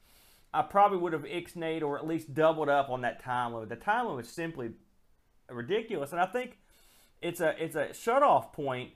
I 0.53 0.61
probably 0.61 0.97
would 0.97 1.13
have 1.13 1.23
ixnayed 1.23 1.83
or 1.83 1.97
at 1.97 2.07
least 2.07 2.33
doubled 2.33 2.69
up 2.69 2.89
on 2.89 3.01
that 3.01 3.21
time 3.21 3.53
limit. 3.53 3.69
The 3.69 3.75
time 3.75 4.07
limit 4.07 4.25
is 4.25 4.31
simply 4.31 4.71
ridiculous. 5.49 6.11
And 6.11 6.21
I 6.21 6.25
think 6.25 6.57
it's 7.21 7.41
a 7.41 7.55
it's 7.63 7.75
a 7.75 7.93
shut 7.93 8.23
off 8.23 8.53
point 8.53 8.91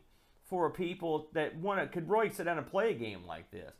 for 0.45 0.69
people 0.69 1.29
that 1.33 1.55
want 1.55 1.79
to 1.79 1.87
could 1.87 2.09
really 2.09 2.29
sit 2.29 2.45
down 2.45 2.57
and 2.57 2.67
play 2.67 2.91
a 2.91 2.93
game 2.93 3.25
like 3.25 3.51
this. 3.51 3.73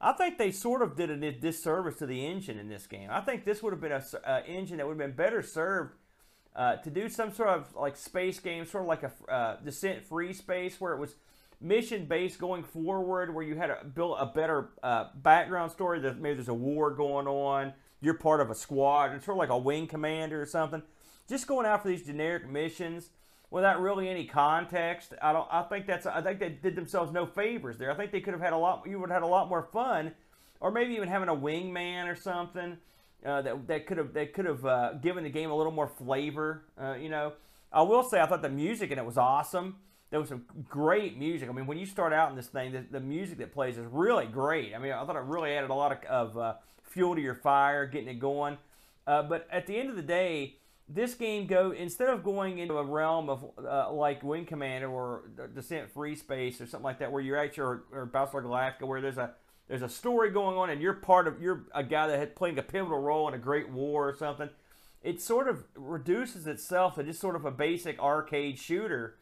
I 0.00 0.12
think 0.12 0.36
they 0.36 0.50
sort 0.50 0.82
of 0.82 0.96
did 0.96 1.10
a 1.10 1.32
disservice 1.32 1.96
to 1.96 2.06
the 2.06 2.26
engine 2.26 2.58
in 2.58 2.68
this 2.68 2.86
game. 2.86 3.08
I 3.10 3.20
think 3.20 3.44
this 3.44 3.62
would 3.62 3.72
have 3.72 3.80
been 3.80 3.92
a 3.92 4.46
engine 4.46 4.78
that 4.78 4.86
would 4.86 4.98
have 4.98 4.98
been 4.98 5.16
better 5.16 5.40
served 5.42 5.94
uh, 6.54 6.76
to 6.76 6.90
do 6.90 7.08
some 7.08 7.32
sort 7.32 7.48
of 7.48 7.74
like 7.74 7.96
space 7.96 8.38
game, 8.38 8.66
sort 8.66 8.84
of 8.84 8.88
like 8.88 9.02
a 9.02 9.32
uh, 9.32 9.56
descent 9.64 10.04
free 10.04 10.32
space 10.32 10.80
where 10.80 10.92
it 10.92 10.98
was 10.98 11.14
mission 11.64 12.06
based 12.06 12.38
going 12.38 12.62
forward, 12.62 13.34
where 13.34 13.44
you 13.44 13.56
had 13.56 13.68
to 13.68 13.84
build 13.84 14.16
a 14.20 14.26
better 14.26 14.70
uh, 14.82 15.06
background 15.16 15.72
story. 15.72 16.00
That 16.00 16.20
maybe 16.20 16.34
there's 16.34 16.48
a 16.48 16.54
war 16.54 16.90
going 16.90 17.26
on, 17.26 17.72
you're 18.00 18.14
part 18.14 18.40
of 18.40 18.50
a 18.50 18.54
squad, 18.54 19.12
and 19.12 19.22
sort 19.22 19.36
of 19.36 19.38
like 19.38 19.50
a 19.50 19.58
wing 19.58 19.86
commander 19.86 20.40
or 20.40 20.46
something. 20.46 20.82
Just 21.28 21.46
going 21.46 21.66
out 21.66 21.82
for 21.82 21.88
these 21.88 22.04
generic 22.04 22.48
missions 22.48 23.08
without 23.50 23.80
really 23.80 24.08
any 24.08 24.26
context. 24.26 25.14
I 25.22 25.32
don't. 25.32 25.48
I 25.50 25.62
think 25.62 25.86
that's. 25.86 26.06
I 26.06 26.20
think 26.20 26.38
they 26.38 26.50
did 26.50 26.76
themselves 26.76 27.12
no 27.12 27.24
favors 27.24 27.78
there. 27.78 27.90
I 27.90 27.94
think 27.94 28.12
they 28.12 28.20
could 28.20 28.34
have 28.34 28.42
had 28.42 28.52
a 28.52 28.58
lot. 28.58 28.84
You 28.86 29.00
would 29.00 29.10
have 29.10 29.22
had 29.22 29.26
a 29.26 29.30
lot 29.30 29.48
more 29.48 29.62
fun, 29.72 30.12
or 30.60 30.70
maybe 30.70 30.94
even 30.94 31.08
having 31.08 31.28
a 31.28 31.34
wingman 31.34 32.06
or 32.06 32.14
something 32.14 32.76
uh, 33.24 33.42
that 33.42 33.66
that 33.68 33.86
could 33.86 33.98
have 33.98 34.12
that 34.14 34.34
could 34.34 34.44
have 34.44 34.64
uh, 34.66 34.92
given 34.94 35.24
the 35.24 35.30
game 35.30 35.50
a 35.50 35.56
little 35.56 35.72
more 35.72 35.88
flavor. 35.88 36.64
Uh, 36.80 36.94
you 36.94 37.08
know, 37.08 37.32
I 37.72 37.82
will 37.82 38.02
say 38.02 38.20
I 38.20 38.26
thought 38.26 38.42
the 38.42 38.48
music 38.50 38.90
in 38.90 38.98
it 38.98 39.06
was 39.06 39.16
awesome. 39.16 39.76
There 40.14 40.20
was 40.20 40.28
some 40.28 40.44
great 40.68 41.18
music. 41.18 41.48
I 41.48 41.52
mean, 41.52 41.66
when 41.66 41.76
you 41.76 41.86
start 41.86 42.12
out 42.12 42.30
in 42.30 42.36
this 42.36 42.46
thing, 42.46 42.70
the, 42.70 42.84
the 42.88 43.00
music 43.00 43.38
that 43.38 43.52
plays 43.52 43.76
is 43.76 43.84
really 43.90 44.26
great. 44.26 44.72
I 44.72 44.78
mean, 44.78 44.92
I 44.92 45.04
thought 45.04 45.16
it 45.16 45.24
really 45.24 45.50
added 45.50 45.70
a 45.70 45.74
lot 45.74 45.90
of, 45.90 46.04
of 46.04 46.38
uh, 46.38 46.54
fuel 46.84 47.16
to 47.16 47.20
your 47.20 47.34
fire, 47.34 47.84
getting 47.84 48.06
it 48.06 48.20
going. 48.20 48.56
Uh, 49.08 49.24
but 49.24 49.48
at 49.50 49.66
the 49.66 49.76
end 49.76 49.90
of 49.90 49.96
the 49.96 50.02
day, 50.02 50.54
this 50.88 51.14
game 51.14 51.48
go 51.48 51.72
instead 51.72 52.10
of 52.10 52.22
going 52.22 52.58
into 52.58 52.78
a 52.78 52.84
realm 52.84 53.28
of 53.28 53.44
uh, 53.58 53.92
like 53.92 54.22
Wing 54.22 54.46
Commander 54.46 54.88
or 54.88 55.32
Descent 55.52 55.90
Free 55.90 56.14
Space 56.14 56.60
or 56.60 56.66
something 56.68 56.84
like 56.84 57.00
that, 57.00 57.10
where 57.10 57.20
you're 57.20 57.36
at 57.36 57.56
your 57.56 57.82
or 57.90 58.06
Battlestar 58.06 58.44
Galactica, 58.44 58.86
where 58.86 59.00
there's 59.00 59.18
a 59.18 59.32
there's 59.66 59.82
a 59.82 59.88
story 59.88 60.30
going 60.30 60.56
on 60.56 60.70
and 60.70 60.80
you're 60.80 60.94
part 60.94 61.26
of 61.26 61.42
you're 61.42 61.64
a 61.74 61.82
guy 61.82 62.06
that 62.06 62.20
had 62.20 62.36
playing 62.36 62.56
a 62.60 62.62
pivotal 62.62 63.00
role 63.00 63.26
in 63.26 63.34
a 63.34 63.38
great 63.38 63.68
war 63.68 64.08
or 64.10 64.14
something. 64.14 64.48
It 65.02 65.20
sort 65.20 65.48
of 65.48 65.64
reduces 65.74 66.46
itself 66.46 66.94
to 66.94 67.02
just 67.02 67.20
sort 67.20 67.34
of 67.34 67.44
a 67.44 67.50
basic 67.50 67.98
arcade 67.98 68.60
shooter, 68.60 69.16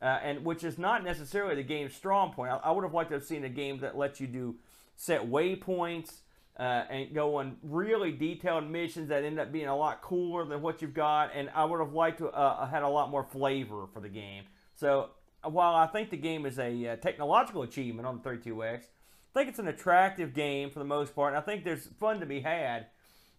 uh, 0.00 0.18
and 0.22 0.44
which 0.44 0.64
is 0.64 0.78
not 0.78 1.04
necessarily 1.04 1.54
the 1.54 1.62
game's 1.62 1.94
strong 1.94 2.32
point. 2.32 2.52
I, 2.52 2.56
I 2.56 2.70
would 2.70 2.84
have 2.84 2.94
liked 2.94 3.10
to 3.10 3.16
have 3.16 3.24
seen 3.24 3.44
a 3.44 3.48
game 3.48 3.78
that 3.80 3.96
lets 3.96 4.20
you 4.20 4.26
do 4.26 4.56
set 4.96 5.28
waypoints 5.28 6.20
uh, 6.58 6.84
and 6.90 7.14
go 7.14 7.36
on 7.36 7.56
really 7.62 8.10
detailed 8.10 8.68
missions 8.68 9.08
that 9.08 9.24
end 9.24 9.38
up 9.38 9.52
being 9.52 9.68
a 9.68 9.76
lot 9.76 10.02
cooler 10.02 10.44
than 10.44 10.60
what 10.60 10.82
you've 10.82 10.94
got. 10.94 11.30
And 11.34 11.50
I 11.54 11.64
would 11.64 11.80
have 11.80 11.92
liked 11.92 12.18
to 12.18 12.28
uh, 12.28 12.66
had 12.66 12.82
a 12.82 12.88
lot 12.88 13.10
more 13.10 13.22
flavor 13.22 13.86
for 13.92 14.00
the 14.00 14.08
game. 14.08 14.44
So 14.74 15.10
while 15.42 15.74
I 15.74 15.86
think 15.86 16.10
the 16.10 16.16
game 16.16 16.46
is 16.46 16.58
a 16.58 16.88
uh, 16.88 16.96
technological 16.96 17.62
achievement 17.62 18.06
on 18.06 18.20
the 18.22 18.28
32X, 18.28 18.82
I 18.84 19.38
think 19.38 19.48
it's 19.48 19.60
an 19.60 19.68
attractive 19.68 20.34
game 20.34 20.70
for 20.70 20.80
the 20.80 20.84
most 20.84 21.14
part. 21.14 21.34
And 21.34 21.42
I 21.42 21.44
think 21.44 21.64
there's 21.64 21.86
fun 22.00 22.20
to 22.20 22.26
be 22.26 22.40
had. 22.40 22.86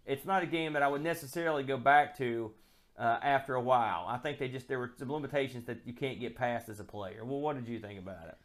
It's 0.05 0.26
not 0.26 0.43
a 0.43 0.47
game 0.47 0.74
that 0.74 0.84
I 0.84 0.88
would 0.88 1.03
necessarily 1.03 1.64
go 1.64 1.78
back 1.78 2.18
to 2.18 2.51
uh, 3.00 3.18
after 3.24 3.56
a 3.56 3.62
while. 3.62 4.06
I 4.08 4.18
think 4.18 4.38
they 4.38 4.50
just 4.50 4.68
there 4.68 4.78
were 4.78 4.91
some 5.00 5.12
limitations 5.12 5.66
that 5.66 5.80
you 5.86 5.93
can't 5.93 6.20
get 6.20 6.36
past 6.36 6.70
as 6.70 6.80
a 6.80 6.84
player. 6.84 7.24
Well, 7.24 7.39
what 7.39 7.56
did 7.56 7.68
you 7.68 7.80
think 7.80 7.97
about 7.97 8.28
it? 8.28 8.38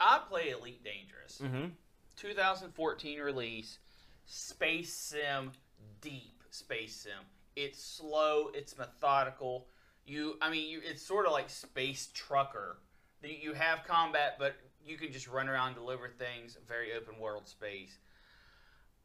I 0.00 0.20
play 0.28 0.50
Elite 0.50 0.82
Dangerous. 0.82 1.40
Mm-hmm. 1.42 1.70
2014 2.16 3.20
release, 3.20 3.78
Space 4.24 4.94
Sim, 4.94 5.52
deep 6.00 6.42
Space 6.50 6.96
Sim. 6.96 7.26
It's 7.54 7.82
slow, 7.82 8.48
it's 8.54 8.76
methodical. 8.78 9.66
You, 10.06 10.36
I 10.40 10.50
mean, 10.50 10.68
you, 10.68 10.80
it's 10.84 11.02
sort 11.02 11.26
of 11.26 11.32
like 11.32 11.50
Space 11.50 12.08
Trucker. 12.14 12.78
You 13.22 13.54
have 13.54 13.84
combat, 13.86 14.36
but 14.38 14.56
you 14.84 14.96
can 14.96 15.10
just 15.12 15.26
run 15.26 15.48
around, 15.48 15.74
deliver 15.74 16.08
things. 16.08 16.56
Very 16.68 16.92
open 16.94 17.18
world 17.18 17.48
space. 17.48 17.98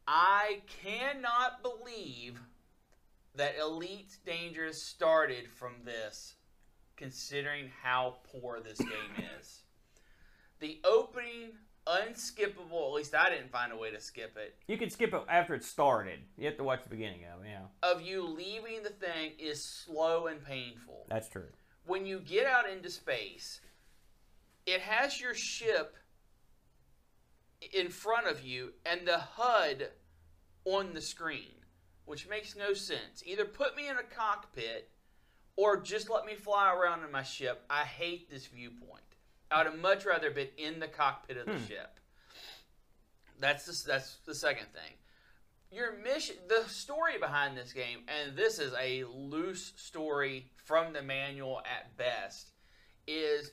I 0.08 0.62
cannot 0.84 1.62
believe 1.62 2.40
that 3.36 3.56
Elite 3.60 4.18
Dangerous 4.26 4.82
started 4.82 5.48
from 5.48 5.74
this, 5.86 6.36
considering 6.98 7.70
how 7.82 8.18
poor 8.24 8.60
this 8.60 8.78
game 8.78 9.26
is 9.40 9.62
the 10.62 10.80
opening 10.86 11.50
unskippable. 11.86 12.88
At 12.88 12.94
least 12.94 13.16
I 13.16 13.30
didn't 13.30 13.52
find 13.52 13.74
a 13.74 13.78
way 13.78 13.92
to 13.92 14.00
skip 14.00 14.38
it. 14.38 14.56
You 14.68 14.78
can 14.78 14.90
skip 14.90 15.14
it 15.14 15.22
after 15.28 15.54
it 15.54 15.66
started. 15.66 16.20
You 16.38 16.46
have 16.46 16.58
to 16.58 16.64
watch 16.64 16.84
the 16.84 16.90
beginning 16.90 17.26
of 17.26 17.44
it. 17.44 17.50
Yeah. 17.50 17.90
Of 17.92 18.02
you 18.02 18.26
leaving 18.26 18.84
the 18.84 18.90
thing 18.90 19.34
is 19.38 19.64
slow 19.64 20.28
and 20.28 20.44
painful. 20.46 21.08
That's 21.10 21.28
true. 21.28 21.50
When 21.86 22.06
you 22.06 22.20
get 22.20 22.46
out 22.46 22.70
into 22.70 22.90
space, 22.90 23.60
it 24.66 24.82
has 24.82 25.20
your 25.20 25.34
ship 25.34 25.96
in 27.74 27.90
front 27.90 28.28
of 28.28 28.44
you 28.44 28.74
and 28.86 29.08
the 29.08 29.18
HUD 29.18 29.90
on 30.66 30.94
the 30.94 31.02
screen, 31.02 31.54
which 32.06 32.28
makes 32.28 32.56
no 32.56 32.74
sense. 32.74 33.24
Either 33.26 33.46
put 33.46 33.76
me 33.76 33.88
in 33.88 33.98
a 33.98 34.04
cockpit 34.04 34.90
or 35.56 35.78
just 35.78 36.10
let 36.10 36.26
me 36.26 36.36
fly 36.36 36.74
around 36.74 37.04
in 37.04 37.12
my 37.12 37.24
ship. 37.24 37.64
I 37.70 37.84
hate 37.84 38.30
this 38.30 38.48
viewpoint. 38.48 39.02
I 39.50 39.58
would 39.58 39.72
have 39.72 39.80
much 39.80 40.06
rather 40.06 40.32
been 40.32 40.48
in 40.58 40.80
the 40.80 40.88
cockpit 40.88 41.38
of 41.38 41.46
the 41.46 41.54
hmm. 41.54 41.66
ship. 41.66 42.00
That's 43.40 43.66
the, 43.66 43.88
that's 43.88 44.18
the 44.26 44.36
second 44.36 44.68
thing. 44.68 44.94
Your 45.72 45.98
mission, 45.98 46.36
the 46.48 46.68
story 46.70 47.18
behind 47.18 47.58
this 47.58 47.74
game, 47.74 48.00
and 48.08 48.36
this 48.36 48.60
is 48.60 48.74
a 48.80 49.06
loose 49.06 49.74
story 49.78 50.52
from 50.56 50.94
the 50.94 51.02
manual 51.02 51.60
at 51.60 51.96
best, 51.98 52.52
is 53.08 53.52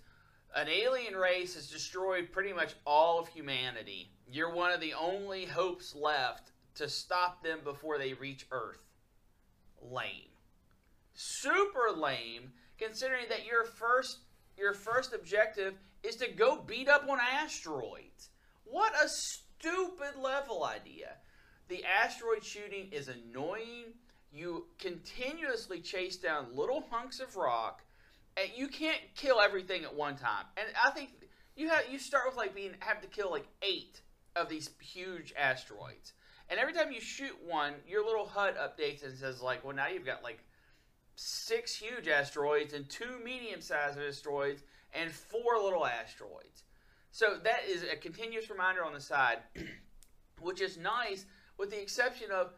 an 0.55 0.69
alien 0.69 1.15
race 1.15 1.55
has 1.55 1.69
destroyed 1.69 2.33
pretty 2.33 2.53
much 2.53 2.75
all 2.85 3.19
of 3.19 3.29
humanity. 3.29 4.11
You're 4.31 4.55
one 4.55 4.73
of 4.73 4.81
the 4.81 4.95
only 4.95 5.45
hopes 5.45 5.95
left 5.95 6.53
to 6.77 6.89
stop 6.89 7.43
them 7.43 7.61
before 7.65 7.99
they 7.99 8.15
reach 8.15 8.47
Earth. 8.51 8.81
Lame. 9.83 10.31
Super 11.15 11.91
lame, 11.97 12.53
considering 12.79 13.27
that 13.29 13.47
your 13.47 13.65
first 13.65 14.19
your 14.57 14.75
first 14.75 15.13
objective 15.13 15.75
is 16.03 16.17
to 16.17 16.31
go 16.31 16.61
beat 16.61 16.89
up 16.89 17.09
on 17.09 17.19
asteroids. 17.21 18.31
What 18.65 18.93
a 18.95 19.09
stupid 19.09 20.21
level 20.21 20.65
idea. 20.65 21.15
The 21.69 21.85
asteroid 21.85 22.45
shooting 22.45 22.89
is 22.91 23.09
annoying. 23.09 23.95
You 24.33 24.67
continuously 24.79 25.81
chase 25.81 26.17
down 26.17 26.55
little 26.55 26.85
hunks 26.91 27.21
of 27.21 27.37
rock, 27.37 27.83
you 28.55 28.69
can't 28.69 29.01
kill 29.17 29.41
everything 29.41 29.85
at 29.85 29.95
one 29.95 30.17
time. 30.17 30.45
And 30.57 30.67
I 30.85 30.91
think 30.91 31.11
you 31.57 31.69
have 31.69 31.85
you 31.91 31.99
start 31.99 32.25
with 32.27 32.37
like 32.37 32.55
being 32.55 32.73
have 32.81 33.01
to 33.01 33.09
kill 33.09 33.31
like 33.31 33.47
eight 33.63 34.01
of 34.37 34.49
these 34.49 34.71
huge 34.81 35.33
asteroids. 35.37 36.13
And 36.51 36.59
every 36.59 36.73
time 36.73 36.93
you 36.93 37.01
shoot 37.01 37.37
one, 37.47 37.75
your 37.87 38.05
little 38.05 38.27
HUD 38.27 38.55
updates 38.57 39.05
and 39.05 39.17
says 39.17 39.43
like, 39.43 39.65
well 39.65 39.75
now 39.75 39.89
you've 39.89 40.07
got 40.07 40.23
like 40.23 40.45
six 41.17 41.75
huge 41.75 42.07
asteroids 42.07 42.75
and 42.75 42.89
two 42.89 43.19
medium-sized 43.25 43.99
asteroids 43.99 44.63
and 44.95 45.11
four 45.11 45.59
little 45.63 45.85
asteroids. 45.85 46.63
So 47.11 47.39
that 47.43 47.63
is 47.69 47.83
a 47.83 47.97
continuous 47.97 48.51
reminder 48.51 48.85
on 48.85 48.93
the 48.93 49.01
side, 49.01 49.39
which 50.41 50.61
is 50.61 50.79
nice, 50.79 51.27
with 51.59 51.71
the 51.71 51.81
exception 51.81 52.31
of 52.31 52.53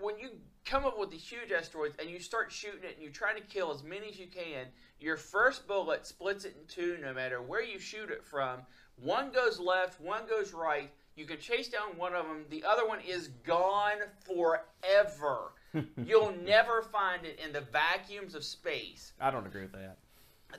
when 0.00 0.18
you 0.18 0.30
come 0.64 0.84
up 0.84 0.98
with 0.98 1.10
these 1.10 1.26
huge 1.26 1.52
asteroids 1.52 1.96
and 1.98 2.08
you 2.08 2.20
start 2.20 2.52
shooting 2.52 2.84
it 2.84 2.94
and 2.96 3.02
you 3.02 3.10
try 3.10 3.32
to 3.32 3.40
kill 3.40 3.72
as 3.72 3.82
many 3.82 4.08
as 4.08 4.18
you 4.18 4.26
can, 4.26 4.66
your 5.00 5.16
first 5.16 5.66
bullet 5.66 6.06
splits 6.06 6.44
it 6.44 6.56
in 6.60 6.66
two 6.66 6.98
no 7.02 7.12
matter 7.12 7.40
where 7.40 7.62
you 7.62 7.78
shoot 7.78 8.10
it 8.10 8.24
from. 8.24 8.60
One 8.96 9.30
goes 9.30 9.58
left, 9.58 10.00
one 10.00 10.22
goes 10.28 10.52
right. 10.52 10.90
You 11.16 11.24
can 11.24 11.38
chase 11.38 11.68
down 11.68 11.96
one 11.96 12.14
of 12.14 12.26
them, 12.26 12.44
the 12.50 12.64
other 12.64 12.86
one 12.86 13.00
is 13.00 13.28
gone 13.44 13.98
forever. 14.24 15.52
You'll 16.04 16.34
never 16.44 16.82
find 16.82 17.24
it 17.24 17.40
in 17.44 17.52
the 17.52 17.60
vacuums 17.60 18.34
of 18.34 18.44
space. 18.44 19.12
I 19.20 19.30
don't 19.30 19.46
agree 19.46 19.62
with 19.62 19.72
that 19.72 19.98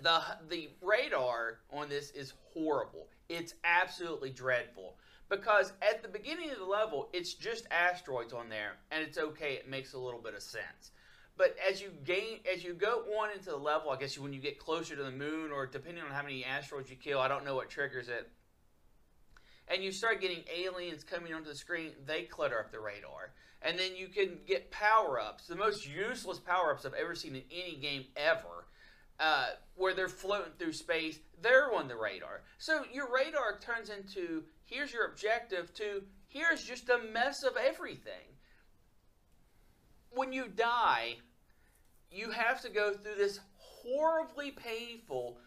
the 0.02 0.22
the 0.50 0.70
radar 0.82 1.60
on 1.72 1.90
this 1.90 2.12
is 2.12 2.34
horrible. 2.54 3.08
It's 3.30 3.56
absolutely 3.64 4.30
dreadful 4.30 4.96
because 5.32 5.72
at 5.82 6.04
the 6.04 6.10
beginning 6.10 6.52
of 6.52 6.60
the 6.60 6.66
level, 6.66 7.08
it's 7.14 7.34
just 7.34 7.66
asteroids 7.72 8.34
on 8.34 8.50
there, 8.50 8.74
and 8.92 9.02
it's 9.02 9.18
okay. 9.18 9.54
It 9.54 9.70
makes 9.70 9.94
a 9.94 9.98
little 9.98 10.20
bit 10.20 10.36
of 10.36 10.44
sense. 10.44 10.92
But 11.38 11.56
as 11.68 11.82
you 11.82 11.92
gain, 12.04 12.40
as 12.54 12.66
you 12.66 12.74
go 12.74 13.06
on 13.18 13.32
into 13.32 13.50
the 13.50 13.56
level, 13.56 13.92
I 13.92 13.98
guess 13.98 14.20
when 14.20 14.34
you 14.34 14.42
get 14.42 14.60
closer 14.60 14.94
to 14.94 15.04
the 15.04 15.12
moon, 15.12 15.52
or 15.52 15.66
depending 15.66 16.04
on 16.04 16.12
how 16.12 16.22
many 16.22 16.44
asteroids 16.44 16.90
you 16.90 16.98
kill, 16.98 17.20
I 17.20 17.30
don't 17.30 17.46
know 17.46 17.56
what 17.56 17.70
triggers 17.70 18.10
it. 18.10 18.30
And 19.70 19.82
you 19.82 19.94
start 19.94 20.20
getting 20.20 20.44
aliens 20.54 21.06
coming 21.06 21.34
onto 21.34 21.50
the 21.50 21.56
screen, 21.56 21.92
they 22.06 22.24
clutter 22.24 22.60
up 22.60 22.74
the 22.74 22.82
radar. 22.82 23.32
And 23.62 23.80
then 23.80 23.96
you 23.96 24.10
can 24.10 24.40
get 24.46 24.70
power 24.70 25.18
ups, 25.18 25.48
the 25.48 25.56
most 25.56 25.88
useless 25.88 26.40
power 26.40 26.74
ups 26.74 26.86
I've 26.86 26.94
ever 26.94 27.16
seen 27.16 27.36
in 27.36 27.44
any 27.50 27.78
game 27.78 28.06
ever 28.18 28.66
uh, 29.22 29.52
where 29.76 29.94
they're 29.94 30.10
floating 30.10 30.52
through 30.58 30.74
space, 30.74 31.20
they're 31.42 31.74
on 31.74 31.88
the 31.88 31.96
radar. 31.96 32.42
So 32.58 32.84
your 32.92 33.08
radar 33.14 33.60
turns 33.60 33.90
into 33.90 34.44
here's 34.72 34.94
your 34.94 35.06
objective 35.06 35.74
to 35.76 36.02
here's 36.28 36.64
just 36.64 36.90
a 36.90 36.98
mess 37.14 37.44
of 37.44 37.58
everything. 37.58 38.38
when 40.14 40.34
you 40.34 40.48
die, 40.48 41.16
you 42.12 42.32
have 42.32 42.62
to 42.62 42.70
go 42.70 42.94
through 42.94 43.16
this 43.16 43.40
horribly 43.58 44.52
painful, 44.52 45.38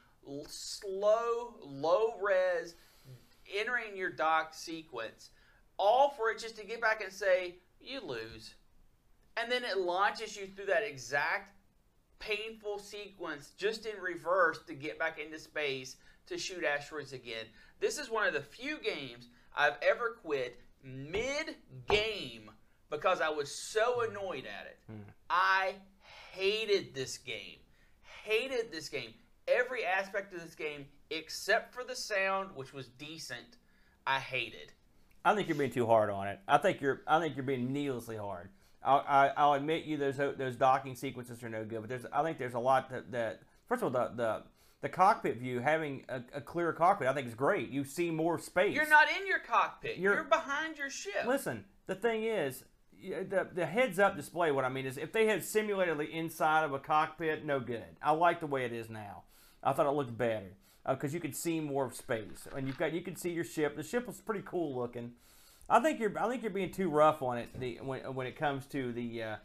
slow, 0.48 1.54
low 1.62 2.14
res, 2.22 2.74
entering 3.54 3.96
your 3.96 4.10
dock 4.10 4.54
sequence, 4.54 5.30
all 5.78 6.10
for 6.10 6.30
it 6.30 6.38
just 6.38 6.56
to 6.56 6.64
get 6.64 6.80
back 6.80 7.02
and 7.02 7.12
say, 7.12 7.56
you 7.80 8.00
lose. 8.00 8.54
And 9.36 9.50
then 9.50 9.64
it 9.64 9.78
launches 9.78 10.36
you 10.36 10.46
through 10.46 10.66
that 10.66 10.82
exact 10.82 11.54
painful 12.18 12.78
sequence 12.78 13.52
just 13.58 13.84
in 13.84 14.00
reverse 14.00 14.60
to 14.66 14.74
get 14.74 14.98
back 14.98 15.18
into 15.18 15.38
space 15.38 15.96
to 16.26 16.38
shoot 16.38 16.64
asteroids 16.64 17.12
again. 17.12 17.44
This 17.80 17.98
is 17.98 18.10
one 18.10 18.26
of 18.26 18.34
the 18.34 18.40
few 18.40 18.78
games 18.78 19.28
I've 19.56 19.76
ever 19.82 20.16
quit 20.22 20.60
mid 20.82 21.56
game 21.88 22.50
because 22.90 23.20
I 23.20 23.30
was 23.30 23.54
so 23.54 24.00
hmm. 24.00 24.10
annoyed 24.10 24.44
at 24.46 24.66
it. 24.66 24.78
Hmm. 24.86 25.10
I 25.30 25.74
hated 26.32 26.94
this 26.94 27.18
game. 27.18 27.58
Hated 28.24 28.72
this 28.72 28.88
game. 28.88 29.14
Every 29.46 29.84
aspect 29.84 30.32
of 30.32 30.42
this 30.42 30.54
game 30.54 30.86
except 31.10 31.74
for 31.74 31.84
the 31.84 31.94
sound, 31.94 32.50
which 32.54 32.72
was 32.72 32.88
decent, 32.88 33.58
I 34.06 34.18
hated. 34.18 34.72
I 35.24 35.34
think 35.34 35.48
you're 35.48 35.56
being 35.56 35.70
too 35.70 35.86
hard 35.86 36.10
on 36.10 36.28
it. 36.28 36.40
I 36.46 36.58
think 36.58 36.80
you're. 36.80 37.02
I 37.06 37.18
think 37.18 37.36
you're 37.36 37.44
being 37.44 37.72
needlessly 37.72 38.16
hard. 38.16 38.50
I'll, 38.82 39.04
I, 39.08 39.30
I'll 39.36 39.54
admit 39.54 39.84
you 39.84 39.96
those 39.96 40.16
those 40.16 40.56
docking 40.56 40.94
sequences 40.94 41.42
are 41.42 41.48
no 41.48 41.64
good, 41.64 41.80
but 41.80 41.88
there's. 41.88 42.04
I 42.12 42.22
think 42.22 42.38
there's 42.38 42.54
a 42.54 42.58
lot 42.58 42.90
that, 42.90 43.10
that 43.12 43.40
first 43.66 43.82
of 43.82 43.94
all 43.94 44.08
the 44.08 44.14
the, 44.14 44.42
the 44.84 44.88
cockpit 44.90 45.38
view 45.38 45.60
having 45.60 46.04
a, 46.10 46.20
a 46.34 46.40
clear 46.40 46.72
cockpit 46.72 47.08
I 47.08 47.14
think 47.14 47.26
is 47.26 47.34
great. 47.34 47.70
You 47.70 47.84
see 47.84 48.10
more 48.10 48.38
space. 48.38 48.76
You're 48.76 48.88
not 48.88 49.08
in 49.18 49.26
your 49.26 49.38
cockpit. 49.40 49.96
You're- 49.96 50.16
You're, 50.16 50.24
behind 50.24 50.76
your 50.76 50.90
ship. 50.90 51.24
Listen, 51.26 51.64
the 51.86 51.94
thing 51.94 52.22
is, 52.24 52.64
the 53.02 53.48
the 53.52 53.66
heads 53.66 53.98
up 53.98 54.14
display. 54.16 54.50
What 54.52 54.64
I 54.64 54.68
mean 54.68 54.86
is, 54.86 54.96
if 54.98 55.10
they 55.12 55.26
had 55.26 55.42
simulated 55.42 55.96
the 55.98 56.04
inside 56.10 56.64
of 56.64 56.72
a 56.72 56.78
cockpit, 56.78 57.44
no 57.44 57.60
good. 57.60 57.96
I 58.02 58.12
like 58.12 58.40
the 58.40 58.46
way 58.46 58.64
it 58.64 58.72
is 58.72 58.88
now. 58.90 59.24
I 59.62 59.72
thought 59.72 59.86
it 59.86 59.96
looked 59.96 60.16
better 60.16 60.52
because 60.88 61.14
you 61.14 61.20
could 61.20 61.34
see 61.34 61.60
more 61.60 61.86
of 61.86 61.94
space, 61.94 62.46
and 62.54 62.66
you've 62.66 62.78
got 62.78 62.92
you 62.92 63.00
can 63.00 63.16
see 63.16 63.30
your 63.30 63.44
ship. 63.44 63.76
The 63.76 63.82
ship 63.82 64.06
was 64.06 64.20
pretty 64.20 64.42
cool 64.46 64.76
looking. 64.78 65.12
I 65.68 65.80
think 65.80 65.98
you're 65.98 66.12
I 66.18 66.28
think 66.28 66.42
you're 66.42 66.50
being 66.50 66.72
too 66.72 66.90
rough 66.90 67.22
on 67.22 67.38
it. 67.38 67.48
The 67.58 67.78
when 67.82 68.00
when 68.14 68.26
it 68.26 68.36
comes 68.36 68.66
to 68.66 68.92
the 68.92 69.22
uh, 69.22 69.36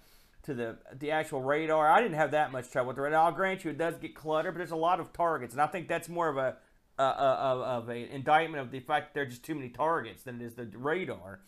to 0.43 0.53
the 0.53 0.77
the 0.97 1.11
actual 1.11 1.41
radar, 1.41 1.89
I 1.89 2.01
didn't 2.01 2.17
have 2.17 2.31
that 2.31 2.51
much 2.51 2.69
trouble 2.71 2.89
with 2.89 2.95
the 2.95 3.01
radar. 3.03 3.25
I'll 3.25 3.31
grant 3.31 3.63
you 3.63 3.71
it 3.71 3.77
does 3.77 3.97
get 3.97 4.15
cluttered, 4.15 4.53
but 4.53 4.59
there's 4.59 4.71
a 4.71 4.75
lot 4.75 4.99
of 4.99 5.13
targets, 5.13 5.53
and 5.53 5.61
I 5.61 5.67
think 5.67 5.87
that's 5.87 6.09
more 6.09 6.29
of 6.29 6.37
a 6.37 6.57
uh, 6.97 7.01
uh, 7.01 7.63
of 7.65 7.89
a 7.89 8.13
indictment 8.13 8.61
of 8.61 8.71
the 8.71 8.79
fact 8.79 9.07
that 9.07 9.13
there 9.13 9.23
are 9.23 9.29
just 9.29 9.43
too 9.43 9.55
many 9.55 9.69
targets 9.69 10.23
than 10.23 10.41
it 10.41 10.45
is 10.45 10.55
the 10.55 10.65
radar. 10.75 11.39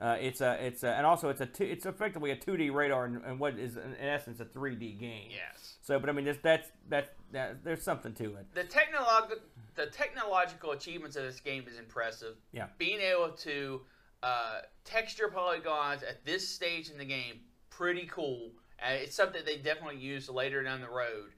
Uh, 0.00 0.16
it's 0.20 0.40
a 0.40 0.64
it's 0.64 0.84
a, 0.84 0.90
and 0.90 1.04
also 1.04 1.28
it's 1.28 1.40
a 1.40 1.46
two, 1.46 1.64
it's 1.64 1.84
effectively 1.84 2.30
a 2.30 2.36
2D 2.36 2.72
radar 2.72 3.06
and, 3.06 3.24
and 3.24 3.40
what 3.40 3.58
is 3.58 3.76
in 3.76 3.96
essence 4.00 4.38
a 4.38 4.44
3D 4.44 4.98
game. 5.00 5.28
yes. 5.30 5.76
So, 5.80 5.98
but 5.98 6.08
I 6.08 6.12
mean, 6.12 6.24
that's 6.24 6.38
that's 6.42 6.68
that, 6.88 7.14
that 7.32 7.64
there's 7.64 7.82
something 7.82 8.12
to 8.14 8.36
it. 8.36 8.46
The 8.54 8.62
technolog- 8.62 9.40
the 9.74 9.86
technological 9.86 10.72
achievements 10.72 11.16
of 11.16 11.24
this 11.24 11.40
game 11.40 11.64
is 11.66 11.78
impressive. 11.78 12.36
Yeah. 12.52 12.66
Being 12.78 13.00
able 13.00 13.30
to 13.30 13.80
uh, 14.22 14.60
texture 14.84 15.28
polygons 15.28 16.02
at 16.02 16.24
this 16.24 16.48
stage 16.48 16.90
in 16.90 16.98
the 16.98 17.04
game, 17.04 17.40
pretty 17.78 18.06
cool. 18.12 18.50
Uh, 18.82 18.90
it's 18.92 19.14
something 19.14 19.40
they 19.46 19.56
definitely 19.56 19.98
use 19.98 20.28
later 20.28 20.62
down 20.62 20.80
the 20.80 20.88
road. 20.88 21.30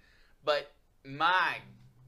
But 0.45 0.73
my 1.05 1.57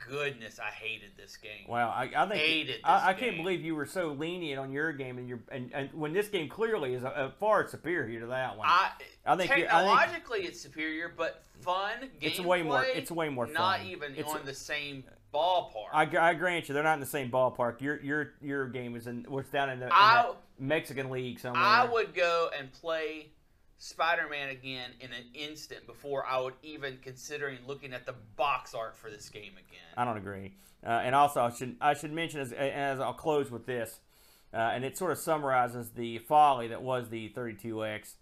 goodness, 0.08 0.58
I 0.58 0.70
hated 0.70 1.10
this 1.16 1.36
game. 1.36 1.68
Wow, 1.68 1.90
I, 1.90 2.10
I 2.16 2.26
think 2.28 2.40
Hated 2.40 2.80
I, 2.82 3.10
I 3.10 3.14
can't 3.14 3.36
believe 3.36 3.60
you 3.62 3.74
were 3.76 3.86
so 3.86 4.08
lenient 4.08 4.58
on 4.58 4.72
your 4.72 4.92
game 4.92 5.18
and 5.18 5.28
your 5.28 5.40
and, 5.50 5.70
and 5.74 5.90
when 5.94 6.12
this 6.12 6.28
game 6.28 6.48
clearly 6.48 6.94
is 6.94 7.04
a, 7.04 7.08
a 7.08 7.32
far 7.38 7.68
superior 7.68 8.20
to 8.20 8.26
that 8.26 8.56
one. 8.56 8.66
I, 8.68 8.90
I 9.24 9.36
think 9.36 9.50
you- 9.50 9.54
I 9.54 9.58
think- 9.58 9.68
technologically 9.70 10.40
it's 10.40 10.60
superior, 10.60 11.12
but 11.16 11.42
fun. 11.60 12.10
It's 12.20 12.40
way 12.40 12.62
more- 12.62 12.84
it's 12.84 13.10
way 13.10 13.28
more 13.28 13.46
Fun. 13.46 13.54
Not 13.54 13.84
even 13.84 14.12
It's- 14.16 14.34
on 14.34 14.44
the 14.44 14.54
same 14.54 15.04
ballpark. 15.32 15.88
I, 15.94 16.02
I 16.30 16.34
grant 16.34 16.68
you, 16.68 16.74
they're 16.74 16.82
not 16.82 16.94
in 16.94 17.00
the 17.00 17.06
same 17.06 17.30
ballpark. 17.30 17.80
Your 17.80 18.00
your 18.02 18.32
your 18.42 18.68
game 18.68 18.96
is 18.96 19.06
in 19.06 19.24
what's 19.28 19.50
down 19.50 19.70
in 19.70 19.78
the, 19.78 19.86
in 19.86 19.92
I- 19.92 20.32
the 20.58 20.64
Mexican 20.64 21.10
league 21.10 21.38
somewhere. 21.38 21.62
I 21.62 21.84
would 21.84 22.12
go 22.14 22.50
and 22.58 22.72
play 22.72 23.30
Spider-Man 23.82 24.50
again 24.50 24.90
in 25.00 25.10
an 25.12 25.24
instant 25.34 25.88
before 25.88 26.24
I 26.24 26.38
would 26.38 26.54
even 26.62 26.98
considering 27.02 27.58
looking 27.66 27.92
at 27.92 28.06
the 28.06 28.14
box 28.36 28.74
art 28.74 28.96
for 28.96 29.10
this 29.10 29.28
game 29.28 29.54
again. 29.54 29.90
I 29.96 30.04
don't 30.04 30.16
agree. 30.16 30.54
Uh, 30.86 30.90
and 30.90 31.16
also, 31.16 31.40
I 31.42 31.50
should 31.50 31.76
I 31.80 31.94
should 31.94 32.12
mention 32.12 32.38
as 32.38 32.52
as 32.52 33.00
I'll 33.00 33.12
close 33.12 33.50
with 33.50 33.66
this, 33.66 33.98
uh, 34.54 34.58
and 34.58 34.84
it 34.84 34.96
sort 34.96 35.10
of 35.10 35.18
summarizes 35.18 35.90
the 35.90 36.18
folly 36.18 36.68
that 36.68 36.80
was 36.80 37.08
the 37.08 37.30
32X. 37.30 38.14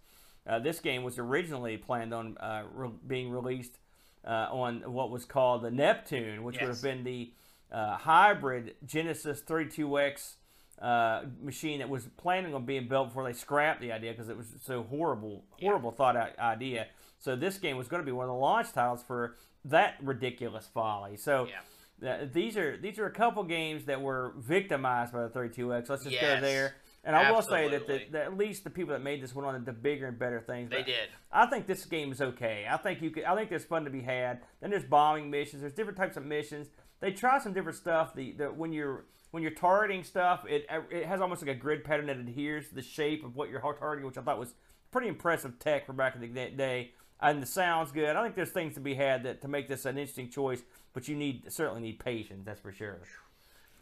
Uh, 0.47 0.57
this 0.57 0.79
game 0.79 1.03
was 1.03 1.19
originally 1.19 1.77
planned 1.77 2.11
on 2.11 2.37
uh, 2.39 2.63
re- 2.73 2.89
being 3.05 3.29
released 3.29 3.77
uh, 4.25 4.47
on 4.51 4.91
what 4.91 5.11
was 5.11 5.25
called 5.25 5.61
the 5.61 5.69
Neptune, 5.69 6.43
which 6.43 6.59
would 6.59 6.69
have 6.69 6.81
been 6.81 7.03
the 7.03 7.33
uh, 7.71 7.97
hybrid 7.97 8.73
Genesis 8.83 9.41
32X 9.41 10.37
uh, 10.81 11.23
machine 11.41 11.79
that 11.79 11.89
was 11.89 12.07
planning 12.17 12.53
on 12.53 12.65
being 12.65 12.87
built 12.87 13.09
before 13.09 13.23
they 13.23 13.33
scrapped 13.33 13.81
the 13.81 13.91
idea 13.91 14.11
because 14.11 14.29
it 14.29 14.37
was 14.37 14.47
so 14.61 14.83
horrible, 14.83 15.43
horrible 15.59 15.91
thought 15.91 16.15
out 16.15 16.37
idea. 16.39 16.87
So 17.19 17.35
this 17.35 17.57
game 17.57 17.77
was 17.77 17.87
going 17.87 18.01
to 18.01 18.05
be 18.05 18.11
one 18.11 18.25
of 18.25 18.29
the 18.29 18.39
launch 18.39 18.71
titles 18.73 19.03
for 19.03 19.35
that 19.65 19.95
ridiculous 20.01 20.67
folly. 20.73 21.17
So. 21.17 21.47
Yeah. 21.47 21.55
Uh, 22.03 22.25
these 22.33 22.57
are 22.57 22.77
these 22.77 22.97
are 22.97 23.05
a 23.05 23.11
couple 23.11 23.43
games 23.43 23.85
that 23.85 24.01
were 24.01 24.33
victimized 24.39 25.13
by 25.13 25.21
the 25.21 25.29
32X. 25.29 25.87
Let's 25.87 26.03
just 26.03 26.19
go 26.19 26.41
there. 26.41 26.73
And 27.03 27.15
I 27.15 27.31
will 27.31 27.41
say 27.41 27.67
that, 27.69 27.87
the, 27.87 28.01
that 28.11 28.25
at 28.25 28.37
least 28.37 28.63
the 28.63 28.69
people 28.69 28.93
that 28.93 29.01
made 29.01 29.23
this 29.23 29.33
went 29.33 29.47
on 29.47 29.55
to 29.55 29.59
the 29.59 29.71
bigger 29.71 30.07
and 30.07 30.19
better 30.19 30.39
things. 30.39 30.69
They 30.69 30.83
did. 30.83 31.09
I 31.31 31.47
think 31.47 31.65
this 31.65 31.85
game 31.85 32.11
is 32.11 32.21
okay. 32.21 32.67
I 32.69 32.77
think 32.77 33.01
you 33.01 33.09
could. 33.09 33.23
I 33.23 33.35
think 33.35 33.49
there's 33.49 33.65
fun 33.65 33.85
to 33.85 33.89
be 33.89 34.01
had. 34.01 34.41
Then 34.61 34.69
there's 34.69 34.83
bombing 34.83 35.31
missions. 35.31 35.61
There's 35.61 35.73
different 35.73 35.97
types 35.97 36.15
of 36.15 36.25
missions. 36.25 36.67
They 37.01 37.11
try 37.11 37.39
some 37.39 37.53
different 37.53 37.77
stuff. 37.77 38.15
The, 38.15 38.31
the 38.31 38.45
when 38.45 38.71
you're 38.71 39.05
when 39.31 39.43
you're 39.43 39.51
targeting 39.51 40.03
stuff, 40.03 40.45
it 40.47 40.65
it 40.89 41.05
has 41.05 41.19
almost 41.19 41.41
like 41.41 41.51
a 41.51 41.59
grid 41.59 41.83
pattern 41.83 42.07
that 42.07 42.17
adheres 42.17 42.69
to 42.69 42.75
the 42.75 42.81
shape 42.81 43.25
of 43.25 43.35
what 43.35 43.49
you're 43.49 43.59
targeting, 43.59 44.05
which 44.05 44.17
I 44.17 44.21
thought 44.21 44.39
was 44.39 44.53
pretty 44.91 45.07
impressive 45.07 45.59
tech 45.59 45.85
for 45.85 45.93
back 45.93 46.15
in 46.15 46.21
the 46.21 46.27
day. 46.27 46.91
And 47.19 47.41
the 47.41 47.45
sounds 47.45 47.91
good. 47.91 48.15
I 48.15 48.23
think 48.23 48.35
there's 48.35 48.51
things 48.51 48.73
to 48.75 48.79
be 48.79 48.95
had 48.95 49.23
that 49.23 49.41
to 49.41 49.47
make 49.47 49.67
this 49.67 49.85
an 49.85 49.97
interesting 49.97 50.29
choice. 50.29 50.61
But 50.93 51.07
you 51.07 51.15
need 51.15 51.51
certainly 51.51 51.81
need 51.81 51.99
patience. 51.99 52.43
That's 52.45 52.59
for 52.59 52.71
sure. 52.71 52.99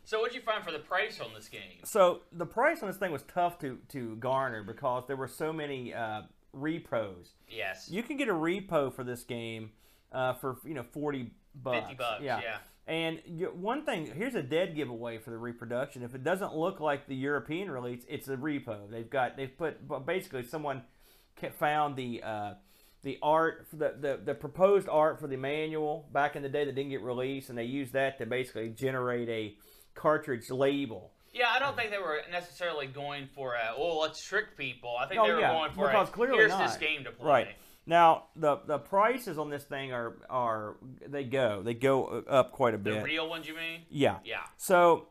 So 0.04 0.20
what'd 0.22 0.36
you 0.36 0.42
find 0.42 0.64
for 0.64 0.72
the 0.72 0.80
price 0.80 1.20
on 1.20 1.34
this 1.36 1.48
game? 1.48 1.84
So 1.84 2.22
the 2.32 2.46
price 2.46 2.82
on 2.82 2.88
this 2.88 2.98
thing 2.98 3.12
was 3.12 3.24
tough 3.24 3.60
to 3.60 3.80
to 3.90 4.16
garner 4.18 4.64
because 4.64 5.04
there 5.08 5.16
were 5.16 5.28
so 5.28 5.52
many 5.52 5.94
uh, 5.94 6.24
repos. 6.54 7.32
Yes. 7.50 7.90
You 7.92 8.04
can 8.04 8.18
get 8.18 8.28
a 8.28 8.34
repo 8.34 8.94
for 8.94 9.04
this 9.04 9.24
game 9.24 9.72
uh, 10.12 10.34
for 10.34 10.58
you 10.66 10.74
know 10.74 10.84
forty 10.84 11.32
bucks. 11.56 11.88
50 11.88 11.96
bucks, 11.96 12.24
yeah. 12.24 12.58
And 12.88 13.20
one 13.54 13.86
thing, 13.86 14.12
here's 14.16 14.34
a 14.36 14.42
dead 14.42 14.76
giveaway 14.76 15.20
for 15.20 15.30
the 15.30 15.38
reproduction. 15.38 16.02
If 16.02 16.16
it 16.16 16.24
doesn't 16.24 16.56
look 16.56 16.80
like 16.80 17.08
the 17.08 17.16
European 17.16 17.70
release, 17.70 18.04
it's 18.10 18.28
a 18.28 18.36
repo. 18.36 18.90
They've 18.90 19.10
got 19.10 19.38
they've 19.38 19.56
put 19.56 19.78
basically 20.06 20.44
someone 20.44 20.82
found 21.60 21.96
the 21.96 22.24
uh, 22.24 22.54
the 23.04 23.20
art 23.22 23.68
the, 23.72 23.94
the 24.00 24.20
the 24.26 24.34
proposed 24.34 24.90
art 24.90 25.20
for 25.20 25.28
the 25.28 25.38
manual 25.38 26.10
back 26.12 26.36
in 26.36 26.42
the 26.42 26.50
day 26.50 26.66
that 26.66 26.74
didn't 26.74 26.90
get 26.90 27.02
released, 27.04 27.50
and 27.50 27.58
they 27.58 27.64
used 27.66 27.94
that 27.94 28.18
to 28.18 28.26
basically 28.26 28.70
generate 28.70 29.30
a 29.30 29.56
cartridge 29.94 30.50
label. 30.50 31.12
Yeah, 31.32 31.46
I 31.52 31.60
don't 31.60 31.78
think 31.78 31.92
they 31.92 32.00
were 32.00 32.22
necessarily 32.32 32.88
going 32.88 33.30
for 33.36 33.54
a, 33.54 33.80
well, 33.80 34.00
let's 34.00 34.24
trick 34.26 34.58
people. 34.58 34.96
I 35.00 35.08
think 35.08 35.22
Oh, 35.22 35.28
they 35.28 35.34
were 35.34 35.40
yeah, 35.40 35.54
going 35.54 35.72
for 35.74 35.86
because 35.88 36.10
a, 36.10 36.12
clearly 36.12 36.38
here's 36.38 36.50
not. 36.50 36.68
this 36.68 36.78
game 36.78 37.04
to 37.04 37.12
play. 37.12 37.28
Right. 37.28 37.48
Now 37.90 38.26
the 38.36 38.58
the 38.68 38.78
prices 38.78 39.40
on 39.40 39.50
this 39.50 39.64
thing 39.64 39.92
are 39.92 40.14
are 40.30 40.78
they 41.08 41.24
go 41.24 41.64
they 41.64 41.74
go 41.74 42.24
up 42.30 42.52
quite 42.52 42.76
a 42.76 42.78
bit. 42.78 43.00
The 43.00 43.04
real 43.04 43.28
ones, 43.28 43.48
you 43.48 43.56
mean? 43.56 43.82
yeah. 43.90 44.18
Yeah. 44.24 44.42
So 44.58 45.08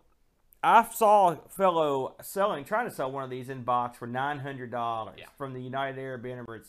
I 0.63 0.87
saw 0.95 1.33
a 1.33 1.37
fellow 1.51 2.15
selling 2.23 2.65
trying 2.65 2.89
to 2.89 2.95
sell 2.95 3.11
one 3.11 3.25
of 3.25 3.31
these 3.31 3.49
in 3.49 3.63
box 3.65 3.99
for 3.99 4.07
nine 4.07 4.39
hundred 4.39 4.71
dollars 4.71 5.17
Yeah. 5.19 5.27
from 5.37 5.55
the 5.55 5.61
United 5.61 6.01
Arab 6.01 6.23
Emirates. 6.25 6.69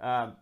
Um, 0.00 0.36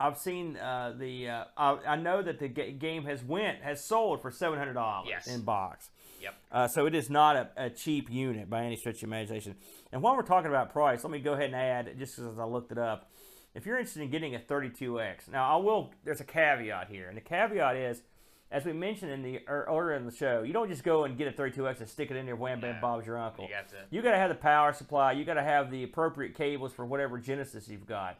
I've 0.00 0.16
seen 0.18 0.56
uh, 0.56 0.94
the 0.98 1.28
uh, 1.28 1.44
I, 1.56 1.78
I 1.88 1.96
know 1.96 2.22
that 2.22 2.38
the 2.38 2.48
ga- 2.48 2.72
game 2.72 3.04
has 3.04 3.22
went 3.22 3.60
has 3.62 3.84
sold 3.84 4.22
for 4.22 4.30
seven 4.30 4.58
hundred 4.58 4.72
dollars 4.74 5.08
Yes. 5.10 5.26
in 5.26 5.42
box. 5.42 5.90
Yep. 6.22 6.34
Uh, 6.50 6.68
so 6.68 6.86
it 6.86 6.94
is 6.94 7.10
not 7.10 7.36
a, 7.36 7.48
a 7.66 7.68
cheap 7.70 8.10
unit 8.10 8.48
by 8.48 8.64
any 8.64 8.76
stretch 8.76 8.98
of 9.02 9.04
imagination. 9.08 9.56
And 9.92 10.02
while 10.02 10.16
we're 10.16 10.22
talking 10.22 10.48
about 10.48 10.72
price, 10.72 11.04
let 11.04 11.10
me 11.10 11.18
go 11.18 11.32
ahead 11.34 11.46
and 11.46 11.56
add, 11.56 11.98
just 11.98 12.18
as 12.18 12.38
I 12.38 12.44
looked 12.44 12.70
it 12.72 12.78
up, 12.78 13.10
if 13.54 13.66
you're 13.66 13.76
interested 13.78 14.02
in 14.02 14.10
getting 14.10 14.34
a 14.34 14.38
32X, 14.38 15.30
now 15.30 15.58
I 15.58 15.62
will, 15.62 15.92
there's 16.04 16.20
a 16.20 16.24
caveat 16.24 16.88
here. 16.88 17.08
And 17.08 17.16
the 17.16 17.20
caveat 17.22 17.76
is, 17.76 18.02
as 18.50 18.64
we 18.64 18.72
mentioned 18.72 19.10
in 19.10 19.22
the 19.22 19.40
earlier 19.48 19.94
in 19.94 20.04
the 20.04 20.12
show, 20.14 20.42
you 20.42 20.52
don't 20.52 20.68
just 20.68 20.84
go 20.84 21.04
and 21.04 21.16
get 21.16 21.28
a 21.28 21.32
32X 21.32 21.80
and 21.80 21.88
stick 21.88 22.10
it 22.10 22.16
in 22.16 22.26
there, 22.26 22.36
wham, 22.36 22.60
bam, 22.60 22.76
No. 22.76 22.80
Bob's 22.80 23.06
your 23.06 23.18
uncle. 23.18 23.44
You 23.44 23.50
got 23.50 23.68
to. 23.70 23.76
You 23.90 24.02
got 24.02 24.12
to 24.12 24.18
have 24.18 24.28
the 24.28 24.34
power 24.34 24.72
supply. 24.72 25.12
You 25.12 25.24
got 25.24 25.34
to 25.34 25.42
have 25.42 25.70
the 25.70 25.82
appropriate 25.82 26.34
cables 26.34 26.72
for 26.72 26.84
whatever 26.84 27.18
Genesis 27.18 27.68
you've 27.68 27.86
got. 27.86 28.18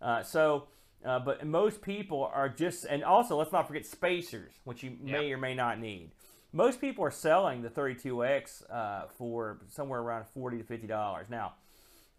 Uh, 0.00 0.22
so, 0.22 0.66
uh, 1.04 1.18
but 1.20 1.46
most 1.46 1.80
people 1.80 2.28
are 2.32 2.48
just, 2.48 2.84
and 2.84 3.04
also 3.04 3.36
let's 3.36 3.52
not 3.52 3.66
forget 3.68 3.86
spacers, 3.86 4.52
which 4.64 4.82
you 4.82 4.96
may 5.00 5.32
or 5.32 5.38
may 5.38 5.54
not 5.54 5.78
need. 5.78 6.10
Most 6.52 6.80
people 6.80 7.04
are 7.04 7.10
selling 7.10 7.62
the 7.62 7.68
32X 7.68 8.68
uh, 8.70 9.06
for 9.16 9.58
somewhere 9.68 10.00
around 10.00 10.24
40 10.34 10.58
to 10.58 10.64
50 10.64 10.86
dollars. 10.86 11.26
Now, 11.28 11.54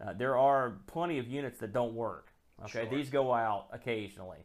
uh, 0.00 0.12
there 0.14 0.36
are 0.36 0.78
plenty 0.86 1.18
of 1.18 1.26
units 1.28 1.58
that 1.60 1.72
don't 1.72 1.94
work. 1.94 2.29
Okay, 2.64 2.82
Sure. 2.82 2.86
these 2.86 3.10
go 3.10 3.32
out 3.32 3.66
occasionally. 3.72 4.38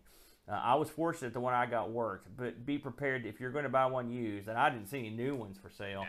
Uh, 0.47 0.51
I 0.53 0.75
was 0.75 0.89
fortunate 0.89 1.33
the 1.33 1.39
one 1.39 1.53
I 1.53 1.65
got 1.65 1.91
worked, 1.91 2.27
but 2.37 2.65
be 2.65 2.77
prepared 2.77 3.25
if 3.25 3.39
you're 3.39 3.51
going 3.51 3.63
to 3.63 3.69
buy 3.69 3.85
one 3.87 4.09
used. 4.11 4.47
And 4.47 4.57
I 4.57 4.69
didn't 4.69 4.87
see 4.87 4.99
any 4.99 5.09
new 5.09 5.35
ones 5.35 5.57
for 5.57 5.69
sale. 5.71 6.01
No, 6.03 6.07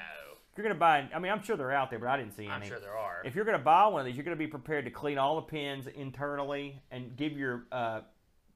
If 0.52 0.59
you're 0.59 0.64
going 0.64 0.76
to 0.76 0.78
buy, 0.80 1.09
I 1.14 1.18
mean, 1.18 1.32
I'm 1.32 1.42
sure 1.42 1.57
they're 1.57 1.72
out 1.72 1.88
there, 1.90 1.98
but 1.98 2.09
I 2.09 2.18
didn't 2.18 2.36
see 2.36 2.46
I'm 2.46 2.61
any. 2.61 2.68
sure 2.68 2.78
there 2.78 2.96
are. 2.96 3.22
If 3.24 3.34
you're 3.34 3.46
going 3.46 3.59
to 3.59 3.64
buy 3.64 3.86
one 3.86 4.00
of 4.00 4.07
these, 4.07 4.14
you're 4.14 4.24
going 4.24 4.36
to 4.36 4.42
be 4.44 4.46
prepared 4.46 4.84
to 4.84 4.90
clean 4.90 5.16
all 5.18 5.36
the 5.36 5.42
pins 5.42 5.86
internally 5.86 6.82
and 6.90 7.16
give 7.16 7.32
your 7.32 7.64
uh, 7.72 8.00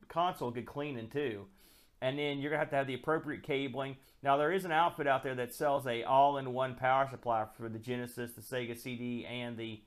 console 0.09 0.49
a 0.51 0.53
good 0.53 0.67
cleaning 0.67 1.09
too. 1.09 1.47
And 2.03 2.19
then 2.19 2.39
you're 2.41 2.51
going 2.51 2.59
to 2.59 2.65
have 2.65 2.71
to 2.71 2.77
have 2.77 2.87
the 2.87 2.95
appropriate 2.95 3.43
cabling. 3.43 3.97
Now 4.23 4.37
there 4.37 4.53
is 4.53 4.65
an 4.67 4.73
outfit 4.73 5.07
out 5.07 5.23
there 5.23 5.35
that 5.35 5.55
sells 5.55 5.87
a 5.87 6.03
all-in-one 6.03 6.75
power 6.75 7.09
supply 7.11 7.47
for 7.57 7.69
the 7.71 7.79
Genesis, 7.79 8.33
the 8.33 8.41
Sega 8.43 8.77
CD, 8.79 9.25
and 9.27 9.57
the 9.57 9.81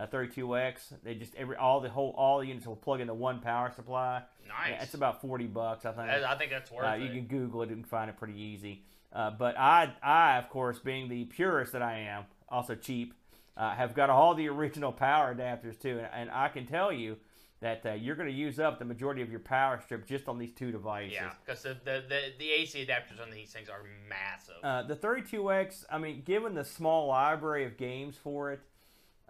uh, 0.00 0.06
32X. 0.06 0.94
They 1.02 1.14
just 1.14 1.34
every 1.34 1.56
all 1.56 1.80
the 1.80 1.88
whole 1.88 2.14
all 2.16 2.38
the 2.40 2.46
units 2.46 2.66
will 2.66 2.76
plug 2.76 3.00
into 3.00 3.14
one 3.14 3.40
power 3.40 3.70
supply. 3.74 4.22
nice. 4.48 4.70
Yeah, 4.70 4.82
it's 4.82 4.94
about 4.94 5.20
40 5.20 5.46
bucks, 5.46 5.84
I 5.84 5.92
think. 5.92 6.08
I 6.08 6.32
I 6.32 6.36
think 6.38 6.50
that's 6.50 6.70
worth 6.70 6.86
Uh, 6.86 6.90
it. 6.92 7.02
you 7.02 7.08
can 7.10 7.26
Google 7.26 7.62
it 7.62 7.70
and 7.70 7.86
find 7.86 8.08
it 8.10 8.16
pretty 8.16 8.40
easy. 8.40 8.84
Uh, 9.12 9.30
but 9.30 9.58
I, 9.58 9.92
I, 10.02 10.38
of 10.38 10.48
course, 10.48 10.78
being 10.78 11.08
the 11.08 11.24
purist 11.24 11.72
that 11.72 11.82
I 11.82 11.98
am, 11.98 12.24
also 12.48 12.76
cheap, 12.76 13.14
uh, 13.56 13.74
have 13.74 13.92
got 13.94 14.08
all 14.08 14.34
the 14.34 14.48
original 14.48 14.92
power 14.92 15.34
adapters 15.34 15.78
too. 15.80 15.98
And, 15.98 16.08
and 16.12 16.30
I 16.30 16.48
can 16.48 16.64
tell 16.64 16.92
you 16.92 17.16
that 17.60 17.84
uh, 17.84 17.92
you're 17.92 18.14
going 18.14 18.28
to 18.28 18.34
use 18.34 18.58
up 18.60 18.78
the 18.78 18.84
majority 18.84 19.20
of 19.20 19.28
your 19.30 19.40
power 19.40 19.80
strip 19.84 20.06
just 20.06 20.28
on 20.28 20.38
these 20.38 20.52
two 20.52 20.70
devices. 20.72 21.12
yeah, 21.12 21.32
because 21.44 21.62
the, 21.62 21.76
the, 21.84 22.04
the, 22.08 22.20
the 22.38 22.50
AC 22.52 22.86
adapters 22.86 23.20
on 23.20 23.30
these 23.32 23.50
things 23.52 23.68
are 23.68 23.82
massive. 24.08 24.54
Uh, 24.62 24.84
the 24.84 24.94
32X, 24.96 25.84
I 25.90 25.98
mean, 25.98 26.22
given 26.24 26.54
the 26.54 26.64
small 26.64 27.08
library 27.08 27.64
of 27.66 27.76
games 27.76 28.16
for 28.16 28.52
it, 28.52 28.60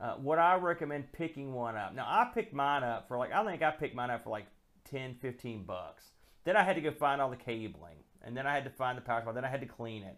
uh, 0.01 0.15
would 0.19 0.39
I 0.39 0.57
recommend 0.57 1.13
picking 1.13 1.53
one 1.53 1.77
up? 1.77 1.95
Now, 1.95 2.07
I 2.07 2.31
picked 2.33 2.55
mine 2.55 2.83
up 2.83 3.09
for 3.09 3.19
like, 3.19 3.33
I 3.33 3.45
think 3.45 3.63
I 3.63 3.71
picked 3.71 3.95
mine 3.95 4.11
up 4.11 4.25
for 4.25 4.31
like 4.31 4.47
10, 4.91 5.17
15 5.21 5.65
bucks. 5.65 6.05
Then 6.45 6.57
I 6.57 6.63
had 6.63 6.77
to 6.77 6.83
go 6.83 6.91
find 6.91 7.21
all 7.21 7.31
the 7.31 7.37
cabling, 7.37 7.99
and 8.23 8.37
then 8.37 8.47
I 8.47 8.55
had 8.55 8.65
to 8.65 8.71
find 8.71 8.97
the 8.97 9.03
power 9.03 9.21
supply, 9.21 9.35
then 9.35 9.45
I 9.45 9.49
had 9.49 9.61
to 9.61 9.67
clean 9.67 10.03
it. 10.03 10.17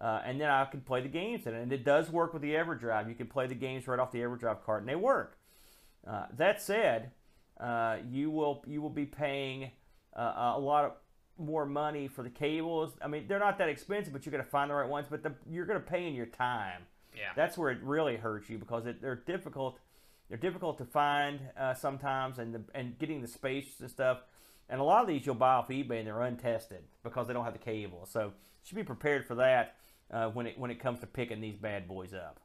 Uh, 0.00 0.20
and 0.24 0.40
then 0.40 0.48
I 0.50 0.64
could 0.64 0.84
play 0.84 1.00
the 1.00 1.08
games 1.08 1.46
in 1.46 1.54
it. 1.54 1.62
And 1.62 1.72
it 1.72 1.84
does 1.84 2.10
work 2.10 2.32
with 2.32 2.42
the 2.42 2.54
EverDrive. 2.54 3.08
You 3.08 3.14
can 3.14 3.28
play 3.28 3.46
the 3.46 3.54
games 3.54 3.86
right 3.86 4.00
off 4.00 4.10
the 4.10 4.18
EverDrive 4.18 4.64
card, 4.64 4.82
and 4.82 4.88
they 4.88 4.96
work. 4.96 5.38
Uh, 6.06 6.26
that 6.36 6.60
said, 6.60 7.12
uh, 7.60 7.98
you 8.10 8.30
will 8.30 8.64
you 8.66 8.82
will 8.82 8.90
be 8.90 9.06
paying 9.06 9.70
uh, 10.16 10.54
a 10.56 10.58
lot 10.58 10.84
of 10.84 10.92
more 11.38 11.64
money 11.64 12.08
for 12.08 12.22
the 12.22 12.30
cables. 12.30 12.92
I 13.00 13.08
mean, 13.08 13.26
they're 13.28 13.38
not 13.38 13.58
that 13.58 13.68
expensive, 13.68 14.12
but 14.12 14.26
you're 14.26 14.32
going 14.32 14.42
to 14.42 14.50
find 14.50 14.70
the 14.70 14.74
right 14.74 14.88
ones. 14.88 15.06
But 15.08 15.22
the, 15.22 15.34
you're 15.48 15.66
going 15.66 15.80
to 15.80 15.86
pay 15.86 16.08
in 16.08 16.14
your 16.14 16.26
time. 16.26 16.82
Yeah. 17.16 17.30
That's 17.36 17.56
where 17.58 17.70
it 17.70 17.78
really 17.82 18.16
hurts 18.16 18.48
you 18.48 18.58
because 18.58 18.86
it, 18.86 19.00
they're 19.00 19.22
difficult. 19.26 19.78
They're 20.28 20.38
difficult 20.38 20.78
to 20.78 20.84
find 20.84 21.40
uh, 21.58 21.74
sometimes, 21.74 22.38
and 22.38 22.54
the, 22.54 22.62
and 22.74 22.98
getting 22.98 23.20
the 23.20 23.28
space 23.28 23.80
and 23.80 23.90
stuff. 23.90 24.18
And 24.68 24.80
a 24.80 24.84
lot 24.84 25.02
of 25.02 25.08
these 25.08 25.26
you'll 25.26 25.34
buy 25.34 25.54
off 25.54 25.68
eBay 25.68 25.98
and 25.98 26.06
they're 26.06 26.22
untested 26.22 26.84
because 27.02 27.26
they 27.26 27.34
don't 27.34 27.44
have 27.44 27.52
the 27.52 27.58
cable. 27.58 28.06
So 28.10 28.26
you 28.26 28.32
should 28.64 28.76
be 28.76 28.84
prepared 28.84 29.26
for 29.26 29.34
that 29.36 29.76
uh, 30.10 30.28
when 30.28 30.46
it 30.46 30.58
when 30.58 30.70
it 30.70 30.80
comes 30.80 31.00
to 31.00 31.06
picking 31.06 31.40
these 31.40 31.56
bad 31.56 31.88
boys 31.88 32.14
up. 32.14 32.40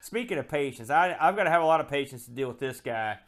Speaking 0.00 0.38
of 0.38 0.48
patience, 0.48 0.90
I, 0.90 1.16
I've 1.18 1.36
got 1.36 1.44
to 1.44 1.50
have 1.50 1.62
a 1.62 1.66
lot 1.66 1.80
of 1.80 1.88
patience 1.88 2.26
to 2.26 2.30
deal 2.30 2.48
with 2.48 2.58
this 2.58 2.80
guy, 2.80 3.18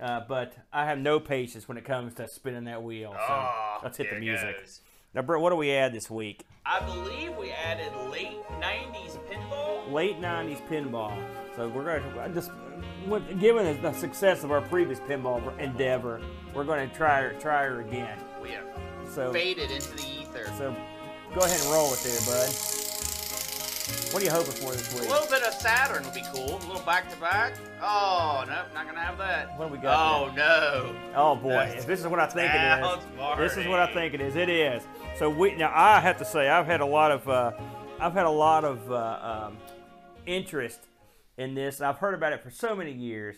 uh, 0.00 0.22
but 0.26 0.56
I 0.72 0.86
have 0.86 0.98
no 0.98 1.20
patience 1.20 1.68
when 1.68 1.76
it 1.78 1.84
comes 1.84 2.14
to 2.14 2.26
spinning 2.26 2.64
that 2.64 2.82
wheel. 2.82 3.12
So 3.12 3.34
oh, 3.34 3.78
let's 3.82 3.98
hit 3.98 4.10
the 4.10 4.18
music. 4.18 4.56
Now, 5.14 5.22
Brent, 5.22 5.42
what 5.42 5.50
do 5.50 5.56
we 5.56 5.70
add 5.70 5.94
this 5.94 6.10
week? 6.10 6.44
I 6.66 6.80
believe 6.80 7.36
we 7.36 7.52
added 7.52 7.94
late 8.10 8.42
90s 8.60 9.13
pinball. 9.13 9.13
Late 9.94 10.20
'90s 10.20 10.60
pinball. 10.68 11.16
So 11.56 11.68
we're 11.68 11.84
going 11.84 12.02
to 12.02 12.34
just, 12.34 12.50
with, 13.06 13.38
given 13.40 13.80
the 13.80 13.92
success 13.92 14.42
of 14.42 14.50
our 14.50 14.60
previous 14.60 14.98
pinball 14.98 15.56
endeavor, 15.60 16.20
we're 16.52 16.64
going 16.64 16.90
to 16.90 16.94
try 16.96 17.22
her, 17.22 17.32
try 17.38 17.62
her 17.64 17.80
again. 17.80 18.18
We 18.42 18.50
have 18.50 18.64
So, 19.08 19.32
faded 19.32 19.70
into 19.70 19.94
the 19.94 20.02
ether. 20.02 20.46
so 20.58 20.74
go 21.32 21.40
ahead 21.42 21.60
and 21.60 21.70
roll 21.72 21.92
it 21.94 22.00
there, 22.00 22.18
bud. 22.26 22.50
What 24.12 24.22
are 24.22 24.26
you 24.26 24.32
hoping 24.32 24.52
for 24.52 24.72
this 24.72 24.92
week? 24.94 25.08
A 25.08 25.12
little 25.12 25.28
bit 25.28 25.42
of 25.44 25.52
Saturn 25.54 26.04
would 26.04 26.14
be 26.14 26.22
cool. 26.34 26.56
A 26.56 26.66
little 26.66 26.82
back 26.84 27.08
to 27.10 27.16
back. 27.18 27.54
Oh, 27.82 28.44
nope, 28.48 28.66
not 28.74 28.86
gonna 28.86 28.98
have 29.00 29.18
that. 29.18 29.56
What 29.58 29.66
do 29.68 29.72
we 29.74 29.78
got 29.78 30.22
Oh, 30.22 30.32
no. 30.34 30.94
Oh 31.14 31.36
boy, 31.36 31.50
That's- 31.50 31.80
if 31.82 31.86
this 31.86 32.00
is 32.00 32.06
what 32.08 32.18
I 32.18 32.26
think 32.26 32.50
it 32.52 32.60
is. 32.80 32.96
Is, 32.96 33.38
this 33.38 33.56
is 33.64 33.68
what 33.68 33.78
I 33.80 33.92
think 33.92 34.14
it 34.14 34.20
is. 34.20 34.34
It 34.36 34.48
is. 34.48 34.82
So 35.18 35.28
we 35.30 35.54
now 35.56 35.70
I 35.74 36.00
have 36.00 36.16
to 36.18 36.24
say 36.24 36.48
I've 36.48 36.66
had 36.66 36.80
a 36.80 36.86
lot 36.86 37.10
of 37.12 37.28
uh, 37.28 37.52
I've 38.00 38.12
had 38.14 38.26
a 38.26 38.30
lot 38.30 38.64
of 38.64 38.90
uh, 38.90 39.46
um, 39.46 39.58
interest 40.26 40.80
in 41.36 41.54
this. 41.54 41.80
I've 41.80 41.98
heard 41.98 42.14
about 42.14 42.32
it 42.32 42.42
for 42.42 42.50
so 42.50 42.74
many 42.74 42.92
years, 42.92 43.36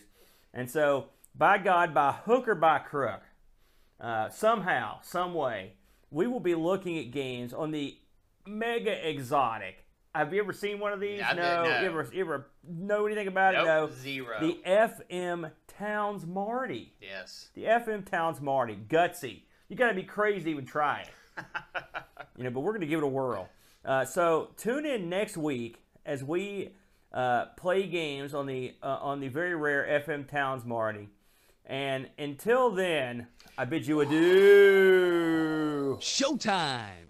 and 0.53 0.69
so 0.69 1.07
by 1.35 1.57
God, 1.57 1.93
by 1.93 2.11
hook 2.11 2.47
or 2.47 2.55
by 2.55 2.79
crook, 2.79 3.21
uh, 3.99 4.29
somehow, 4.29 4.99
some 5.01 5.33
way, 5.33 5.73
we 6.11 6.27
will 6.27 6.39
be 6.39 6.55
looking 6.55 6.97
at 6.99 7.11
games 7.11 7.53
on 7.53 7.71
the 7.71 7.97
mega 8.45 9.07
exotic. 9.09 9.83
Have 10.15 10.33
you 10.33 10.41
ever 10.41 10.53
seen 10.53 10.79
one 10.79 10.93
of 10.93 10.99
these? 10.99 11.21
No. 11.35 11.63
no. 11.63 11.63
You 11.79 11.85
ever 11.87 12.09
you 12.11 12.21
ever 12.21 12.47
know 12.67 13.05
anything 13.05 13.27
about 13.27 13.53
Nope, 13.53 13.63
it? 13.63 13.67
No. 13.67 13.89
zero. 14.01 14.39
The 14.39 14.57
FM 14.65 15.51
Towns 15.67 16.25
Marty. 16.25 16.93
yes. 17.01 17.49
The 17.53 17.65
FM 17.65 18.03
Towns 18.09 18.41
Marty, 18.41 18.79
gutsy. 18.87 19.41
You 19.69 19.75
got 19.75 19.89
to 19.89 19.93
be 19.93 20.03
crazy 20.03 20.45
to 20.45 20.49
even 20.51 20.65
try 20.65 21.01
it. 21.01 21.43
You 22.37 22.43
know, 22.43 22.51
but 22.51 22.59
we're 22.59 22.71
going 22.71 22.81
to 22.81 22.87
give 22.87 22.99
it 22.99 23.03
a 23.03 23.07
whirl. 23.07 23.49
Uh, 23.83 24.05
so 24.05 24.49
tune 24.57 24.85
in 24.85 25.09
next 25.09 25.37
week 25.37 25.79
as 26.07 26.23
we 26.23 26.71
uh, 27.13 27.45
play 27.57 27.85
games 27.85 28.33
on 28.33 28.47
the 28.47 28.73
uh, 28.81 28.97
on 29.01 29.19
the 29.19 29.27
very 29.27 29.55
rare 29.55 30.03
FM 30.05 30.27
Towns 30.27 30.65
Marty. 30.65 31.09
And 31.65 32.09
until 32.17 32.71
then, 32.71 33.27
I 33.57 33.65
bid 33.65 33.85
you 33.85 33.99
adieu. 33.99 35.97
Showtime! 35.99 37.06